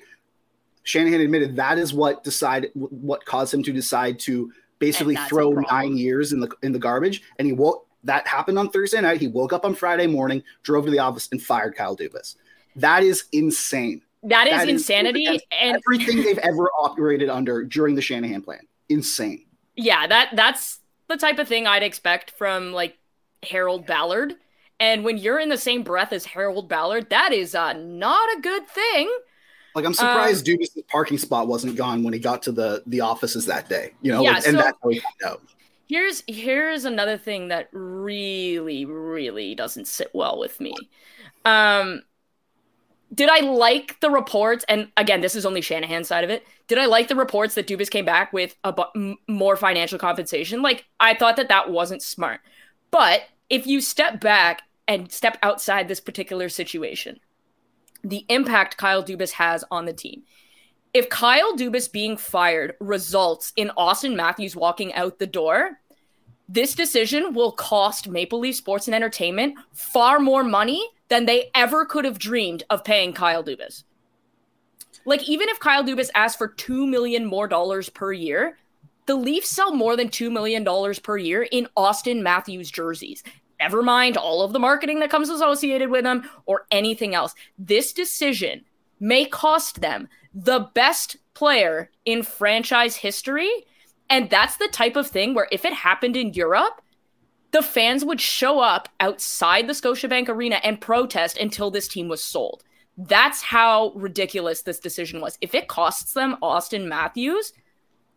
Shanahan 0.84 1.20
admitted 1.20 1.56
that 1.56 1.78
is 1.78 1.94
what 1.94 2.24
decided 2.24 2.70
what 2.74 3.24
caused 3.24 3.54
him 3.54 3.62
to 3.62 3.72
decide 3.72 4.18
to 4.20 4.52
basically 4.78 5.14
And 5.14 5.22
that's 5.22 5.32
a 5.32 5.34
throw 5.34 5.50
nine 5.50 5.96
years 5.96 6.32
in 6.32 6.40
the 6.40 6.50
in 6.62 6.72
the 6.72 6.78
garbage. 6.78 7.22
And 7.38 7.46
he 7.46 7.52
woke 7.52 7.86
that 8.04 8.26
happened 8.26 8.58
on 8.58 8.68
Thursday 8.70 9.00
night. 9.00 9.20
He 9.20 9.28
woke 9.28 9.52
up 9.52 9.64
on 9.64 9.74
Friday 9.74 10.06
morning, 10.06 10.42
drove 10.62 10.84
to 10.84 10.90
the 10.90 10.98
office, 10.98 11.28
and 11.32 11.42
fired 11.42 11.74
Kyle 11.74 11.96
Dubas. 11.96 12.36
That 12.76 13.02
is 13.02 13.24
insane. 13.32 14.02
that 14.24 14.46
is 14.46 14.52
That 14.52 14.68
is 14.68 14.74
insanity. 14.74 15.24
against 15.26 15.46
and 15.52 15.76
Everything 15.86 16.22
they've 16.22 16.38
ever 16.38 16.68
operated 16.78 17.30
under 17.30 17.64
during 17.64 17.94
the 17.94 18.02
Shanahan 18.02 18.42
plan, 18.42 18.66
insane. 18.88 19.46
yeah, 19.76 20.06
that 20.06 20.30
that's 20.34 20.80
the 21.08 21.16
type 21.16 21.38
of 21.38 21.48
thing 21.48 21.66
I'd 21.66 21.82
expect 21.82 22.30
from 22.32 22.72
like 22.72 22.98
Harold 23.48 23.86
Ballard. 23.86 24.34
And 24.80 25.04
when 25.04 25.18
you're 25.18 25.38
in 25.38 25.48
the 25.50 25.58
same 25.58 25.82
breath 25.84 26.12
as 26.12 26.24
Harold 26.26 26.68
Ballard, 26.68 27.10
that 27.10 27.32
is 27.32 27.54
uh, 27.54 27.74
not 27.74 28.28
a 28.36 28.40
good 28.40 28.66
thing. 28.68 29.08
Like 29.74 29.84
I'm 29.84 29.88
Um, 29.90 29.94
surprised 29.94 30.46
Dubas' 30.46 30.86
parking 30.88 31.18
spot 31.18 31.46
wasn't 31.48 31.76
gone 31.76 32.02
when 32.04 32.12
he 32.12 32.18
got 32.18 32.42
to 32.42 32.52
the 32.52 32.82
the 32.86 33.00
offices 33.00 33.46
that 33.46 33.68
day. 33.68 33.92
You 34.02 34.12
know, 34.12 34.22
Yeah, 34.22 34.32
like, 34.34 34.46
and 34.46 34.56
so- 34.56 34.62
that's 34.62 34.78
how 34.82 34.88
he 34.90 35.00
found 35.00 35.22
out. 35.32 35.42
Here's 35.86 36.22
here's 36.26 36.84
another 36.86 37.18
thing 37.18 37.48
that 37.48 37.68
really 37.72 38.84
really 38.86 39.54
doesn't 39.54 39.86
sit 39.86 40.10
well 40.14 40.38
with 40.38 40.58
me. 40.60 40.74
Um 41.44 42.02
did 43.14 43.28
I 43.28 43.40
like 43.40 44.00
the 44.00 44.10
reports 44.10 44.64
and 44.68 44.90
again 44.96 45.20
this 45.20 45.34
is 45.34 45.46
only 45.46 45.60
Shanahan's 45.60 46.08
side 46.08 46.24
of 46.24 46.30
it. 46.30 46.46
Did 46.66 46.78
I 46.78 46.86
like 46.86 47.08
the 47.08 47.16
reports 47.16 47.54
that 47.54 47.66
Dubas 47.66 47.90
came 47.90 48.04
back 48.04 48.32
with 48.32 48.56
a 48.64 48.72
bu- 48.72 49.16
more 49.28 49.56
financial 49.56 49.98
compensation? 49.98 50.62
Like 50.62 50.86
I 51.00 51.14
thought 51.14 51.36
that 51.36 51.48
that 51.48 51.70
wasn't 51.70 52.02
smart. 52.02 52.40
But 52.90 53.22
if 53.50 53.66
you 53.66 53.80
step 53.80 54.20
back 54.20 54.62
and 54.88 55.10
step 55.10 55.38
outside 55.42 55.88
this 55.88 56.00
particular 56.00 56.48
situation, 56.48 57.20
the 58.02 58.24
impact 58.28 58.76
Kyle 58.76 59.02
Dubas 59.02 59.32
has 59.32 59.64
on 59.70 59.84
the 59.86 59.92
team. 59.92 60.22
If 60.92 61.08
Kyle 61.08 61.56
Dubas 61.56 61.90
being 61.90 62.16
fired 62.16 62.74
results 62.80 63.52
in 63.56 63.70
Austin 63.76 64.14
Matthews 64.14 64.54
walking 64.54 64.94
out 64.94 65.18
the 65.18 65.26
door, 65.26 65.80
this 66.48 66.74
decision 66.74 67.32
will 67.32 67.52
cost 67.52 68.08
Maple 68.08 68.40
Leaf 68.40 68.56
Sports 68.56 68.86
and 68.86 68.94
Entertainment 68.94 69.56
far 69.72 70.18
more 70.18 70.44
money 70.44 70.86
than 71.08 71.26
they 71.26 71.50
ever 71.54 71.84
could 71.84 72.04
have 72.04 72.18
dreamed 72.18 72.64
of 72.70 72.84
paying 72.84 73.12
Kyle 73.12 73.42
Dubas. 73.42 73.84
Like 75.04 75.28
even 75.28 75.48
if 75.48 75.60
Kyle 75.60 75.84
Dubas 75.84 76.10
asked 76.14 76.38
for 76.38 76.48
2 76.48 76.86
million 76.86 77.26
more 77.26 77.48
dollars 77.48 77.88
per 77.88 78.12
year, 78.12 78.58
the 79.06 79.14
Leafs 79.14 79.50
sell 79.50 79.74
more 79.74 79.96
than 79.96 80.08
2 80.08 80.30
million 80.30 80.64
dollars 80.64 80.98
per 80.98 81.16
year 81.16 81.42
in 81.42 81.68
Austin 81.76 82.22
Matthews 82.22 82.70
jerseys. 82.70 83.22
Never 83.60 83.82
mind 83.82 84.16
all 84.16 84.42
of 84.42 84.52
the 84.52 84.58
marketing 84.58 85.00
that 85.00 85.10
comes 85.10 85.28
associated 85.28 85.90
with 85.90 86.04
them 86.04 86.28
or 86.46 86.66
anything 86.70 87.14
else. 87.14 87.34
This 87.58 87.92
decision 87.92 88.64
may 89.00 89.24
cost 89.24 89.80
them 89.80 90.08
the 90.34 90.70
best 90.74 91.16
player 91.34 91.90
in 92.04 92.22
franchise 92.22 92.96
history. 92.96 93.50
And 94.10 94.30
that's 94.30 94.56
the 94.56 94.68
type 94.68 94.96
of 94.96 95.08
thing 95.08 95.34
where 95.34 95.48
if 95.50 95.64
it 95.64 95.72
happened 95.72 96.16
in 96.16 96.34
Europe, 96.34 96.80
the 97.52 97.62
fans 97.62 98.04
would 98.04 98.20
show 98.20 98.60
up 98.60 98.88
outside 99.00 99.66
the 99.66 99.72
Scotiabank 99.72 100.28
Arena 100.28 100.56
and 100.64 100.80
protest 100.80 101.38
until 101.38 101.70
this 101.70 101.88
team 101.88 102.08
was 102.08 102.22
sold. 102.22 102.64
That's 102.96 103.42
how 103.42 103.92
ridiculous 103.94 104.62
this 104.62 104.78
decision 104.78 105.20
was. 105.20 105.38
If 105.40 105.54
it 105.54 105.68
costs 105.68 106.12
them 106.12 106.36
Austin 106.42 106.88
Matthews, 106.88 107.52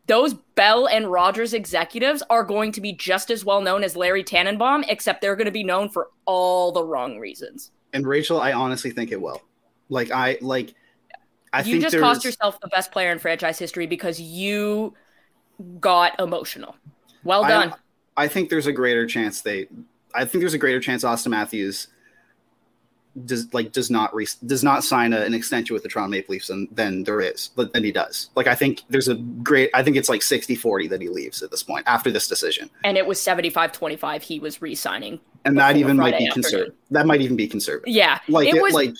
those 0.08 0.34
Bell 0.34 0.88
and 0.88 1.12
Rogers 1.12 1.54
executives 1.54 2.24
are 2.30 2.44
going 2.44 2.72
to 2.74 2.82
be 2.82 2.94
just 2.94 3.30
as 3.30 3.44
well 3.44 3.62
known 3.62 3.84
as 3.84 3.96
Larry 3.96 4.24
Tannenbaum, 4.24 4.86
except 4.88 5.22
they're 5.22 5.36
going 5.36 5.46
to 5.46 5.52
be 5.52 5.64
known 5.64 5.90
for 5.90 6.10
all 6.26 6.72
the 6.72 6.84
wrong 6.84 7.20
reasons. 7.20 7.72
And 7.94 8.08
Rachel, 8.08 8.40
I 8.40 8.54
honestly 8.54 8.92
think 8.92 9.12
it 9.12 9.22
will. 9.22 9.42
Like 9.90 10.12
I 10.12 10.38
like 10.42 10.74
I 11.54 11.62
you 11.62 11.80
just 11.80 11.98
cost 11.98 12.26
yourself 12.26 12.60
the 12.60 12.68
best 12.68 12.92
player 12.92 13.12
in 13.12 13.20
franchise 13.20 13.60
history 13.60 13.88
because 13.88 14.20
you 14.20 14.94
got 15.80 16.20
emotional. 16.20 16.76
Well 17.24 17.44
done. 17.44 17.74
I 18.16 18.28
think 18.28 18.50
there's 18.50 18.68
a 18.68 18.72
greater 18.72 19.06
chance 19.06 19.42
they 19.42 19.68
I 20.16 20.26
think 20.26 20.42
there's 20.42 20.54
a 20.54 20.58
greater 20.58 20.80
chance 20.80 21.04
Austin 21.04 21.32
Matthews 21.32 21.88
does 23.26 23.52
like 23.54 23.72
does 23.72 23.90
not 23.90 24.14
re, 24.14 24.28
does 24.46 24.64
not 24.64 24.84
sign 24.84 25.14
a, 25.14 25.22
an 25.22 25.34
extension 25.34 25.74
with 25.74 25.84
the 25.84 25.90
Toronto 25.90 26.12
Maple 26.12 26.34
Leafs 26.34 26.48
than, 26.48 26.68
than 26.72 27.04
there 27.04 27.20
is 27.22 27.50
but 27.56 27.74
than 27.74 27.84
he 27.84 27.92
does. 27.92 28.30
Like 28.36 28.48
I 28.48 28.56
think 28.56 28.84
there's 28.90 29.08
a 29.08 29.16
great 29.16 29.70
I 29.74 29.84
think 29.84 29.98
it's 29.98 30.10
like 30.10 30.22
60-40 30.22 30.90
that 30.90 31.02
he 31.02 31.10
leaves 31.10 31.42
at 31.42 31.52
this 31.52 31.64
point 31.64 31.84
after 31.88 32.12
this 32.12 32.28
decision. 32.28 32.70
and 32.84 32.98
it 32.98 33.06
was 33.06 33.20
75-25 33.20 34.22
he 34.22 34.40
was 34.40 34.62
re-signing. 34.62 35.20
And 35.46 35.58
that 35.58 35.78
even 35.78 35.98
might 35.98 36.18
be 36.18 36.30
conservative. 36.32 36.76
That 36.92 37.06
might 37.06 37.22
even 37.22 37.36
be 37.38 37.48
conservative. 37.48 37.94
Yeah. 37.94 38.20
Like 38.28 38.48
it 38.50 38.56
it, 38.56 38.62
was 38.62 38.74
like 38.74 38.94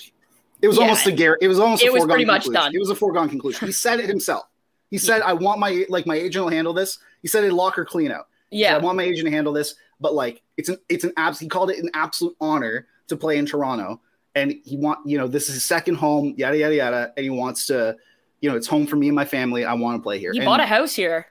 it 0.62 0.68
was 0.68 0.78
yeah. 0.78 0.84
almost 0.84 1.06
a 1.06 1.12
gar- 1.12 1.38
it 1.42 1.48
was 1.48 1.60
almost 1.60 1.84
It 1.84 1.90
a 1.90 1.92
was 1.92 2.02
foregone 2.02 2.16
pretty 2.16 2.26
much 2.26 2.44
conclusion. 2.44 2.62
done. 2.64 2.76
It 2.76 2.80
was 2.80 2.90
a 2.90 2.96
foregone 2.96 3.30
conclusion. 3.30 3.68
He 3.68 3.72
said 3.72 4.00
it 4.00 4.08
himself. 4.08 4.46
He 4.90 4.98
said, 4.98 5.22
"I 5.22 5.34
want 5.34 5.60
my 5.60 5.86
like 5.90 6.06
my 6.06 6.16
agent 6.16 6.46
will 6.46 6.52
handle 6.52 6.74
this." 6.74 7.00
He 7.22 7.28
said, 7.28 7.44
"A 7.44 7.54
locker 7.54 7.86
clean 7.86 8.12
out." 8.12 8.28
Said, 8.50 8.60
yeah. 8.60 8.76
I 8.76 8.80
want 8.80 8.98
my 8.98 9.04
agent 9.04 9.26
to 9.26 9.32
handle 9.32 9.54
this, 9.54 9.76
but 10.00 10.14
like 10.14 10.42
it's 10.56 10.70
an 10.70 10.78
it's 10.90 11.04
an 11.04 11.14
abs. 11.18 11.40
He 11.40 11.48
called 11.48 11.70
it 11.70 11.80
an 11.80 11.90
absolute 11.94 12.36
honor 12.40 12.88
to 13.08 13.18
play 13.18 13.38
in 13.38 13.46
Toronto, 13.46 14.00
and 14.36 14.56
he 14.64 14.78
want 14.78 15.00
you 15.06 15.18
know 15.18 15.28
this 15.28 15.50
is 15.50 15.56
his 15.56 15.66
second 15.66 15.96
home, 15.96 16.34
yada 16.38 16.58
yada 16.58 16.76
yada, 16.76 17.14
and 17.18 17.24
he 17.24 17.30
wants 17.30 17.68
to, 17.68 17.98
you 18.42 18.50
know, 18.50 18.56
it's 18.56 18.68
home 18.68 18.88
for 18.88 18.96
me 18.96 19.08
and 19.08 19.16
my 19.16 19.26
family. 19.26 19.66
I 19.66 19.74
want 19.74 19.98
to 19.98 20.04
play 20.04 20.20
here. 20.20 20.32
He 20.32 20.40
and, 20.40 20.46
bought 20.46 20.60
a 20.60 20.66
house 20.66 20.96
here. 20.96 21.28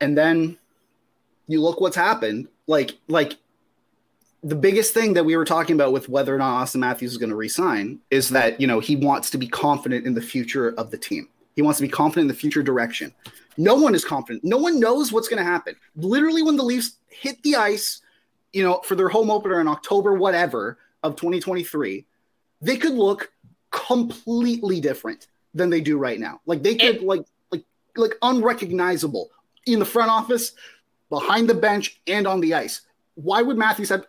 and 0.00 0.16
then 0.16 0.58
you 1.48 1.60
look 1.62 1.80
what's 1.80 1.96
happened. 1.96 2.48
Like 2.66 2.92
like 3.08 3.36
the 4.42 4.54
biggest 4.54 4.94
thing 4.94 5.14
that 5.14 5.24
we 5.24 5.36
were 5.36 5.44
talking 5.44 5.74
about 5.74 5.92
with 5.92 6.08
whether 6.08 6.34
or 6.34 6.38
not 6.38 6.60
Austin 6.62 6.80
Matthews 6.80 7.12
is 7.12 7.18
going 7.18 7.30
to 7.30 7.36
resign 7.36 7.98
is 8.10 8.28
that 8.30 8.60
you 8.60 8.66
know 8.66 8.80
he 8.80 8.96
wants 8.96 9.30
to 9.30 9.38
be 9.38 9.48
confident 9.48 10.06
in 10.06 10.14
the 10.14 10.22
future 10.22 10.70
of 10.78 10.90
the 10.90 10.98
team. 10.98 11.28
He 11.56 11.62
wants 11.62 11.78
to 11.78 11.82
be 11.82 11.88
confident 11.88 12.24
in 12.24 12.28
the 12.28 12.34
future 12.34 12.62
direction. 12.62 13.12
No 13.56 13.74
one 13.74 13.94
is 13.94 14.04
confident. 14.04 14.44
No 14.44 14.58
one 14.58 14.78
knows 14.78 15.10
what's 15.10 15.28
going 15.28 15.42
to 15.42 15.50
happen. 15.50 15.74
Literally, 15.96 16.42
when 16.42 16.56
the 16.56 16.62
Leafs 16.62 16.98
hit 17.08 17.42
the 17.42 17.56
ice, 17.56 18.02
you 18.52 18.62
know, 18.62 18.80
for 18.84 18.94
their 18.94 19.08
home 19.08 19.30
opener 19.30 19.60
in 19.60 19.66
October, 19.66 20.14
whatever 20.14 20.78
of 21.02 21.16
2023, 21.16 22.04
they 22.60 22.76
could 22.76 22.92
look 22.92 23.32
completely 23.70 24.80
different 24.80 25.28
than 25.54 25.70
they 25.70 25.80
do 25.80 25.96
right 25.96 26.20
now. 26.20 26.40
Like 26.44 26.62
they 26.62 26.74
could, 26.74 27.00
like, 27.00 27.24
like, 27.50 27.64
like 27.96 28.12
unrecognizable 28.20 29.30
in 29.64 29.78
the 29.78 29.84
front 29.84 30.10
office, 30.10 30.52
behind 31.08 31.48
the 31.48 31.54
bench, 31.54 32.00
and 32.06 32.26
on 32.26 32.40
the 32.40 32.52
ice. 32.54 32.82
Why 33.14 33.40
would 33.40 33.56
Matthews 33.56 33.88
have 33.88 34.04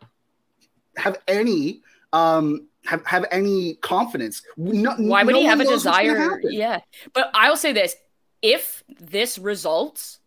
have 0.97 1.17
any 1.27 1.81
um 2.11 2.67
have, 2.87 3.05
have 3.05 3.25
any 3.31 3.75
confidence? 3.75 4.41
No, 4.57 4.93
Why 4.97 5.23
would 5.23 5.33
no 5.33 5.39
he 5.39 5.45
have 5.45 5.59
a 5.59 5.63
one 5.63 5.73
knows 5.73 5.85
what's 5.85 5.97
gonna 5.97 6.13
desire? 6.13 6.39
Yeah. 6.49 6.79
But 7.13 7.29
I 7.33 7.49
will 7.49 7.57
say 7.57 7.73
this 7.73 7.95
if 8.41 8.83
this 8.99 9.37
results 9.37 10.19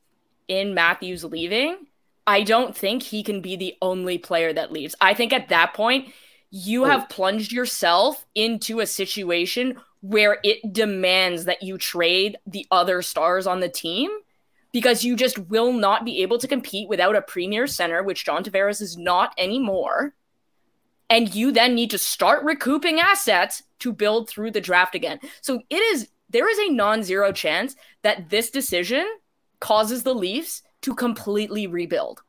in 0.48 0.74
Matthews 0.74 1.24
leaving, 1.24 1.86
I 2.26 2.42
don't 2.42 2.76
think 2.76 3.02
he 3.02 3.22
can 3.22 3.40
be 3.40 3.56
the 3.56 3.74
only 3.80 4.18
player 4.18 4.52
that 4.52 4.72
leaves. 4.72 4.94
I 5.00 5.14
think 5.14 5.32
at 5.32 5.48
that 5.48 5.74
point, 5.74 6.12
you 6.50 6.84
Oh. 6.84 6.88
have 6.88 7.08
plunged 7.08 7.52
yourself 7.52 8.26
into 8.34 8.80
a 8.80 8.86
situation 8.86 9.80
where 10.02 10.38
it 10.42 10.72
demands 10.72 11.44
that 11.44 11.62
you 11.62 11.78
trade 11.78 12.36
the 12.46 12.66
other 12.70 13.02
stars 13.02 13.46
on 13.46 13.60
the 13.60 13.68
team 13.68 14.10
because 14.72 15.04
you 15.04 15.14
just 15.16 15.38
will 15.38 15.72
not 15.72 16.04
be 16.04 16.22
able 16.22 16.38
to 16.38 16.48
compete 16.48 16.88
without 16.88 17.16
a 17.16 17.22
premier 17.22 17.66
center, 17.66 18.02
which 18.02 18.24
John 18.24 18.42
Tavares 18.42 18.80
is 18.80 18.96
not 18.96 19.34
anymore. 19.38 20.14
And 21.10 21.34
you 21.34 21.52
then 21.52 21.74
need 21.74 21.90
to 21.90 21.98
start 21.98 22.44
recouping 22.44 23.00
assets 23.00 23.62
to 23.80 23.92
build 23.92 24.28
through 24.28 24.52
the 24.52 24.60
draft 24.60 24.94
again. 24.94 25.18
So 25.42 25.60
it 25.68 25.76
is 25.76 26.08
there 26.30 26.48
is 26.48 26.58
a 26.58 26.72
non-zero 26.72 27.32
chance 27.32 27.74
that 28.02 28.30
this 28.30 28.50
decision 28.50 29.06
causes 29.58 30.04
the 30.04 30.14
Leafs 30.14 30.62
to 30.82 30.94
completely 30.94 31.66
rebuild. 31.66 32.22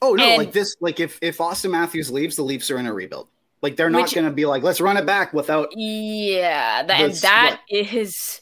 Oh 0.00 0.14
no, 0.14 0.24
And- 0.24 0.38
like 0.38 0.52
this, 0.52 0.76
like 0.80 1.00
if 1.00 1.18
if 1.20 1.40
Austin 1.40 1.72
Matthews 1.72 2.10
leaves, 2.10 2.36
the 2.36 2.42
Leafs 2.42 2.70
are 2.70 2.78
in 2.78 2.86
a 2.86 2.92
rebuild. 2.92 3.28
Like 3.62 3.76
they're 3.76 3.90
not 3.90 4.12
going 4.12 4.24
to 4.24 4.32
be 4.32 4.44
like, 4.44 4.64
let's 4.64 4.80
run 4.80 4.96
it 4.96 5.06
back 5.06 5.32
without. 5.32 5.68
Yeah, 5.76 6.82
that, 6.82 7.14
that 7.22 7.60
is 7.68 8.40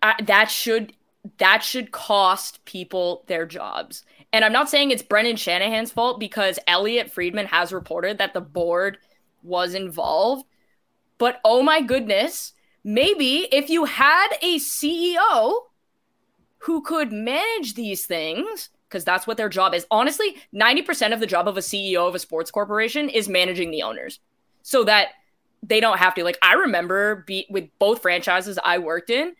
uh, 0.00 0.14
that 0.22 0.50
should 0.50 0.94
that 1.36 1.62
should 1.62 1.92
cost 1.92 2.64
people 2.64 3.24
their 3.26 3.44
jobs. 3.44 4.04
And 4.32 4.44
I'm 4.44 4.52
not 4.52 4.70
saying 4.70 4.90
it's 4.90 5.02
Brendan 5.02 5.36
Shanahan's 5.36 5.92
fault 5.92 6.18
because 6.18 6.58
Elliotte 6.66 7.10
Friedman 7.10 7.46
has 7.46 7.72
reported 7.72 8.18
that 8.18 8.32
the 8.32 8.40
board 8.40 8.98
was 9.42 9.74
involved. 9.74 10.46
But 11.18 11.40
oh 11.44 11.62
my 11.62 11.82
goodness, 11.82 12.54
maybe 12.82 13.48
if 13.52 13.68
you 13.68 13.84
had 13.84 14.28
a 14.40 14.58
CEO 14.58 15.54
who 16.58 16.82
could 16.82 17.12
manage 17.12 17.74
these 17.74 18.06
things, 18.06 18.70
because 18.88 19.04
that's 19.04 19.26
what 19.26 19.36
their 19.36 19.48
job 19.48 19.74
is. 19.74 19.86
Honestly, 19.90 20.36
90% 20.54 21.12
of 21.12 21.20
the 21.20 21.26
job 21.26 21.48
of 21.48 21.56
a 21.56 21.60
CEO 21.60 22.06
of 22.06 22.14
a 22.14 22.18
sports 22.18 22.50
corporation 22.50 23.08
is 23.08 23.28
managing 23.28 23.70
the 23.70 23.82
owners 23.82 24.20
so 24.62 24.84
that 24.84 25.08
they 25.62 25.80
don't 25.80 25.98
have 25.98 26.14
to. 26.14 26.24
Like, 26.24 26.38
I 26.42 26.54
remember 26.54 27.24
be, 27.26 27.46
with 27.48 27.68
both 27.78 28.02
franchises 28.02 28.58
I 28.62 28.78
worked 28.78 29.10
in, 29.10 29.34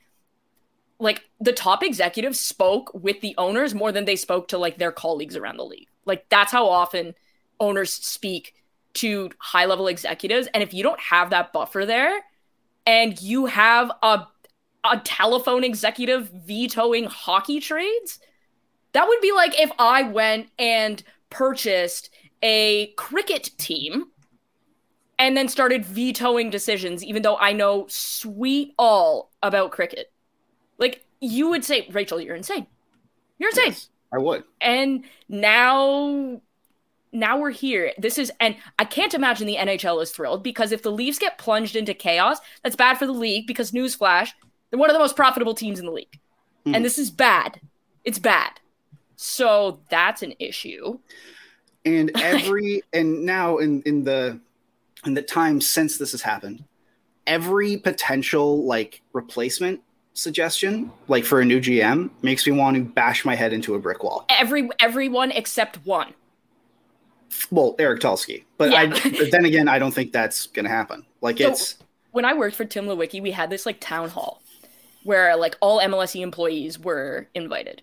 like 1.03 1.25
the 1.41 1.53
top 1.53 1.83
executives 1.83 2.39
spoke 2.39 2.93
with 2.95 3.21
the 3.21 3.35
owners 3.37 3.75
more 3.75 3.91
than 3.91 4.05
they 4.05 4.15
spoke 4.15 4.47
to 4.49 4.59
like 4.59 4.79
their 4.79 4.93
colleagues 4.93 5.37
around 5.37 5.57
the 5.57 5.65
league. 5.65 5.89
Like, 6.05 6.27
that's 6.29 6.53
how 6.53 6.69
often 6.69 7.15
owners 7.59 7.93
speak 7.93 8.55
to 8.95 9.31
high 9.39 9.65
level 9.65 9.89
executives. 9.89 10.49
And 10.55 10.63
if 10.63 10.73
you 10.73 10.85
don't 10.85 11.01
have 11.01 11.31
that 11.31 11.53
buffer 11.53 11.85
there 11.85 12.21
and 12.87 13.21
you 13.21 13.47
have 13.47 13.91
a 14.03 14.27
a 14.85 14.99
telephone 14.99 15.63
executive 15.63 16.31
vetoing 16.45 17.05
hockey 17.05 17.61
trades, 17.61 18.19
that 18.93 19.07
would 19.07 19.21
be 19.21 19.33
like 19.33 19.61
if 19.61 19.71
I 19.79 20.03
went 20.03 20.49
and 20.59 21.03
purchased 21.31 22.11
a 22.43 22.89
cricket 22.97 23.51
team 23.59 24.07
and 25.19 25.37
then 25.37 25.49
started 25.49 25.85
vetoing 25.85 26.51
decisions, 26.51 27.05
even 27.05 27.23
though 27.23 27.37
I 27.37 27.53
know 27.53 27.87
sweet 27.89 28.75
all 28.77 29.31
about 29.41 29.71
cricket. 29.71 30.12
You 31.23 31.49
would 31.51 31.65
say, 31.65 31.89
Rachel, 31.93 32.21
you're 32.21 32.35
insane. 32.35 32.67
You're 33.39 33.51
insane. 33.51 33.67
Yes, 33.69 33.89
I 34.13 34.19
would. 34.19 34.43
And 34.61 35.05
now 35.29 36.41
now 37.13 37.39
we're 37.39 37.51
here. 37.51 37.93
This 37.97 38.19
is 38.19 38.33
and 38.41 38.57
I 38.79 38.85
can't 38.85 39.15
imagine 39.15 39.47
the 39.47 39.57
NHL 39.57 40.03
is 40.03 40.11
thrilled 40.11 40.43
because 40.43 40.73
if 40.73 40.83
the 40.83 40.91
Leafs 40.91 41.19
get 41.19 41.39
plunged 41.39 41.77
into 41.77 41.95
chaos, 41.95 42.39
that's 42.63 42.77
bad 42.77 42.99
for 42.99 43.07
the 43.07 43.13
league 43.13 43.47
because 43.47 43.71
newsflash, 43.71 44.31
they're 44.71 44.79
one 44.81 44.91
of 44.91 44.95
the 44.95 45.01
most 45.01 45.15
profitable 45.17 45.55
teams 45.55 45.79
in 45.79 45.87
the 45.87 45.93
league. 45.93 46.19
Mhm. 46.67 46.75
And 46.77 46.85
this 46.85 46.99
is 46.99 47.11
bad. 47.11 47.61
It's 48.05 48.19
bad. 48.19 48.53
So 49.17 49.81
that's 49.91 50.23
an 50.23 50.35
issue. 50.41 50.99
and 51.85 52.11
every 52.21 52.83
and 52.93 53.25
now 53.25 53.59
in 53.59 53.83
in 53.83 54.05
the 54.05 54.41
in 55.07 55.15
the 55.15 55.23
time 55.23 55.61
since 55.61 55.99
this 55.99 56.13
has 56.13 56.23
happened 56.23 56.65
every 57.27 57.77
potential 57.77 58.65
like 58.65 59.03
replacement 59.13 59.81
suggestion 60.15 60.91
like 61.09 61.25
for 61.25 61.41
a 61.41 61.45
new 61.45 61.59
gm 61.61 62.11
makes 62.23 62.47
me 62.47 62.53
want 62.53 62.77
to 62.77 62.83
bash 62.83 63.25
my 63.25 63.35
head 63.35 63.53
into 63.53 63.75
a 63.75 63.79
brick 63.79 64.03
wall 64.05 64.27
Every 64.29 64.69
everyone 64.81 65.31
except 65.31 65.77
one. 65.87 66.13
well 67.51 67.75
eric 67.79 68.01
tulsky 68.01 68.45
but 68.59 68.75
i 68.75 68.87
but 68.87 69.31
then 69.31 69.45
again 69.47 69.69
i 69.69 69.79
don't 69.79 69.93
think 69.93 70.13
that's 70.13 70.47
gonna 70.49 70.69
happen 70.69 71.05
like 71.21 71.39
So- 71.39 71.49
it's 71.49 71.77
when 72.11 72.27
I 72.27 72.35
worked 72.35 72.57
for 72.57 72.67
Tim 72.67 72.85
Leiweke, 72.85 73.23
we 73.23 73.31
had 73.31 73.49
this 73.49 73.65
like 73.65 73.81
town 73.81 74.11
hall 74.11 74.43
where 75.03 75.35
like 75.35 75.57
all 75.63 75.81
MLSE 75.81 76.21
employees 76.21 76.79
were 76.79 77.27
invited. 77.35 77.81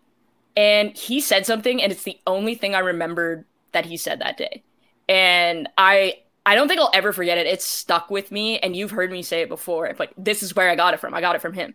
And 0.56 0.96
he 0.96 1.20
said 1.20 1.48
something 1.48 1.82
and 1.82 1.92
it's 1.92 2.04
the 2.04 2.20
only 2.28 2.54
thing 2.54 2.76
I 2.76 2.80
remembered 2.80 3.46
that 3.72 3.88
he 3.88 3.98
said 3.98 4.20
that 4.20 4.38
day. 4.38 4.62
And 5.08 5.68
I 5.80 6.20
I 6.46 6.54
don't 6.54 6.68
think 6.68 6.80
I'll 6.80 6.92
ever 6.94 7.12
forget 7.12 7.40
it. 7.40 7.48
It's 7.48 7.66
stuck 7.66 8.12
with 8.12 8.32
me 8.32 8.60
and 8.60 8.76
you've 8.76 8.92
heard 8.92 9.12
me 9.12 9.24
say 9.24 9.42
it 9.42 9.50
before, 9.50 9.92
but 9.98 10.14
this 10.16 10.44
is 10.44 10.56
where 10.56 10.70
I 10.70 10.76
got 10.76 10.94
it 10.94 11.00
from. 11.00 11.16
I 11.16 11.22
got 11.22 11.36
it 11.36 11.42
from 11.42 11.54
him. 11.54 11.74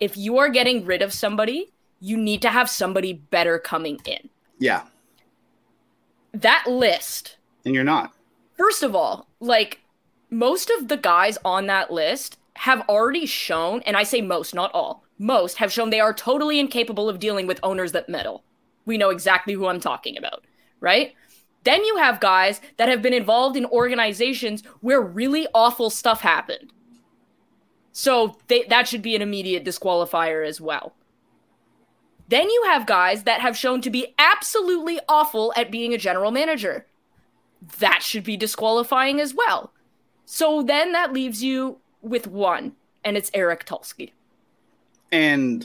If 0.00 0.16
you 0.16 0.38
are 0.38 0.48
getting 0.48 0.84
rid 0.84 1.02
of 1.02 1.12
somebody, 1.12 1.72
you 2.00 2.16
need 2.16 2.42
to 2.42 2.50
have 2.50 2.68
somebody 2.68 3.12
better 3.12 3.58
coming 3.58 3.98
in. 4.04 4.28
yeah 4.58 4.82
That 6.32 6.64
list 6.66 7.38
and 7.64 7.74
you're 7.74 7.84
not 7.84 8.12
First 8.56 8.82
of 8.84 8.94
all, 8.94 9.26
like 9.40 9.80
most 10.30 10.70
of 10.70 10.88
the 10.88 10.96
guys 10.96 11.38
on 11.44 11.66
that 11.66 11.90
list 11.90 12.38
have 12.56 12.88
already 12.88 13.26
shown, 13.26 13.82
and 13.82 13.96
I 13.96 14.04
say 14.04 14.20
most, 14.20 14.54
not 14.54 14.70
all, 14.72 15.04
most 15.18 15.56
have 15.58 15.72
shown 15.72 15.90
they 15.90 16.00
are 16.00 16.14
totally 16.14 16.60
incapable 16.60 17.08
of 17.08 17.18
dealing 17.18 17.46
with 17.46 17.60
owners 17.62 17.92
that 17.92 18.08
meddle. 18.08 18.44
We 18.86 18.96
know 18.96 19.10
exactly 19.10 19.54
who 19.54 19.66
I'm 19.66 19.80
talking 19.80 20.16
about, 20.16 20.44
right? 20.80 21.14
Then 21.64 21.84
you 21.84 21.96
have 21.96 22.20
guys 22.20 22.60
that 22.76 22.88
have 22.88 23.02
been 23.02 23.14
involved 23.14 23.56
in 23.56 23.64
organizations 23.66 24.62
where 24.80 25.00
really 25.00 25.48
awful 25.54 25.90
stuff 25.90 26.20
happened. 26.20 26.72
So 27.96 28.36
they, 28.48 28.64
that 28.64 28.88
should 28.88 29.02
be 29.02 29.14
an 29.14 29.22
immediate 29.22 29.64
disqualifier 29.64 30.46
as 30.46 30.60
well. 30.60 30.94
Then 32.28 32.50
you 32.50 32.64
have 32.66 32.86
guys 32.86 33.22
that 33.22 33.40
have 33.40 33.56
shown 33.56 33.80
to 33.82 33.90
be 33.90 34.14
absolutely 34.18 34.98
awful 35.08 35.52
at 35.56 35.70
being 35.70 35.94
a 35.94 35.98
general 35.98 36.32
manager 36.32 36.86
that 37.78 38.02
should 38.02 38.24
be 38.24 38.36
disqualifying 38.36 39.20
as 39.20 39.32
well. 39.32 39.72
So 40.26 40.62
then 40.62 40.90
that 40.92 41.12
leaves 41.12 41.42
you 41.44 41.78
with 42.02 42.26
one, 42.26 42.72
and 43.04 43.16
it's 43.16 43.30
Eric 43.32 43.64
Tulsky. 43.64 44.10
and 45.12 45.64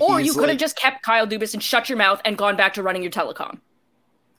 Or 0.00 0.20
you 0.20 0.32
could 0.32 0.48
have 0.48 0.58
just 0.58 0.76
kept 0.76 1.02
Kyle 1.02 1.26
Dubas 1.26 1.52
and 1.52 1.62
shut 1.62 1.88
your 1.90 1.98
mouth 1.98 2.22
and 2.24 2.38
gone 2.38 2.56
back 2.56 2.72
to 2.74 2.82
running 2.82 3.02
your 3.02 3.12
telecom. 3.12 3.60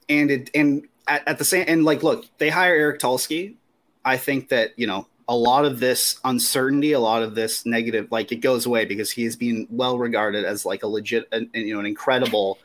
and 0.08 0.30
it 0.30 0.50
and 0.54 0.88
at, 1.06 1.26
at 1.28 1.38
the 1.38 1.44
same 1.44 1.64
and 1.68 1.84
like 1.84 2.02
look 2.02 2.26
they 2.38 2.50
hire 2.50 2.74
eric 2.74 2.98
tulsky 3.00 3.54
i 4.04 4.16
think 4.16 4.48
that 4.48 4.72
you 4.76 4.86
know 4.86 5.06
a 5.30 5.34
lot 5.34 5.64
of 5.64 5.78
this 5.78 6.18
uncertainty 6.24 6.92
a 6.92 6.98
lot 7.00 7.22
of 7.22 7.34
this 7.36 7.64
negative 7.64 8.08
like 8.10 8.32
it 8.32 8.36
goes 8.36 8.66
away 8.66 8.84
because 8.84 9.10
he 9.10 9.24
is 9.24 9.36
being 9.36 9.66
well 9.70 9.96
regarded 9.96 10.44
as 10.44 10.66
like 10.66 10.82
a 10.82 10.86
legit 10.86 11.26
and, 11.30 11.48
and, 11.54 11.66
you 11.66 11.72
know 11.72 11.80
an 11.80 11.86
incredible 11.86 12.58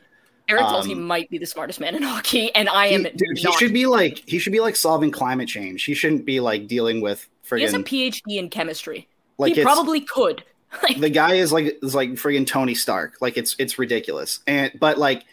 Eric 0.48 0.64
Um, 0.64 0.74
Tulsky 0.74 0.96
might 0.96 1.30
be 1.30 1.38
the 1.38 1.46
smartest 1.46 1.80
man 1.80 1.96
in 1.96 2.02
hockey, 2.04 2.54
and 2.54 2.68
I 2.68 2.88
he, 2.88 2.94
am 2.94 3.02
dude, 3.02 3.36
he 3.36 3.50
should 3.52 3.72
be 3.72 3.86
like 3.86 4.22
he 4.28 4.38
should 4.38 4.52
be 4.52 4.60
like 4.60 4.76
solving 4.76 5.10
climate 5.10 5.48
change 5.48 5.84
he 5.84 5.94
shouldn't 5.94 6.26
be 6.26 6.40
like 6.40 6.66
dealing 6.66 7.00
with 7.00 7.28
freaking. 7.48 7.58
he 7.58 7.64
has 7.64 7.74
a 7.74 7.78
PhD 7.78 8.36
in 8.36 8.50
chemistry. 8.50 9.08
like 9.38 9.54
he 9.54 9.62
probably 9.62 10.00
could. 10.00 10.44
The 10.98 11.08
guy 11.08 11.34
is 11.34 11.52
like 11.52 11.78
is 11.82 11.94
like 11.94 12.10
friggin' 12.10 12.46
tony 12.46 12.74
stark 12.74 13.16
like 13.22 13.38
it's 13.38 13.54
it's 13.58 13.78
ridiculous 13.78 14.40
and 14.46 14.72
but 14.78 14.98
like 14.98 15.24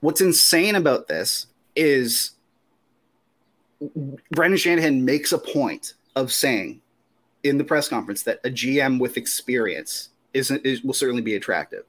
what's 0.00 0.20
insane 0.20 0.74
about 0.74 1.06
this 1.06 1.46
is 1.76 2.32
Brendan 4.30 4.58
Shanahan 4.58 5.04
makes 5.04 5.32
a 5.32 5.38
point 5.38 5.94
of 6.14 6.32
saying 6.32 6.80
in 7.42 7.58
the 7.58 7.64
press 7.64 7.88
conference 7.88 8.22
that 8.24 8.40
a 8.44 8.48
GM 8.50 8.98
with 8.98 9.16
experience 9.16 10.08
isn't 10.34 10.64
is, 10.64 10.82
will 10.82 10.94
certainly 10.94 11.22
be 11.22 11.34
attractive. 11.34 11.84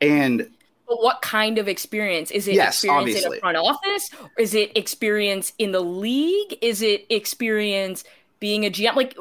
And 0.00 0.50
but 0.86 1.02
what 1.02 1.22
kind 1.22 1.56
of 1.58 1.66
experience? 1.66 2.30
Is 2.30 2.46
it 2.46 2.54
Yes, 2.54 2.74
experience 2.84 3.08
in 3.08 3.16
obviously. 3.16 3.38
a 3.38 3.40
front 3.40 3.56
office? 3.56 4.10
Is 4.38 4.54
it 4.54 4.70
experience 4.76 5.52
in 5.58 5.72
the 5.72 5.80
league? 5.80 6.58
Is 6.60 6.82
it 6.82 7.06
experience 7.08 8.04
being 8.38 8.66
a 8.66 8.70
GM? 8.70 8.94
Like, 8.94 9.16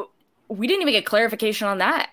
we 0.49 0.67
didn't 0.67 0.81
even 0.81 0.93
get 0.93 1.05
clarification 1.05 1.67
on 1.69 1.77
that. 1.77 2.09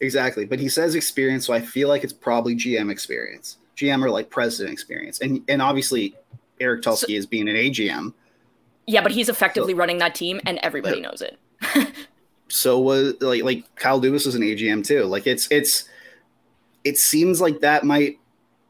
exactly, 0.00 0.46
but 0.46 0.58
he 0.58 0.68
says 0.70 0.94
experience, 0.94 1.44
so 1.46 1.52
I 1.52 1.60
feel 1.60 1.88
like 1.88 2.02
it's 2.02 2.12
probably 2.14 2.54
GM 2.56 2.90
experience, 2.90 3.58
GM 3.76 4.02
or 4.02 4.08
like 4.10 4.30
president 4.30 4.72
experience, 4.72 5.20
and 5.20 5.42
and 5.48 5.60
obviously 5.60 6.16
Eric 6.60 6.82
Tulsky 6.82 7.16
is 7.18 7.26
being 7.26 7.48
an 7.48 7.56
AGM. 7.56 8.14
Yeah, 8.88 9.02
but 9.02 9.12
he's 9.12 9.28
effectively 9.28 9.74
running 9.74 9.98
that 9.98 10.14
team, 10.14 10.40
and 10.46 10.58
everybody 10.62 11.00
knows 11.00 11.22
it. 11.22 11.38
so 12.48 12.78
was 12.80 13.14
like 13.20 13.42
like 13.44 13.74
Kyle 13.76 14.00
Dubas 14.00 14.24
was 14.26 14.34
an 14.34 14.40
AGM 14.42 14.84
too. 14.84 15.04
Like 15.04 15.26
it's 15.26 15.46
it's 15.50 15.88
it 16.84 16.96
seems 16.96 17.40
like 17.40 17.60
that 17.60 17.84
might 17.84 18.18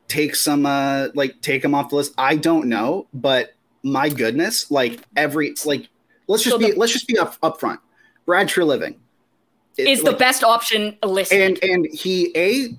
take 0.09 0.35
some 0.35 0.67
uh 0.67 1.09
like 1.15 1.41
take 1.41 1.65
him 1.65 1.75
off 1.75 1.91
the 1.91 1.97
list. 1.97 2.15
I 2.19 2.35
don't 2.37 2.67
know, 2.69 3.07
but 3.15 3.55
my 3.85 4.09
goodness, 4.09 4.71
like 4.73 5.01
every 5.17 5.49
it's 5.49 5.65
like 5.65 5.89
let's 6.27 6.43
just 6.43 6.55
So 6.55 6.59
be 6.59 6.73
the- 6.73 6.79
let's 6.79 6.93
just 6.93 7.07
be 7.07 7.17
up 7.17 7.37
up 7.43 7.61
front. 7.61 7.79
Brad 8.27 8.49
Treliving 8.49 8.97
It- 9.77 9.87
Is 9.89 10.01
the 10.03 10.11
like, 10.11 10.19
best 10.19 10.43
option 10.43 10.99
listed. 11.05 11.41
and 11.41 11.63
and 11.63 11.87
he 11.93 12.33
a 12.37 12.75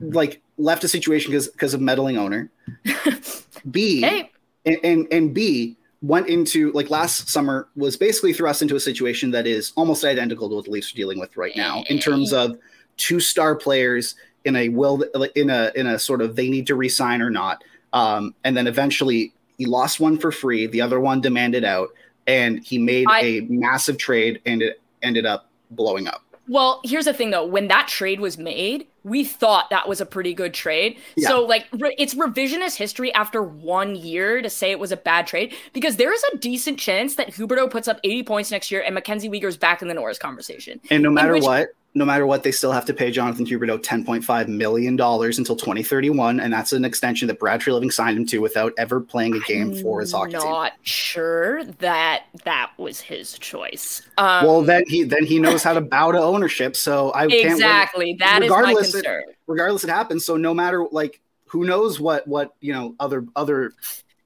like 0.00 0.42
left 0.58 0.84
a 0.84 0.88
situation 0.88 1.30
because 1.32 1.48
because 1.48 1.72
of 1.72 1.80
meddling 1.80 2.18
owner. 2.18 2.50
B 3.70 4.00
hey, 4.02 4.30
and, 4.66 4.76
and 4.84 5.08
and 5.10 5.34
B 5.34 5.76
went 6.02 6.28
into 6.28 6.72
like 6.72 6.88
last 6.88 7.28
summer 7.28 7.68
was 7.76 7.96
basically 7.96 8.32
thrust 8.32 8.62
into 8.62 8.74
a 8.74 8.80
situation 8.80 9.30
that 9.30 9.46
is 9.46 9.72
almost 9.76 10.04
identical 10.04 10.48
to 10.48 10.54
what 10.54 10.64
the 10.64 10.70
Leafs 10.70 10.92
are 10.92 10.96
dealing 10.96 11.18
with 11.18 11.36
right 11.36 11.54
now 11.56 11.84
in 11.90 11.98
terms 11.98 12.32
of 12.32 12.58
two 12.96 13.20
star 13.20 13.54
players 13.54 14.14
in 14.44 14.56
a 14.56 14.70
will 14.70 15.02
in 15.34 15.50
a 15.50 15.70
in 15.74 15.86
a 15.86 15.98
sort 15.98 16.22
of 16.22 16.36
they 16.36 16.48
need 16.48 16.66
to 16.66 16.74
resign 16.74 17.20
or 17.20 17.30
not, 17.30 17.62
um, 17.92 18.34
and 18.44 18.56
then 18.56 18.66
eventually 18.66 19.32
he 19.58 19.66
lost 19.66 20.00
one 20.00 20.18
for 20.18 20.32
free, 20.32 20.66
the 20.66 20.80
other 20.80 21.00
one 21.00 21.20
demanded 21.20 21.64
out, 21.64 21.90
and 22.26 22.64
he 22.64 22.78
made 22.78 23.06
I- 23.10 23.20
a 23.20 23.40
massive 23.42 23.98
trade 23.98 24.40
and 24.46 24.62
it 24.62 24.80
ended 25.02 25.26
up 25.26 25.50
blowing 25.70 26.06
up. 26.06 26.22
Well, 26.50 26.80
here's 26.82 27.04
the 27.04 27.14
thing 27.14 27.30
though. 27.30 27.46
When 27.46 27.68
that 27.68 27.86
trade 27.86 28.18
was 28.18 28.36
made, 28.36 28.88
we 29.04 29.22
thought 29.22 29.70
that 29.70 29.88
was 29.88 30.00
a 30.00 30.04
pretty 30.06 30.34
good 30.34 30.52
trade. 30.52 30.98
Yeah. 31.14 31.28
So, 31.28 31.44
like, 31.44 31.66
re- 31.78 31.94
it's 31.96 32.14
revisionist 32.14 32.74
history 32.74 33.14
after 33.14 33.40
one 33.40 33.94
year 33.94 34.42
to 34.42 34.50
say 34.50 34.72
it 34.72 34.80
was 34.80 34.90
a 34.90 34.96
bad 34.96 35.28
trade 35.28 35.54
because 35.72 35.94
there 35.94 36.12
is 36.12 36.20
a 36.32 36.38
decent 36.38 36.80
chance 36.80 37.14
that 37.14 37.28
Huberdeau 37.28 37.70
puts 37.70 37.86
up 37.86 38.00
80 38.02 38.24
points 38.24 38.50
next 38.50 38.72
year 38.72 38.82
and 38.82 38.96
Mackenzie 38.96 39.30
Weegar's 39.30 39.56
back 39.56 39.80
in 39.80 39.86
the 39.86 39.94
Norris 39.94 40.18
conversation. 40.18 40.80
And 40.90 41.04
no 41.04 41.10
matter 41.10 41.34
which- 41.34 41.44
what, 41.44 41.68
no 41.92 42.04
matter 42.04 42.24
what, 42.24 42.44
they 42.44 42.52
still 42.52 42.70
have 42.70 42.84
to 42.84 42.94
pay 42.94 43.10
Jonathan 43.10 43.44
Huberdeau 43.44 43.76
$10.5 43.82 44.46
million 44.48 44.92
until 44.92 45.56
2031. 45.56 46.38
And 46.38 46.52
that's 46.52 46.72
an 46.72 46.84
extension 46.84 47.26
that 47.28 47.40
Brad 47.40 47.60
Treliving 47.60 47.92
signed 47.92 48.16
him 48.16 48.26
to 48.26 48.38
without 48.38 48.72
ever 48.78 49.00
playing 49.00 49.34
a 49.34 49.40
game 49.40 49.74
for 49.74 50.00
his 50.00 50.12
hockey 50.12 50.36
I'm 50.36 50.42
team. 50.42 50.50
not 50.50 50.72
sure 50.82 51.64
that 51.64 52.24
that 52.44 52.70
was 52.78 53.00
his 53.00 53.36
choice. 53.40 54.02
Um, 54.18 54.46
Well, 54.46 54.62
then 54.62 54.84
he 54.86 55.02
then 55.02 55.24
he 55.24 55.40
knows 55.40 55.64
how 55.64 55.74
to 55.74 55.80
bow 55.80 56.12
to 56.12 56.18
ownership. 56.18 56.76
So 56.76 57.10
I 57.12 57.26
can't 57.26 57.30
wait- 57.32 57.46
exactly. 57.46 58.16
That 58.20 58.44
is 58.44 58.50
my 58.50 58.58
regardless, 58.60 58.88
it- 58.90 58.92
concern. 59.04 59.22
regardless 59.48 59.82
it 59.84 59.90
happens 59.90 60.24
so 60.24 60.36
no 60.36 60.54
matter 60.54 60.86
like 60.92 61.20
who 61.46 61.64
knows 61.64 61.98
what 61.98 62.26
what 62.28 62.54
you 62.60 62.72
know 62.72 62.94
other 63.00 63.26
other 63.34 63.72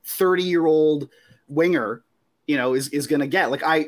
30 0.05 0.43
year 0.43 0.67
old 0.67 1.09
winger 1.49 2.03
you 2.47 2.59
know 2.59 2.75
is 2.75 2.91
is 2.91 3.07
gonna 3.07 3.27
get 3.27 3.51
like 3.51 3.63
i 3.63 3.87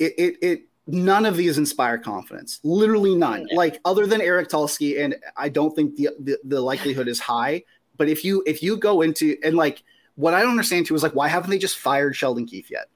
it, 0.00 0.12
it 0.18 0.36
it 0.42 0.62
none 0.86 1.26
of 1.26 1.36
these 1.36 1.58
inspire 1.58 1.98
confidence 1.98 2.60
literally 2.62 3.14
none 3.14 3.46
No. 3.50 3.56
like 3.56 3.80
other 3.84 4.06
than 4.06 4.20
eric 4.20 4.48
tulsky 4.48 5.02
and 5.02 5.16
i 5.36 5.48
don't 5.48 5.74
think 5.74 5.96
the, 5.96 6.10
the 6.20 6.38
the 6.44 6.60
likelihood 6.60 7.08
is 7.08 7.18
high 7.18 7.62
but 7.96 8.08
if 8.08 8.24
you 8.24 8.42
if 8.46 8.62
you 8.62 8.76
go 8.76 9.02
into 9.02 9.36
and 9.42 9.56
like 9.56 9.82
what 10.14 10.32
i 10.34 10.40
don't 10.42 10.50
understand 10.50 10.86
too 10.86 10.94
is 10.94 11.02
like 11.02 11.14
why 11.14 11.26
haven't 11.28 11.50
they 11.50 11.58
just 11.58 11.78
fired 11.78 12.14
sheldon 12.14 12.46
keefe 12.46 12.70
yet 12.70 12.86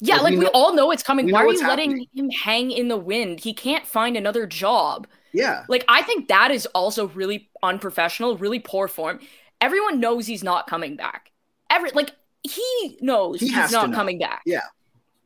Yeah, 0.00 0.14
Like, 0.16 0.22
like 0.24 0.32
we 0.32 0.38
we, 0.38 0.44
know- 0.46 0.50
all 0.54 0.74
know 0.74 0.90
it's 0.92 1.02
coming. 1.02 1.30
Why 1.30 1.44
are 1.44 1.52
you 1.52 1.60
letting 1.66 1.90
happening. 1.90 2.08
him 2.14 2.30
hang 2.30 2.70
in 2.70 2.88
the 2.88 2.96
wind? 2.96 3.40
He 3.40 3.52
can't 3.52 3.84
find 3.86 4.16
another 4.16 4.46
job. 4.46 5.06
yeah 5.32 5.64
Like 5.68 5.84
I 5.88 6.00
think 6.02 6.28
that 6.28 6.50
is 6.50 6.64
also 6.74 7.08
really 7.08 7.50
unprofessional, 7.62 8.36
really 8.38 8.60
poor 8.60 8.88
form. 8.88 9.20
Everyone 9.60 10.00
knows 10.00 10.26
he's 10.26 10.42
not 10.42 10.66
coming 10.66 10.96
back. 10.96 11.32
Every 11.68 11.90
like 11.92 12.12
he 12.42 12.98
knows 13.02 13.40
He 13.40 13.48
he's 13.48 13.72
not 13.72 13.90
know. 13.90 13.96
coming 13.96 14.18
back. 14.18 14.40
Yeah. 14.46 14.64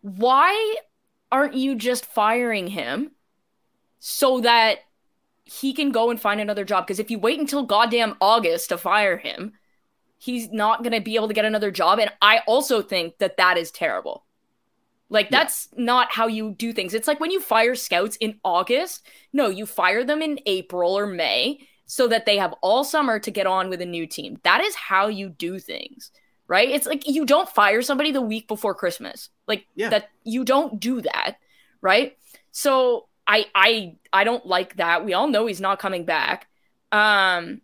Why 0.03 0.77
aren't 1.35 1.55
you 1.55 1.75
just 1.75 2.07
firing 2.07 2.69
him 2.69 3.11
so 3.99 4.41
that 4.41 4.79
he 5.45 5.73
can 5.73 5.91
go 5.91 6.09
and 6.11 6.21
find 6.21 6.41
another 6.41 6.65
job? 6.65 6.87
Because 6.87 7.01
if 7.01 7.11
you 7.11 7.19
wait 7.19 7.41
until 7.41 7.65
goddamn 7.65 8.15
August 8.21 8.69
to 8.69 8.79
fire 8.79 9.17
him, 9.19 9.55
he's 10.17 10.53
not 10.53 10.85
going 10.85 10.93
to 10.93 11.01
be 11.01 11.17
able 11.17 11.27
to 11.27 11.35
get 11.35 11.45
another 11.45 11.73
job. 11.73 11.99
And 11.99 12.13
I 12.23 12.43
also 12.47 12.81
think 12.83 13.19
that 13.19 13.37
that 13.37 13.59
is 13.59 13.73
terrible. 13.73 14.25
Like 15.09 15.27
Yeah. 15.27 15.39
that's 15.39 15.69
not 15.77 16.13
how 16.13 16.29
you 16.29 16.53
do 16.53 16.73
things. 16.73 16.95
It's 16.95 17.09
like 17.09 17.19
when 17.19 17.33
you 17.33 17.41
fire 17.41 17.75
scouts 17.75 18.17
in 18.17 18.39
August. 18.45 19.05
No, 19.33 19.49
you 19.49 19.67
fire 19.67 20.05
them 20.05 20.23
in 20.23 20.39
April 20.47 20.97
or 20.97 21.05
May 21.07 21.67
so 21.85 22.07
that 22.07 22.27
they 22.27 22.37
have 22.39 22.55
all 22.63 22.85
summer 22.85 23.19
to 23.19 23.31
get 23.33 23.47
on 23.49 23.69
with 23.71 23.83
a 23.83 23.87
new 23.87 24.07
team. 24.07 24.39
That 24.45 24.61
is 24.61 24.77
how 24.77 25.09
you 25.09 25.29
do 25.31 25.59
things, 25.59 26.13
right? 26.49 26.69
It's 26.69 26.87
like 26.87 27.09
you 27.09 27.25
don't 27.25 27.49
fire 27.49 27.83
somebody 27.83 28.13
the 28.13 28.21
week 28.21 28.49
before 28.49 28.75
Christmas. 28.75 29.31
Like 29.47 29.67
Yeah. 29.75 29.91
that 29.91 30.11
you 30.25 30.45
don't 30.45 30.81
do 30.81 31.01
that, 31.03 31.37
right? 31.81 32.17
So 32.53 33.09
I 33.27 33.47
I 33.55 33.97
I 34.13 34.25
don't 34.25 34.47
like 34.47 34.77
that. 34.77 35.05
We 35.05 35.15
all 35.15 35.29
know 35.29 35.47
he's 35.47 35.61
not 35.61 35.79
coming 35.79 36.05
back. 36.05 36.49
Um 36.93 37.61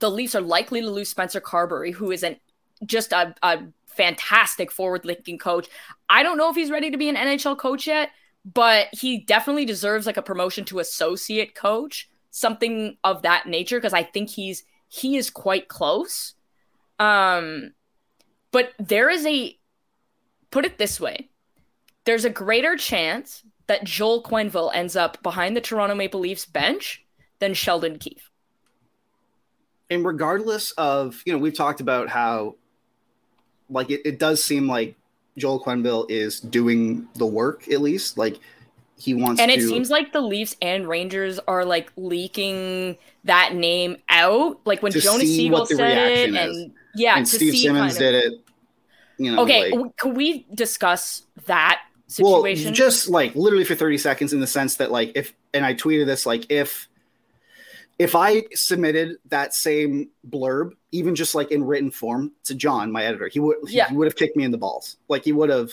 the 0.00 0.10
Leafs 0.10 0.34
are 0.34 0.40
likely 0.40 0.80
to 0.80 0.90
lose 0.90 1.08
Spencer 1.08 1.40
Carbery, 1.40 1.92
who 1.94 2.10
is 2.10 2.22
an 2.22 2.36
just 2.84 3.12
a, 3.12 3.34
a 3.42 3.60
fantastic 3.86 4.70
forward-looking 4.70 5.38
coach. 5.38 5.68
I 6.08 6.22
don't 6.22 6.36
know 6.36 6.50
if 6.50 6.56
he's 6.56 6.70
ready 6.70 6.90
to 6.90 6.98
be 6.98 7.08
an 7.08 7.16
NHL 7.16 7.56
coach 7.56 7.86
yet, 7.86 8.10
but 8.44 8.88
he 8.92 9.18
definitely 9.18 9.64
deserves 9.64 10.06
like 10.06 10.16
a 10.18 10.22
promotion 10.22 10.64
to 10.66 10.80
associate 10.80 11.54
coach, 11.54 12.10
something 12.30 12.96
of 13.04 13.22
that 13.22 13.46
nature, 13.46 13.78
because 13.78 13.94
I 13.94 14.02
think 14.02 14.28
he's 14.30 14.64
he 14.88 15.16
is 15.16 15.30
quite 15.30 15.68
close. 15.68 16.34
Um, 16.98 17.72
but 18.52 18.72
there 18.78 19.08
is 19.10 19.26
a 19.26 19.56
put 20.50 20.64
it 20.64 20.78
this 20.78 21.00
way: 21.00 21.28
there's 22.04 22.24
a 22.24 22.30
greater 22.30 22.76
chance 22.76 23.42
that 23.66 23.84
Joel 23.84 24.22
Quenneville 24.22 24.70
ends 24.74 24.94
up 24.96 25.22
behind 25.22 25.56
the 25.56 25.60
Toronto 25.60 25.94
Maple 25.94 26.20
Leafs 26.20 26.46
bench 26.46 27.04
than 27.40 27.52
Sheldon 27.54 27.98
Keefe. 27.98 28.30
and 29.90 30.04
regardless 30.04 30.72
of 30.72 31.22
you 31.26 31.32
know 31.32 31.38
we've 31.38 31.56
talked 31.56 31.80
about 31.80 32.08
how 32.08 32.54
like 33.70 33.90
it, 33.90 34.00
it 34.04 34.18
does 34.18 34.42
seem 34.42 34.66
like 34.66 34.96
joel 35.36 35.62
quenneville 35.62 36.06
is 36.10 36.40
doing 36.40 37.06
the 37.16 37.26
work 37.26 37.68
at 37.68 37.80
least 37.80 38.16
like 38.16 38.38
he 38.98 39.14
wants 39.14 39.38
to 39.38 39.42
And 39.42 39.52
to 39.52 39.58
it 39.58 39.68
seems 39.68 39.90
like 39.90 40.12
the 40.12 40.20
Leafs 40.22 40.56
and 40.62 40.88
Rangers 40.88 41.38
are 41.46 41.64
like 41.64 41.92
leaking 41.96 42.96
that 43.24 43.54
name 43.54 43.96
out. 44.08 44.58
Like 44.64 44.82
when 44.82 44.92
Jonas 44.92 45.22
Siegel 45.22 45.66
said 45.66 45.98
it, 46.10 46.34
and 46.34 46.36
is. 46.36 46.70
yeah, 46.94 47.16
and 47.18 47.28
steve 47.28 47.54
simmons 47.54 47.98
kind 47.98 48.14
of- 48.14 48.22
did 48.22 48.32
it 48.32 48.40
you 49.18 49.32
know 49.34 49.42
Okay, 49.42 49.70
like, 49.76 49.96
can 49.96 50.14
we 50.14 50.46
discuss 50.54 51.22
that 51.46 51.82
situation? 52.06 52.66
well 52.66 52.74
just 52.74 53.08
like 53.08 53.34
literally 53.34 53.64
for 53.64 53.74
30 53.74 53.98
seconds 53.98 54.32
in 54.32 54.40
the 54.40 54.46
sense 54.46 54.76
that 54.76 54.90
like 54.92 55.12
if 55.14 55.32
and 55.54 55.64
i 55.64 55.74
tweeted 55.74 56.06
this 56.06 56.24
like 56.26 56.44
if 56.50 56.86
if 57.98 58.14
i 58.14 58.44
submitted 58.52 59.16
that 59.30 59.54
same 59.54 60.08
blurb 60.28 60.70
even 60.92 61.14
just 61.14 61.34
like 61.34 61.50
in 61.50 61.64
written 61.64 61.90
form 61.90 62.30
to 62.44 62.54
john 62.54 62.92
my 62.92 63.04
editor 63.04 63.26
he 63.28 63.40
would 63.40 63.56
Yeah. 63.66 63.88
he 63.88 63.96
would 63.96 64.06
have 64.06 64.16
kicked 64.16 64.36
me 64.36 64.44
in 64.44 64.50
the 64.50 64.58
balls 64.58 64.96
like 65.08 65.24
he 65.24 65.32
would 65.32 65.50
have 65.50 65.70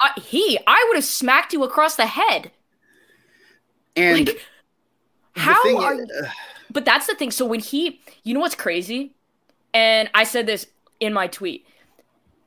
Uh, 0.00 0.08
he, 0.20 0.58
I 0.66 0.84
would 0.88 0.96
have 0.96 1.04
smacked 1.04 1.52
you 1.52 1.62
across 1.64 1.94
the 1.96 2.06
head. 2.06 2.50
And 3.96 4.26
Like, 4.28 4.40
how 5.36 5.76
are? 5.78 5.94
is- 6.00 6.10
uh, 6.10 6.28
But 6.70 6.84
that's 6.84 7.06
the 7.06 7.14
thing. 7.14 7.30
So 7.30 7.44
when 7.44 7.60
he, 7.60 8.00
you 8.24 8.34
know 8.34 8.40
what's 8.40 8.54
crazy? 8.54 9.14
And 9.74 10.10
I 10.14 10.24
said 10.24 10.46
this 10.46 10.66
in 11.00 11.12
my 11.12 11.26
tweet. 11.26 11.66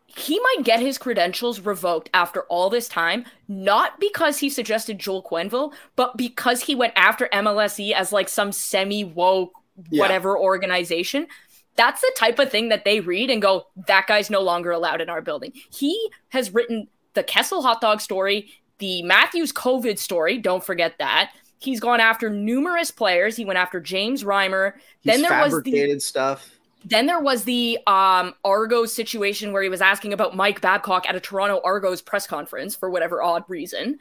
He 0.08 0.40
might 0.40 0.64
get 0.64 0.80
his 0.80 0.98
credentials 0.98 1.60
revoked 1.60 2.10
after 2.14 2.44
all 2.44 2.70
this 2.70 2.88
time, 2.88 3.26
not 3.50 4.00
because 4.00 4.38
he 4.38 4.50
suggested 4.50 4.98
Joel 4.98 5.22
Quenneville, 5.24 5.74
but 5.98 6.16
because 6.16 6.62
he 6.64 6.74
went 6.76 6.94
after 6.96 7.28
MLSE 7.34 7.92
as 7.92 8.14
like 8.14 8.30
some 8.30 8.52
semi 8.52 9.04
woke 9.04 9.52
Yeah. 9.90 10.00
whatever 10.00 10.40
organization. 10.40 11.28
That's 11.76 12.00
the 12.00 12.14
type 12.16 12.40
of 12.40 12.50
thing 12.50 12.70
that 12.70 12.86
they 12.86 13.02
read 13.02 13.30
and 13.30 13.42
go, 13.42 13.68
that 13.88 14.08
guy's 14.08 14.30
no 14.30 14.40
longer 14.40 14.72
allowed 14.72 15.02
in 15.02 15.10
our 15.10 15.22
building. 15.22 15.52
He 15.70 16.10
has 16.30 16.54
written 16.54 16.88
the 17.14 17.24
Kessel 17.24 17.62
hot 17.62 17.82
dog 17.82 18.00
story, 18.00 18.50
the 18.80 19.02
Matthews 19.04 19.52
COVID 19.52 19.98
story. 19.98 20.38
Don't 20.38 20.64
forget 20.64 20.98
that. 21.00 21.32
He's 21.58 21.80
gone 21.80 22.00
after 22.00 22.30
numerous 22.30 22.92
players. 22.92 23.36
He 23.36 23.46
went 23.46 23.58
after 23.58 23.80
James 23.80 24.24
Reimer. 24.24 24.74
he's 25.02 25.14
Then 25.14 25.22
there 25.22 25.42
was 25.42 25.52
the 25.64 25.72
fabricated 25.72 26.02
stuff 26.02 26.56
then 26.86 27.08
there 27.08 27.20
was 27.20 27.44
the 27.44 27.80
um, 27.88 28.36
Argos 28.44 28.94
situation 28.94 29.52
where 29.52 29.64
he 29.64 29.70
was 29.70 29.82
asking 29.82 30.14
about 30.14 30.36
Mike 30.36 30.62
Babcock 30.62 31.10
at 31.10 31.16
a 31.16 31.20
Toronto 31.20 31.60
Argos 31.66 32.02
press 32.02 32.28
conference 32.28 32.76
for 32.76 32.92
whatever 32.92 33.24
odd 33.24 33.44
reason. 33.48 33.98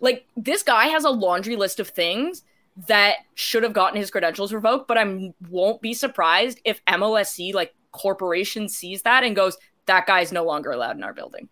Like 0.00 0.26
this 0.36 0.64
guy 0.64 0.86
has 0.86 1.04
a 1.04 1.10
laundry 1.10 1.54
list 1.54 1.78
of 1.78 1.88
things 1.88 2.42
that 2.88 3.18
should 3.34 3.62
have 3.62 3.72
gotten 3.72 3.96
his 3.98 4.10
credentials 4.10 4.52
revoked, 4.52 4.88
but 4.88 4.98
I 4.98 5.32
won't 5.48 5.80
be 5.80 5.94
surprised 5.94 6.60
if 6.64 6.84
MLSE 6.86 7.54
like 7.54 7.74
corporation 7.92 8.68
sees 8.68 9.02
that 9.02 9.22
and 9.22 9.36
goes, 9.36 9.56
"That 9.86 10.06
guy's 10.06 10.32
no 10.32 10.44
longer 10.44 10.72
allowed 10.72 10.96
in 10.96 11.04
our 11.04 11.14
building." 11.14 11.48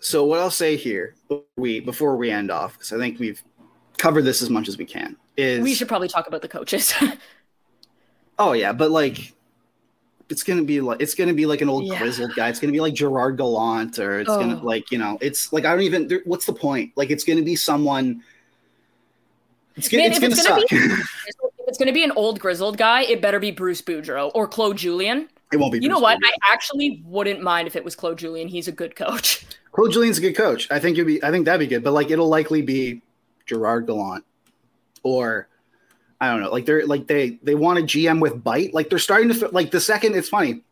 So 0.00 0.24
what 0.24 0.40
I'll 0.40 0.50
say 0.50 0.76
here, 0.76 1.14
we 1.56 1.80
before 1.80 2.16
we 2.16 2.30
end 2.30 2.50
off, 2.50 2.74
because 2.74 2.92
I 2.92 2.98
think 2.98 3.18
we've 3.18 3.42
covered 3.96 4.22
this 4.22 4.42
as 4.42 4.50
much 4.50 4.68
as 4.68 4.78
we 4.78 4.84
can, 4.84 5.16
is 5.36 5.60
We 5.60 5.74
should 5.74 5.88
probably 5.88 6.08
talk 6.08 6.26
about 6.28 6.42
the 6.42 6.48
coaches. 6.48 6.94
oh 8.38 8.52
yeah, 8.52 8.72
but 8.72 8.90
like 8.90 9.32
it's 10.30 10.42
gonna 10.42 10.62
be 10.62 10.80
like 10.80 11.00
it's 11.00 11.14
gonna 11.14 11.34
be 11.34 11.46
like 11.46 11.60
an 11.62 11.68
old 11.68 11.84
Yeah. 11.84 11.98
grizzled 11.98 12.34
guy. 12.36 12.48
It's 12.48 12.60
gonna 12.60 12.72
be 12.72 12.80
like 12.80 12.94
Gerard 12.94 13.36
Gallant, 13.36 13.98
or 13.98 14.20
it's 14.20 14.28
gonna 14.28 14.60
Oh. 14.62 14.64
like 14.66 14.90
you 14.92 14.98
know, 14.98 15.18
it's 15.20 15.52
like 15.52 15.64
I 15.64 15.72
don't 15.72 15.82
even. 15.82 16.06
There, 16.08 16.20
what's 16.24 16.46
the 16.46 16.52
point? 16.52 16.92
Like 16.96 17.10
it's 17.10 17.24
gonna 17.24 17.42
be 17.42 17.56
someone. 17.56 18.22
It's 19.76 19.88
gonna 19.88 20.04
Man, 20.04 20.10
it's 20.12 20.20
gonna 20.20 20.32
it's 20.32 20.44
gonna 20.44 20.60
suck. 20.60 20.72
if 21.58 21.68
it's 21.68 21.78
going 21.78 21.86
to 21.86 21.92
be 21.92 22.02
an 22.02 22.10
old 22.12 22.40
grizzled 22.40 22.78
guy, 22.78 23.02
it 23.02 23.20
better 23.22 23.38
be 23.38 23.50
Bruce 23.52 23.80
Boudreau 23.82 24.32
or 24.34 24.48
Claude 24.48 24.76
Julien. 24.76 25.28
It 25.52 25.56
won't 25.56 25.72
be. 25.72 25.78
You 25.80 25.88
know 25.88 25.98
what? 25.98 26.18
Boudreau. 26.18 26.30
I 26.42 26.52
actually 26.52 27.02
wouldn't 27.04 27.42
mind 27.42 27.66
if 27.66 27.76
it 27.76 27.84
was 27.84 27.94
Claude 27.94 28.18
Julien. 28.18 28.48
He's 28.48 28.68
a 28.68 28.72
good 28.72 28.96
coach. 28.96 29.46
Claude 29.72 29.92
Julien's 29.92 30.18
a 30.18 30.20
good 30.20 30.36
coach. 30.36 30.70
I 30.70 30.78
think 30.78 30.96
it'd 30.96 31.06
be. 31.06 31.22
I 31.22 31.30
think 31.30 31.44
that'd 31.44 31.60
be 31.60 31.66
good. 31.66 31.84
But 31.84 31.92
like, 31.92 32.10
it'll 32.10 32.28
likely 32.28 32.62
be 32.62 33.02
Gerard 33.46 33.86
Gallant, 33.86 34.24
or 35.02 35.48
I 36.20 36.30
don't 36.30 36.40
know. 36.40 36.50
Like 36.50 36.66
they're 36.66 36.86
like 36.86 37.06
they 37.06 37.38
they 37.42 37.54
want 37.54 37.78
a 37.78 37.82
GM 37.82 38.20
with 38.20 38.42
bite. 38.42 38.74
Like 38.74 38.90
they're 38.90 38.98
starting 38.98 39.28
to 39.32 39.48
like 39.48 39.70
the 39.70 39.80
second. 39.80 40.14
It's 40.14 40.28
funny. 40.28 40.62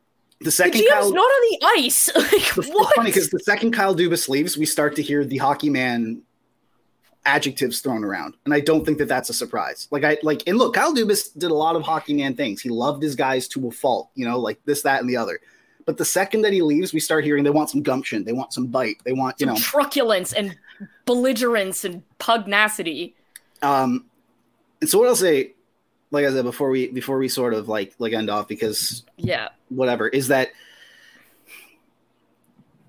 The 0.40 0.46
The 0.46 0.50
second 0.50 0.80
GM's 0.82 0.90
Kyle, 0.90 1.12
not 1.12 1.22
on 1.22 1.50
the 1.50 1.66
ice. 1.78 2.10
Like 2.16 2.58
it's 2.58 2.68
what? 2.68 2.94
funny 2.94 3.10
because 3.10 3.30
the 3.30 3.40
second 3.40 3.72
Kyle 3.72 3.94
Dubas 3.94 4.28
leaves, 4.28 4.56
we 4.56 4.66
start 4.66 4.96
to 4.96 5.02
hear 5.02 5.24
the 5.24 5.38
hockey 5.38 5.70
man 5.70 6.22
adjectives 7.26 7.80
thrown 7.80 8.04
around, 8.04 8.34
and 8.44 8.54
I 8.54 8.60
don't 8.60 8.84
think 8.84 8.98
that 8.98 9.08
that's 9.08 9.28
a 9.28 9.34
surprise. 9.34 9.88
Like 9.90 10.04
I 10.04 10.16
like 10.22 10.42
and 10.46 10.56
look, 10.56 10.74
Kyle 10.74 10.94
Dubas 10.94 11.36
did 11.36 11.50
a 11.50 11.54
lot 11.54 11.76
of 11.76 11.82
hockey 11.82 12.14
man 12.14 12.34
things. 12.34 12.62
He 12.62 12.70
loved 12.70 13.02
his 13.02 13.14
guys 13.14 13.48
to 13.48 13.68
a 13.68 13.70
fault. 13.70 14.10
You 14.14 14.26
know, 14.26 14.38
like 14.38 14.58
this, 14.64 14.82
that, 14.82 15.00
and 15.00 15.10
the 15.10 15.16
other. 15.16 15.40
But 15.84 15.98
the 15.98 16.04
second 16.04 16.42
that 16.42 16.52
he 16.52 16.62
leaves, 16.62 16.92
we 16.92 17.00
start 17.00 17.24
hearing 17.24 17.44
they 17.44 17.50
want 17.50 17.70
some 17.70 17.82
gumption, 17.82 18.24
they 18.24 18.32
want 18.32 18.52
some 18.52 18.66
bite, 18.66 18.96
they 19.04 19.12
want 19.12 19.40
you 19.40 19.46
Some 19.46 19.54
know 19.54 19.60
truculence 19.60 20.32
and 20.32 20.56
belligerence 21.04 21.84
and 21.84 22.02
pugnacity. 22.18 23.14
Um, 23.62 24.06
and 24.80 24.90
so 24.90 24.98
what 24.98 25.08
I'll 25.08 25.16
say, 25.16 25.52
like 26.10 26.24
I 26.24 26.30
said 26.30 26.44
before 26.44 26.70
we 26.70 26.88
before 26.88 27.18
we 27.18 27.28
sort 27.28 27.54
of 27.54 27.68
like 27.68 27.94
like 27.98 28.12
end 28.12 28.30
off 28.30 28.48
because 28.48 29.04
Yeah. 29.16 29.48
whatever 29.68 30.08
is 30.08 30.28
that 30.28 30.50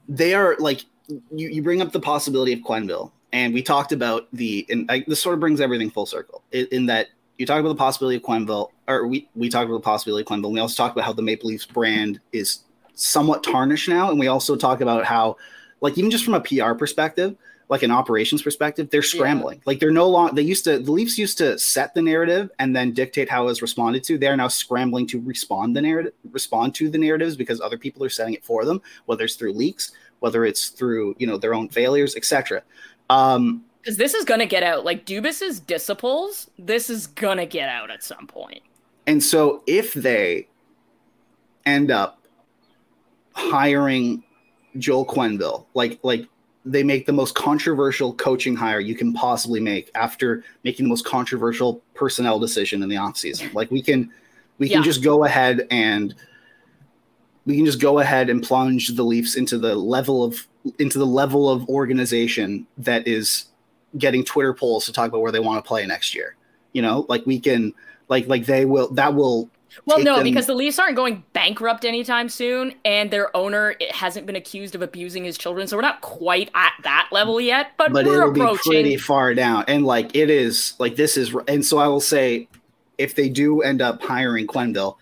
they 0.10 0.34
are 0.34 0.56
like 0.60 0.82
you 1.32 1.50
you 1.50 1.62
bring 1.62 1.82
up 1.82 1.92
the 1.92 2.00
possibility 2.00 2.54
of 2.54 2.60
Quenneville 2.60 3.12
and 3.34 3.54
we 3.54 3.62
talked 3.62 3.92
about 3.92 4.28
the 4.34 4.66
and 4.70 4.90
I, 4.90 5.04
this 5.08 5.22
sort 5.22 5.34
of 5.34 5.40
brings 5.40 5.62
everything 5.62 5.90
full 5.90 6.06
circle 6.06 6.44
in, 6.52 6.68
in 6.72 6.86
that 6.88 7.08
you 7.38 7.46
talk 7.46 7.60
about 7.60 7.70
the 7.70 7.76
possibility 7.76 8.18
of 8.18 8.24
Quenneville, 8.24 8.70
or 8.88 9.08
we 9.08 9.30
we 9.36 9.50
talked 9.50 9.66
about 9.70 9.78
the 9.78 9.84
possibility 9.84 10.24
of 10.24 10.28
Quenneville. 10.28 10.46
And 10.46 10.54
we 10.54 10.60
also 10.60 10.76
talked 10.76 10.96
about 10.96 11.06
how 11.06 11.14
the 11.14 11.22
Maple 11.22 11.50
Leafs 11.50 11.66
brand 11.66 12.20
is 12.32 12.64
somewhat 12.96 13.44
tarnished 13.44 13.90
now, 13.90 14.10
and 14.10 14.20
we 14.20 14.28
also 14.28 14.56
talk 14.56 14.82
about 14.82 15.06
how, 15.06 15.38
like, 15.82 15.98
even 15.98 16.10
just 16.10 16.26
from 16.26 16.34
a 16.34 16.42
PR 16.42 16.74
perspective, 16.74 17.36
like 17.70 17.84
an 17.84 17.92
operations 17.92 18.42
perspective, 18.42 18.90
they're 18.90 19.04
scrambling. 19.04 19.58
Yeah. 19.58 19.64
Like 19.66 19.80
they're 19.80 19.92
no 19.92 20.08
longer. 20.10 20.34
They 20.34 20.42
used 20.42 20.64
to 20.64 20.80
the 20.80 20.92
Leafs 20.92 21.18
used 21.18 21.38
to 21.40 21.60
set 21.60 21.94
the 21.94 22.02
narrative 22.02 22.50
and 22.60 22.76
then 22.76 22.92
dictate 22.92 23.30
how 23.30 23.44
it 23.44 23.48
was 23.48 23.62
responded 23.62 24.04
to. 24.06 24.18
They're 24.18 24.38
now 24.38 24.48
scrambling 24.48 25.06
to 25.08 25.22
respond 25.22 25.76
the 25.76 25.82
narrative, 25.82 26.14
respond 26.32 26.76
to 26.76 26.90
the 26.90 26.98
narratives 26.98 27.36
because 27.36 27.62
other 27.62 27.78
people 27.78 28.04
are 28.04 28.10
setting 28.10 28.34
it 28.34 28.44
for 28.44 28.66
them, 28.66 28.82
whether 29.06 29.26
it's 29.26 29.36
through 29.36 29.54
leaks, 29.54 29.92
whether 30.20 30.46
it's 30.46 30.70
through 30.70 31.16
you 31.20 31.28
know 31.28 31.38
their 31.38 31.54
own 31.54 31.70
failures, 31.70 32.16
etc. 32.16 32.64
Um, 33.10 33.64
because 33.82 33.98
this 33.98 34.14
is 34.14 34.26
gonna 34.26 34.46
get 34.46 34.64
out. 34.64 34.84
Like 34.84 35.06
Dubas's 35.06 35.62
disciples, 35.62 36.50
this 36.60 36.90
is 36.90 37.08
gonna 37.08 37.46
get 37.46 37.70
out 37.70 37.90
at 37.90 38.04
some 38.04 38.28
point. 38.28 38.62
And 39.06 39.24
so 39.24 39.64
if 39.66 39.94
they 39.94 40.50
end 41.66 41.90
up 41.90 42.22
hiring 43.32 44.24
Joel 44.78 45.06
Quenneville, 45.06 45.66
like 45.74 46.00
like 46.04 46.28
they 46.66 46.84
make 46.84 47.06
the 47.06 47.14
most 47.14 47.34
controversial 47.36 48.14
coaching 48.14 48.58
hire 48.58 48.82
you 48.82 48.94
can 48.94 49.14
possibly 49.14 49.62
make 49.62 49.90
after 49.96 50.44
making 50.66 50.84
the 50.84 50.90
most 50.90 51.06
controversial 51.06 51.82
personnel 51.94 52.40
decision 52.40 52.84
in 52.84 52.90
the 52.90 52.96
offseason. 52.98 53.54
Like 53.54 53.72
we 53.72 53.82
can 53.82 54.12
we 54.58 54.68
can 54.68 54.80
yeah. 54.80 54.84
just 54.84 55.02
go 55.02 55.24
ahead 55.24 55.66
and 55.72 56.14
we 57.48 57.56
can 57.56 57.66
just 57.66 57.80
go 57.80 58.00
ahead 58.00 58.30
and 58.30 58.44
plunge 58.44 58.90
the 58.90 59.04
Leafs 59.04 59.36
into 59.36 59.58
the 59.58 59.74
level 59.74 60.24
of 60.24 60.46
into 60.78 61.00
the 61.00 61.06
level 61.06 61.50
of 61.50 61.68
organization 61.70 62.68
that 62.78 63.08
is 63.08 63.46
getting 63.98 64.24
Twitter 64.24 64.54
polls 64.54 64.86
to 64.86 64.92
talk 64.92 65.08
about 65.08 65.22
where 65.22 65.32
they 65.32 65.40
want 65.40 65.64
to 65.64 65.68
play 65.68 65.86
next 65.88 66.14
year. 66.14 66.36
You 66.74 66.82
know, 66.82 67.06
like 67.08 67.26
we 67.26 67.40
can 67.40 67.74
like 68.10 68.28
like 68.28 68.46
they 68.46 68.66
will 68.66 68.90
that 68.90 69.16
will 69.16 69.50
well, 69.86 70.04
no, 70.04 70.16
them... 70.16 70.24
because 70.24 70.46
the 70.46 70.56
Leafs 70.56 70.80
aren't 70.80 70.96
going 70.96 71.24
bankrupt 71.34 71.86
anytime 71.86 72.30
soon, 72.30 72.74
and 72.84 73.12
their 73.12 73.36
owner 73.36 73.76
hasn't 73.92 74.26
been 74.26 74.36
accused 74.36 74.76
of 74.76 74.82
abusing 74.82 75.24
his 75.24 75.38
children, 75.38 75.68
so 75.68 75.78
we're 75.78 75.82
not 75.82 76.02
quite 76.02 76.50
at 76.56 76.74
that 76.84 77.10
level 77.12 77.40
yet. 77.40 77.72
But, 77.78 77.94
but 77.94 78.06
we're 78.06 78.24
it'll 78.24 78.32
approaching. 78.32 78.72
be 78.72 78.76
pretty 78.76 78.98
far 78.98 79.34
down, 79.34 79.66
and 79.68 79.86
like 79.86 80.16
it 80.16 80.30
is, 80.30 80.74
like 80.80 80.96
this 80.96 81.16
is, 81.16 81.36
and 81.48 81.66
so 81.66 81.78
I 81.78 81.88
will 81.88 82.02
say, 82.02 82.48
if 82.98 83.16
they 83.16 83.30
do 83.30 83.62
end 83.62 83.82
up 83.82 84.02
hiring 84.02 84.48
Quenneville, 84.48 84.96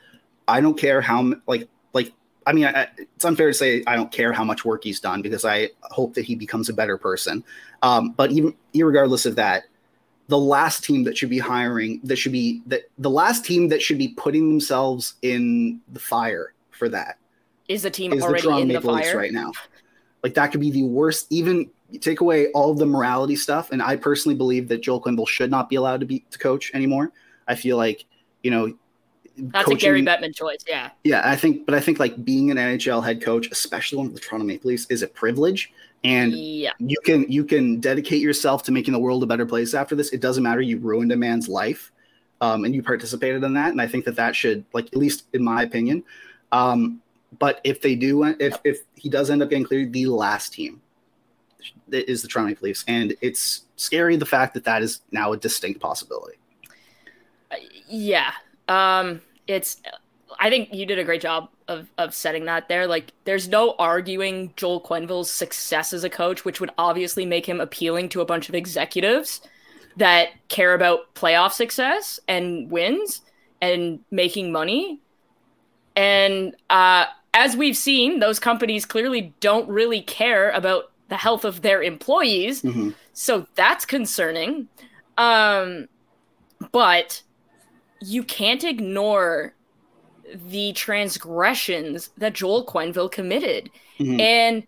I 0.47 0.61
don't 0.61 0.77
care 0.77 1.01
how 1.01 1.33
like 1.47 1.67
like 1.93 2.11
I 2.47 2.53
mean, 2.53 2.65
I, 2.65 2.87
it's 2.97 3.25
unfair 3.25 3.47
to 3.47 3.53
say 3.53 3.83
I 3.87 3.95
don't 3.95 4.11
care 4.11 4.31
how 4.31 4.43
much 4.43 4.65
work 4.65 4.83
he's 4.83 4.99
done 4.99 5.21
because 5.21 5.45
I 5.45 5.69
hope 5.83 6.13
that 6.13 6.25
he 6.25 6.35
becomes 6.35 6.69
a 6.69 6.73
better 6.73 6.97
person. 6.97 7.43
Um, 7.81 8.11
but 8.11 8.31
even 8.31 8.53
regardless 8.73 9.25
of 9.25 9.35
that, 9.37 9.63
the 10.27 10.37
last 10.37 10.83
team 10.83 11.03
that 11.03 11.17
should 11.17 11.29
be 11.29 11.39
hiring, 11.39 11.99
that 12.03 12.15
should 12.17 12.31
be 12.31 12.61
that 12.67 12.83
the 12.97 13.09
last 13.09 13.45
team 13.45 13.67
that 13.69 13.81
should 13.81 13.97
be 13.97 14.09
putting 14.09 14.49
themselves 14.49 15.15
in 15.21 15.81
the 15.91 15.99
fire 15.99 16.53
for 16.71 16.89
that 16.89 17.17
is 17.67 17.83
the 17.83 17.89
team 17.89 18.13
is 18.13 18.23
already 18.23 18.47
the 18.47 18.57
in 18.57 18.67
Maple 18.67 18.93
the 18.93 19.01
fire 19.01 19.17
right 19.17 19.31
now. 19.31 19.51
Like 20.23 20.33
that 20.35 20.51
could 20.51 20.61
be 20.61 20.71
the 20.71 20.83
worst. 20.83 21.27
Even 21.29 21.69
take 22.01 22.21
away 22.21 22.47
all 22.51 22.71
of 22.71 22.77
the 22.77 22.85
morality 22.85 23.35
stuff, 23.35 23.71
and 23.71 23.81
I 23.81 23.95
personally 23.95 24.35
believe 24.35 24.67
that 24.69 24.81
Joel 24.81 25.01
Quenneville 25.01 25.27
should 25.27 25.51
not 25.51 25.69
be 25.69 25.75
allowed 25.75 25.99
to 25.99 26.05
be 26.05 26.25
to 26.31 26.39
coach 26.39 26.71
anymore. 26.73 27.11
I 27.47 27.55
feel 27.55 27.77
like 27.77 28.05
you 28.43 28.51
know 28.51 28.75
that's 29.37 29.65
coaching, 29.65 29.77
a 29.77 29.79
Gary 29.79 30.01
Bettman 30.03 30.35
choice. 30.35 30.59
Yeah. 30.67 30.91
Yeah, 31.03 31.21
I 31.23 31.35
think, 31.35 31.65
but 31.65 31.75
I 31.75 31.79
think 31.79 31.99
like 31.99 32.23
being 32.23 32.51
an 32.51 32.57
NHL 32.57 33.03
head 33.03 33.21
coach, 33.21 33.49
especially 33.51 33.97
one 33.97 34.07
of 34.07 34.13
the 34.13 34.19
Toronto 34.19 34.45
Maple 34.45 34.69
Leafs, 34.69 34.85
is 34.89 35.01
a 35.01 35.07
privilege. 35.07 35.71
And 36.03 36.33
yeah. 36.33 36.71
you 36.77 36.97
can 37.03 37.29
you 37.31 37.43
can 37.43 37.79
dedicate 37.79 38.21
yourself 38.21 38.61
to 38.63 38.71
making 38.71 38.93
the 38.93 38.99
world 38.99 39.23
a 39.23 39.25
better 39.25 39.45
place 39.45 39.73
after 39.73 39.95
this. 39.95 40.09
It 40.09 40.21
doesn't 40.21 40.43
matter 40.43 40.61
you 40.61 40.77
ruined 40.77 41.11
a 41.11 41.15
man's 41.15 41.49
life, 41.49 41.91
um, 42.41 42.63
and 42.63 42.75
you 42.75 42.83
participated 42.83 43.43
in 43.43 43.53
that. 43.55 43.71
And 43.71 43.81
I 43.81 43.87
think 43.87 44.05
that 44.05 44.15
that 44.17 44.35
should, 44.35 44.65
like, 44.71 44.85
at 44.87 44.97
least 44.97 45.23
in 45.33 45.43
my 45.43 45.63
opinion. 45.63 46.03
Um, 46.51 47.01
but 47.39 47.59
if 47.63 47.81
they 47.81 47.95
do, 47.95 48.23
if 48.23 48.37
yep. 48.39 48.61
if 48.63 48.79
he 48.93 49.09
does 49.09 49.31
end 49.31 49.41
up 49.41 49.49
getting 49.49 49.65
cleared, 49.65 49.91
the 49.93 50.05
last 50.05 50.53
team 50.53 50.81
is 51.91 52.21
the 52.21 52.27
Toronto 52.27 52.49
Maple 52.49 52.65
Leafs, 52.65 52.85
and 52.87 53.15
it's 53.21 53.63
scary 53.75 54.15
the 54.15 54.25
fact 54.25 54.53
that 54.53 54.63
that 54.65 54.83
is 54.83 55.01
now 55.11 55.33
a 55.33 55.37
distinct 55.37 55.79
possibility. 55.79 56.37
Uh, 57.51 57.55
yeah, 57.87 58.31
um, 58.67 59.21
it's 59.47 59.81
I 60.39 60.49
think 60.49 60.73
you 60.73 60.85
did 60.85 60.99
a 60.99 61.03
great 61.03 61.21
job 61.21 61.49
of 61.67 61.87
of 61.97 62.13
setting 62.13 62.45
that 62.45 62.67
there. 62.67 62.87
Like, 62.87 63.11
there's 63.23 63.47
no 63.47 63.75
arguing 63.77 64.53
Joel 64.55 64.81
Quenneville's 64.81 65.31
success 65.31 65.93
as 65.93 66.03
a 66.03 66.09
coach, 66.09 66.45
which 66.45 66.59
would 66.59 66.71
obviously 66.77 67.25
make 67.25 67.45
him 67.45 67.59
appealing 67.59 68.09
to 68.09 68.21
a 68.21 68.25
bunch 68.25 68.49
of 68.49 68.55
executives 68.55 69.41
that 69.97 70.29
care 70.49 70.73
about 70.73 71.13
playoff 71.15 71.53
success 71.53 72.19
and 72.27 72.69
wins 72.69 73.21
and 73.61 73.99
making 74.11 74.51
money. 74.51 74.99
And 75.95 76.55
uh, 76.69 77.05
as 77.33 77.55
we've 77.55 77.77
seen, 77.77 78.19
those 78.19 78.39
companies 78.39 78.85
clearly 78.85 79.33
don't 79.39 79.67
really 79.69 80.01
care 80.01 80.51
about 80.51 80.91
the 81.07 81.17
health 81.17 81.45
of 81.45 81.61
their 81.61 81.81
employees. 81.81 82.61
Mm-hmm. 82.61 82.89
So 83.13 83.47
that's 83.55 83.85
concerning. 83.85 84.67
Um, 85.17 85.87
but 86.71 87.21
you 88.01 88.23
can't 88.23 88.63
ignore 88.63 89.53
the 90.33 90.73
transgressions 90.73 92.09
that 92.17 92.33
Joel 92.33 92.65
Quenneville 92.65 93.11
committed. 93.11 93.69
Mm-hmm. 93.99 94.19
And 94.19 94.63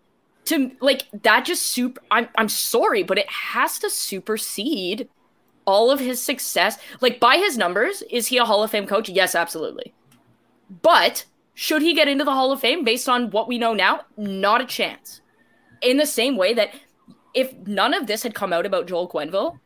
to 0.46 0.70
like 0.80 1.02
that 1.22 1.44
just 1.44 1.66
super 1.66 2.00
I'm 2.10 2.28
I'm 2.36 2.48
sorry, 2.48 3.02
but 3.02 3.18
it 3.18 3.28
has 3.28 3.78
to 3.80 3.90
supersede 3.90 5.08
all 5.66 5.90
of 5.90 6.00
his 6.00 6.22
success. 6.22 6.78
Like 7.00 7.20
by 7.20 7.36
his 7.36 7.58
numbers, 7.58 8.02
is 8.10 8.28
he 8.28 8.38
a 8.38 8.44
Hall 8.44 8.62
of 8.62 8.70
Fame 8.70 8.86
coach? 8.86 9.08
Yes, 9.08 9.34
absolutely. 9.34 9.92
But 10.82 11.26
should 11.54 11.82
he 11.82 11.94
get 11.94 12.08
into 12.08 12.24
the 12.24 12.32
Hall 12.32 12.52
of 12.52 12.60
Fame 12.60 12.84
based 12.84 13.08
on 13.08 13.30
what 13.30 13.48
we 13.48 13.58
know 13.58 13.74
now? 13.74 14.02
Not 14.16 14.60
a 14.60 14.66
chance. 14.66 15.20
In 15.82 15.96
the 15.96 16.06
same 16.06 16.36
way 16.36 16.54
that 16.54 16.70
if 17.34 17.54
none 17.66 17.92
of 17.92 18.06
this 18.06 18.22
had 18.22 18.34
come 18.34 18.52
out 18.52 18.64
about 18.64 18.86
Joel 18.86 19.08
Quenneville, 19.08 19.58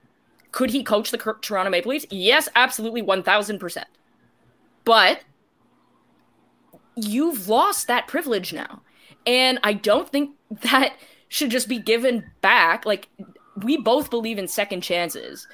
could 0.53 0.71
he 0.71 0.85
coach 0.85 1.11
the 1.11 1.19
Toronto 1.19 1.71
Maple 1.71 1.91
Leafs? 1.91 2.07
Yes, 2.11 2.49
absolutely, 2.55 3.03
1000%. 3.03 3.85
But 4.85 5.23
you've 6.95 7.49
lost 7.49 7.87
that 7.89 8.07
privilege 8.07 8.53
now. 8.53 8.83
And 9.27 9.59
I 9.63 9.73
don't 9.73 10.09
think 10.09 10.31
that 10.63 10.97
should 11.29 11.51
just 11.51 11.69
be 11.69 11.79
given 11.79 12.31
back. 12.43 12.85
Like, 12.85 13.09
we 13.63 13.79
both 13.79 14.11
believe 14.11 14.39
in 14.39 14.47
second 14.47 14.83
chances. 14.83 15.47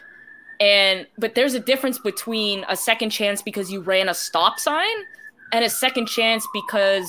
And, 0.60 1.06
but 1.16 1.36
there's 1.36 1.54
a 1.54 1.60
difference 1.60 1.98
between 1.98 2.64
a 2.68 2.76
second 2.76 3.10
chance 3.10 3.40
because 3.42 3.70
you 3.70 3.80
ran 3.80 4.08
a 4.08 4.14
stop 4.14 4.58
sign 4.58 4.96
and 5.52 5.64
a 5.64 5.70
second 5.70 6.06
chance 6.06 6.46
because 6.52 7.08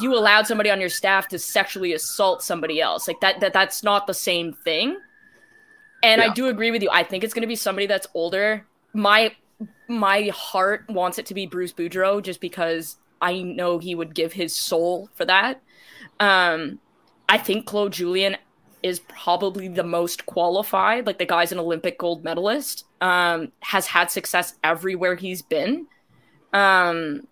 you 0.00 0.18
allowed 0.18 0.48
somebody 0.48 0.70
on 0.70 0.80
your 0.80 0.88
staff 0.88 1.28
to 1.28 1.38
sexually 1.38 1.92
assault 1.92 2.42
somebody 2.42 2.80
else. 2.80 3.06
Like, 3.06 3.20
that, 3.20 3.38
that 3.38 3.52
that's 3.52 3.84
not 3.84 4.08
the 4.08 4.14
same 4.14 4.52
thing. 4.52 4.96
And 6.04 6.20
yeah. 6.20 6.30
I 6.30 6.34
do 6.34 6.48
agree 6.48 6.70
with 6.70 6.82
you. 6.82 6.90
I 6.92 7.02
think 7.02 7.24
it's 7.24 7.32
going 7.32 7.42
to 7.42 7.48
be 7.48 7.56
somebody 7.56 7.86
that's 7.86 8.06
older. 8.12 8.66
My 8.92 9.34
my 9.88 10.30
heart 10.34 10.84
wants 10.90 11.18
it 11.18 11.26
to 11.26 11.34
be 11.34 11.46
Bruce 11.46 11.72
Boudreau 11.72 12.22
just 12.22 12.40
because 12.40 12.96
I 13.22 13.40
know 13.40 13.78
he 13.78 13.94
would 13.94 14.14
give 14.14 14.34
his 14.34 14.54
soul 14.54 15.08
for 15.14 15.24
that. 15.24 15.62
Um, 16.20 16.78
I 17.26 17.38
think 17.38 17.64
Claude 17.64 17.94
Julien 17.94 18.36
is 18.82 19.00
probably 19.00 19.66
the 19.66 19.82
most 19.82 20.26
qualified. 20.26 21.06
Like 21.06 21.18
the 21.18 21.24
guy's 21.24 21.52
an 21.52 21.58
Olympic 21.58 21.98
gold 21.98 22.22
medalist, 22.22 22.84
um, 23.00 23.50
has 23.60 23.86
had 23.86 24.10
success 24.10 24.56
everywhere 24.62 25.14
he's 25.14 25.40
been. 25.40 25.86
Um, 26.52 27.26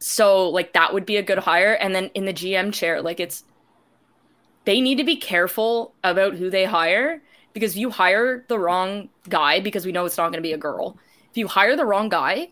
so 0.00 0.48
like 0.48 0.72
that 0.72 0.92
would 0.92 1.06
be 1.06 1.16
a 1.16 1.22
good 1.22 1.38
hire. 1.38 1.74
And 1.74 1.94
then 1.94 2.06
in 2.14 2.24
the 2.24 2.34
GM 2.34 2.72
chair, 2.72 3.02
like 3.02 3.20
it's 3.20 3.44
they 4.64 4.80
need 4.80 4.98
to 4.98 5.04
be 5.04 5.16
careful 5.16 5.94
about 6.02 6.34
who 6.34 6.50
they 6.50 6.64
hire 6.64 7.22
because 7.52 7.72
if 7.72 7.78
you 7.78 7.90
hire 7.90 8.44
the 8.48 8.58
wrong 8.58 9.08
guy, 9.28 9.60
because 9.60 9.84
we 9.84 9.92
know 9.92 10.04
it's 10.04 10.16
not 10.16 10.30
going 10.30 10.38
to 10.38 10.40
be 10.42 10.52
a 10.52 10.58
girl, 10.58 10.96
if 11.30 11.36
you 11.36 11.48
hire 11.48 11.76
the 11.76 11.84
wrong 11.84 12.08
guy, 12.08 12.50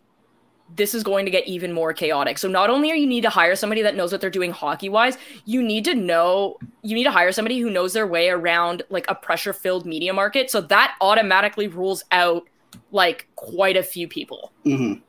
this 0.76 0.94
is 0.94 1.02
going 1.02 1.24
to 1.24 1.30
get 1.30 1.46
even 1.46 1.72
more 1.72 1.92
chaotic. 1.92 2.38
So 2.38 2.48
not 2.48 2.68
only 2.70 2.90
are 2.90 2.94
you 2.94 3.06
need 3.06 3.22
to 3.22 3.30
hire 3.30 3.56
somebody 3.56 3.82
that 3.82 3.96
knows 3.96 4.12
what 4.12 4.20
they're 4.20 4.30
doing 4.30 4.50
hockey 4.50 4.88
wise, 4.88 5.16
you 5.44 5.62
need 5.62 5.84
to 5.86 5.94
know 5.94 6.58
you 6.82 6.94
need 6.94 7.04
to 7.04 7.10
hire 7.10 7.32
somebody 7.32 7.58
who 7.58 7.70
knows 7.70 7.92
their 7.92 8.06
way 8.06 8.28
around 8.28 8.82
like 8.90 9.06
a 9.08 9.14
pressure 9.14 9.52
filled 9.52 9.86
media 9.86 10.12
market. 10.12 10.50
So 10.50 10.60
that 10.62 10.96
automatically 11.00 11.68
rules 11.68 12.04
out 12.10 12.44
like 12.92 13.28
quite 13.34 13.76
a 13.76 13.82
few 13.82 14.08
people. 14.08 14.52
Mm-hmm. 14.64 15.00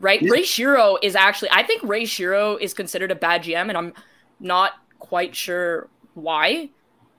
Right? 0.00 0.22
Yeah. 0.22 0.30
Ray 0.30 0.42
Shero 0.42 0.98
is 1.02 1.16
actually 1.16 1.50
I 1.50 1.62
think 1.64 1.82
Ray 1.82 2.04
Shero 2.04 2.60
is 2.60 2.74
considered 2.74 3.10
a 3.10 3.16
bad 3.16 3.42
GM, 3.42 3.68
and 3.68 3.76
I'm 3.76 3.92
not 4.38 4.72
quite 4.98 5.34
sure 5.34 5.88
why. 6.14 6.70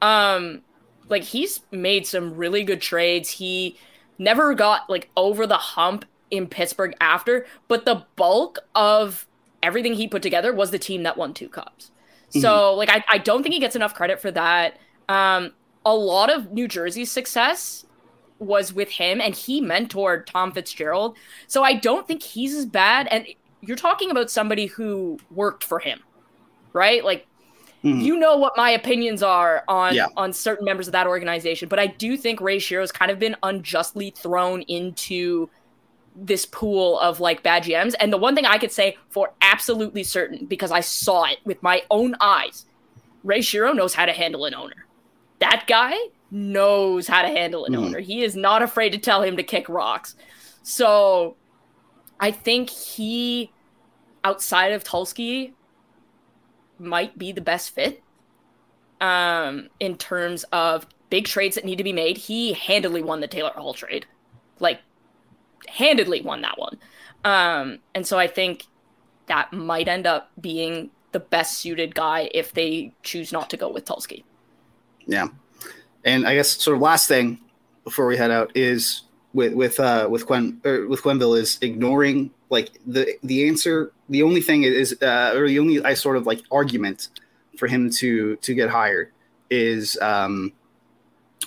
Um, 0.02 0.62
like 1.10 1.24
he's 1.24 1.62
made 1.72 2.08
some 2.08 2.36
really 2.36 2.64
good 2.64 2.82
trades. 2.82 3.30
He 3.30 3.78
never 4.18 4.54
got 4.54 4.90
like 4.90 5.10
over 5.16 5.46
the 5.46 5.58
hump 5.58 6.06
in 6.32 6.48
Pittsburgh 6.48 6.96
after, 7.00 7.46
but 7.68 7.86
the 7.86 8.06
bulk 8.16 8.60
of 8.74 9.28
everything 9.62 9.94
he 9.94 10.08
put 10.08 10.22
together 10.22 10.54
was 10.54 10.72
the 10.72 10.80
team 10.80 11.04
that 11.04 11.18
won 11.18 11.34
two 11.34 11.50
cups. 11.50 11.92
Mm-hmm. 12.30 12.40
So 12.40 12.74
like 12.74 12.90
I, 12.90 13.04
I 13.10 13.18
don't 13.18 13.44
think 13.44 13.54
he 13.54 13.60
gets 13.60 13.76
enough 13.76 13.94
credit 13.94 14.20
for 14.20 14.32
that. 14.32 14.78
Um 15.10 15.54
a 15.86 15.94
lot 15.96 16.32
of 16.32 16.52
New 16.52 16.68
Jersey's 16.68 17.12
success 17.12 17.86
was 18.40 18.74
with 18.74 18.90
him 18.90 19.22
and 19.22 19.36
he 19.36 19.62
mentored 19.62 20.26
Tom 20.26 20.52
Fitzgerald. 20.52 21.16
So 21.48 21.64
I 21.64 21.74
don't 21.74 22.08
think 22.08 22.24
he's 22.24 22.56
as 22.56 22.66
bad. 22.66 23.08
And 23.12 23.28
you're 23.62 23.78
talking 23.78 24.12
about 24.12 24.32
somebody 24.32 24.66
who 24.66 25.20
worked 25.32 25.64
for 25.64 25.80
him, 25.80 26.02
right? 26.74 27.04
Like 27.04 27.28
Mhm. 27.86 28.02
you 28.04 28.18
know 28.18 28.36
what 28.36 28.58
my 28.58 28.72
opinions 28.72 29.22
are 29.22 29.64
on 29.68 29.94
Yeah. 29.94 30.08
on 30.18 30.34
certain 30.34 30.66
members 30.66 30.88
of 30.88 30.92
that 30.94 31.08
organization, 31.08 31.70
but 31.70 31.80
I 31.80 31.88
do 31.88 32.18
think 32.18 32.42
Ray 32.42 32.58
Shero's 32.58 32.92
kind 32.92 33.12
of 33.12 33.20
been 33.20 33.36
unjustly 33.44 34.10
thrown 34.10 34.64
into 34.64 35.50
this 36.16 36.46
pool 36.46 37.00
of 37.00 37.20
like 37.20 37.44
bad 37.44 37.64
GMs. 37.64 37.94
And 38.00 38.12
the 38.12 38.18
one 38.18 38.36
thing 38.36 38.46
I 38.46 38.58
could 38.58 38.72
say 38.72 38.98
for 39.10 39.34
absolutely 39.42 40.04
certain, 40.04 40.46
because 40.46 40.72
I 40.72 40.80
saw 40.80 41.26
it 41.26 41.40
with 41.46 41.62
my 41.62 41.84
own 41.92 42.16
eyes, 42.20 42.66
Ray 43.24 43.40
Shero 43.40 43.76
knows 43.76 43.94
how 43.94 44.06
to 44.06 44.14
handle 44.14 44.46
an 44.46 44.56
owner. 44.56 44.86
That 45.40 45.66
guy 45.68 45.94
knows 46.32 47.08
how 47.08 47.22
to 47.22 47.28
handle 47.28 47.66
an 47.66 47.74
Mhm. 47.74 47.86
owner. 47.86 48.00
He 48.00 48.24
is 48.24 48.36
not 48.36 48.62
afraid 48.62 48.92
to 48.94 48.98
tell 48.98 49.22
him 49.22 49.38
to 49.38 49.44
kick 49.44 49.70
rocks. 49.70 50.16
So 50.64 51.36
I 52.20 52.32
think 52.32 52.70
he, 52.70 53.52
outside 54.24 54.72
of 54.72 54.84
Tulsky, 54.84 55.52
might 56.80 57.18
be 57.18 57.32
the 57.32 57.42
best 57.42 57.72
fit 57.72 58.04
um, 59.02 59.70
in 59.80 59.98
terms 59.98 60.44
of 60.52 60.88
big 61.10 61.26
trades 61.26 61.56
that 61.56 61.66
need 61.66 61.78
to 61.78 61.84
be 61.84 61.94
made. 61.94 62.18
He 62.18 62.54
handedly 62.54 63.02
won 63.02 63.22
the 63.22 63.28
Taylor 63.28 63.52
Hall 63.52 63.74
trade. 63.74 64.06
Like, 64.60 64.82
handedly 65.68 66.22
won 66.22 66.42
that 66.42 66.58
one. 66.58 66.78
Um, 67.24 67.80
and 67.94 68.06
so 68.06 68.18
I 68.18 68.28
think 68.28 68.66
that 69.28 69.52
might 69.52 69.88
end 69.88 70.06
up 70.06 70.32
being 70.40 70.92
the 71.12 71.20
best 71.20 71.60
suited 71.60 71.96
guy 71.96 72.30
if 72.34 72.54
they 72.54 72.94
choose 73.02 73.32
not 73.32 73.50
to 73.50 73.58
go 73.58 73.70
with 73.70 73.86
Tulsky. 73.86 74.24
Yeah, 75.08 75.28
and 76.04 76.28
I 76.28 76.36
guess 76.36 76.50
sort 76.62 76.76
of 76.76 76.82
last 76.82 77.08
thing 77.08 77.40
before 77.84 78.06
we 78.06 78.18
head 78.18 78.32
out 78.32 78.52
is 78.56 79.04
with 79.34 79.54
with 79.54 79.80
uh 79.80 80.08
with 80.10 80.26
Quen 80.26 80.60
with 80.64 81.02
Quenneville 81.02 81.38
is 81.38 81.58
ignoring 81.62 82.32
like 82.50 82.80
the 82.86 83.16
the 83.24 83.48
answer. 83.48 83.92
The 84.10 84.24
only 84.24 84.42
thing 84.42 84.64
is 84.64 84.96
uh, 85.02 85.34
or 85.36 85.48
the 85.48 85.60
only 85.60 85.84
I 85.84 85.94
sort 85.94 86.18
of 86.18 86.26
like 86.26 86.42
argument 86.52 87.10
for 87.58 87.68
him 87.68 87.90
to 87.90 88.36
to 88.38 88.54
get 88.54 88.70
hired 88.70 89.12
is 89.50 89.98
um 90.02 90.52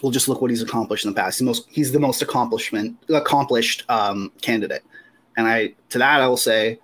well 0.03 0.13
just 0.13 0.29
look 0.29 0.41
what 0.41 0.51
he's 0.51 0.63
accomplished 0.63 1.05
in 1.05 1.13
the 1.13 1.17
past. 1.17 1.39
He's 1.39 1.41
the 1.41 1.45
most 1.45 1.67
he's 1.69 1.93
the 1.93 2.01
most 2.01 2.23
accomplishment 2.23 2.97
accomplished 3.09 3.85
um 3.89 4.33
candidate, 4.43 4.85
and 5.37 5.47
I 5.47 5.75
to 5.91 5.99
that 5.99 6.21
I 6.21 6.29
will 6.29 6.37
say 6.37 6.79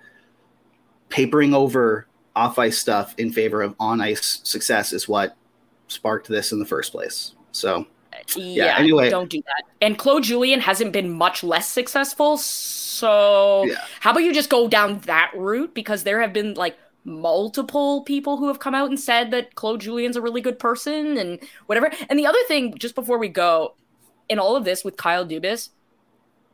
papering 1.08 1.54
over 1.54 2.06
off 2.36 2.58
ice 2.58 2.78
stuff 2.78 3.14
in 3.18 3.32
favor 3.32 3.62
of 3.62 3.74
on 3.78 4.00
ice 4.00 4.40
success 4.44 4.92
is 4.92 5.08
what 5.08 5.36
sparked 5.88 6.28
this 6.28 6.52
in 6.52 6.58
the 6.58 6.66
first 6.66 6.92
place. 6.92 7.34
So 7.52 7.86
Yeah, 8.36 8.76
anyway. 8.78 9.10
don't 9.10 9.30
do 9.30 9.42
that. 9.42 9.64
And 9.80 9.98
Claude 9.98 10.24
Julien 10.24 10.60
hasn't 10.60 10.92
been 10.92 11.12
much 11.12 11.42
less 11.44 11.68
successful. 11.68 12.36
So 12.36 13.64
Yeah. 13.66 13.76
how 14.00 14.10
about 14.12 14.22
you 14.22 14.32
just 14.32 14.50
go 14.50 14.68
down 14.68 15.00
that 15.00 15.30
route? 15.34 15.74
Because 15.74 16.04
there 16.04 16.20
have 16.20 16.32
been 16.32 16.54
like 16.54 16.76
multiple 17.04 18.02
people 18.02 18.38
who 18.38 18.48
have 18.48 18.58
come 18.58 18.74
out 18.74 18.88
and 18.88 18.98
said 18.98 19.30
that 19.30 19.54
Claude 19.54 19.80
Julien's 19.80 20.16
a 20.16 20.22
really 20.22 20.40
good 20.40 20.58
person 20.58 21.18
and 21.18 21.38
whatever. 21.66 21.90
And 22.08 22.18
the 22.18 22.26
other 22.26 22.38
thing, 22.48 22.78
just 22.78 22.94
before 22.94 23.18
we 23.18 23.28
go, 23.28 23.74
in 24.28 24.38
all 24.38 24.56
of 24.56 24.64
this 24.64 24.84
with 24.84 24.96
Kyle 24.96 25.26
Dubas, 25.26 25.68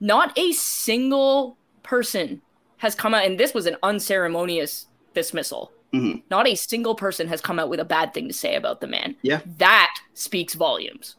not 0.01 0.37
a 0.39 0.53
single 0.53 1.57
person 1.83 2.43
has 2.79 2.95
come 2.95 3.15
out, 3.15 3.25
and 3.27 3.39
this 3.39 3.55
was 3.55 3.67
an 3.67 3.77
unceremonious 3.83 4.87
dismissal. 5.15 5.71
Mhm. 5.93 6.23
Not 6.31 6.49
a 6.49 6.55
single 6.55 6.95
person 6.95 7.29
has 7.29 7.41
come 7.41 7.59
out 7.59 7.69
with 7.69 7.79
a 7.81 7.85
bad 7.85 8.15
thing 8.15 8.27
to 8.27 8.33
say 8.35 8.55
about 8.57 8.81
the 8.81 8.87
man. 8.87 9.17
Yeah. 9.23 9.41
That 9.59 9.95
speaks 10.15 10.55
volumes. 10.55 11.17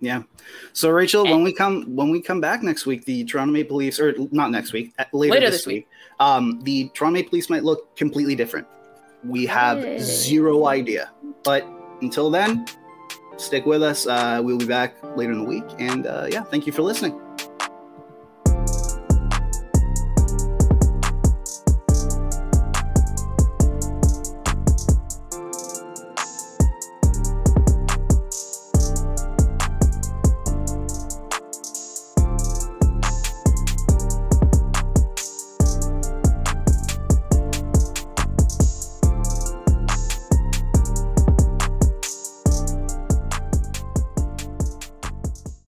Yeah. 0.00 0.22
So 0.72 0.90
Rachel, 0.90 1.24
when 1.24 1.42
we 1.42 1.52
come 1.52 1.84
when 1.96 2.10
we 2.10 2.20
come 2.20 2.40
back 2.40 2.62
next 2.62 2.86
week, 2.86 3.04
the 3.04 3.24
Toronto 3.24 3.52
Maple 3.52 3.76
Leafs 3.76 3.98
or 3.98 4.14
not 4.30 4.50
next 4.50 4.72
week, 4.72 4.94
later, 5.12 5.32
Later 5.34 5.46
this, 5.50 5.60
this 5.62 5.66
week, 5.66 5.88
um, 6.20 6.60
the 6.62 6.88
Toronto 6.94 7.14
Maple 7.14 7.30
Leafs 7.32 7.50
might 7.50 7.64
look 7.64 7.96
completely 7.96 8.34
different. 8.34 8.66
We 9.24 9.46
have 9.46 9.82
Hey. 9.82 9.98
zero 9.98 10.66
idea. 10.66 11.10
But 11.42 11.66
until 12.02 12.30
then, 12.30 12.66
stick 13.38 13.66
with 13.66 13.82
us. 13.82 14.06
Uh, 14.06 14.40
we'll 14.42 14.58
be 14.58 14.66
back 14.66 14.96
later 15.16 15.32
in 15.32 15.38
the 15.38 15.44
week. 15.48 15.64
And 15.78 16.06
uh, 16.06 16.28
yeah, 16.30 16.42
thank 16.44 16.66
you 16.66 16.72
for 16.72 16.82
listening. 16.82 17.18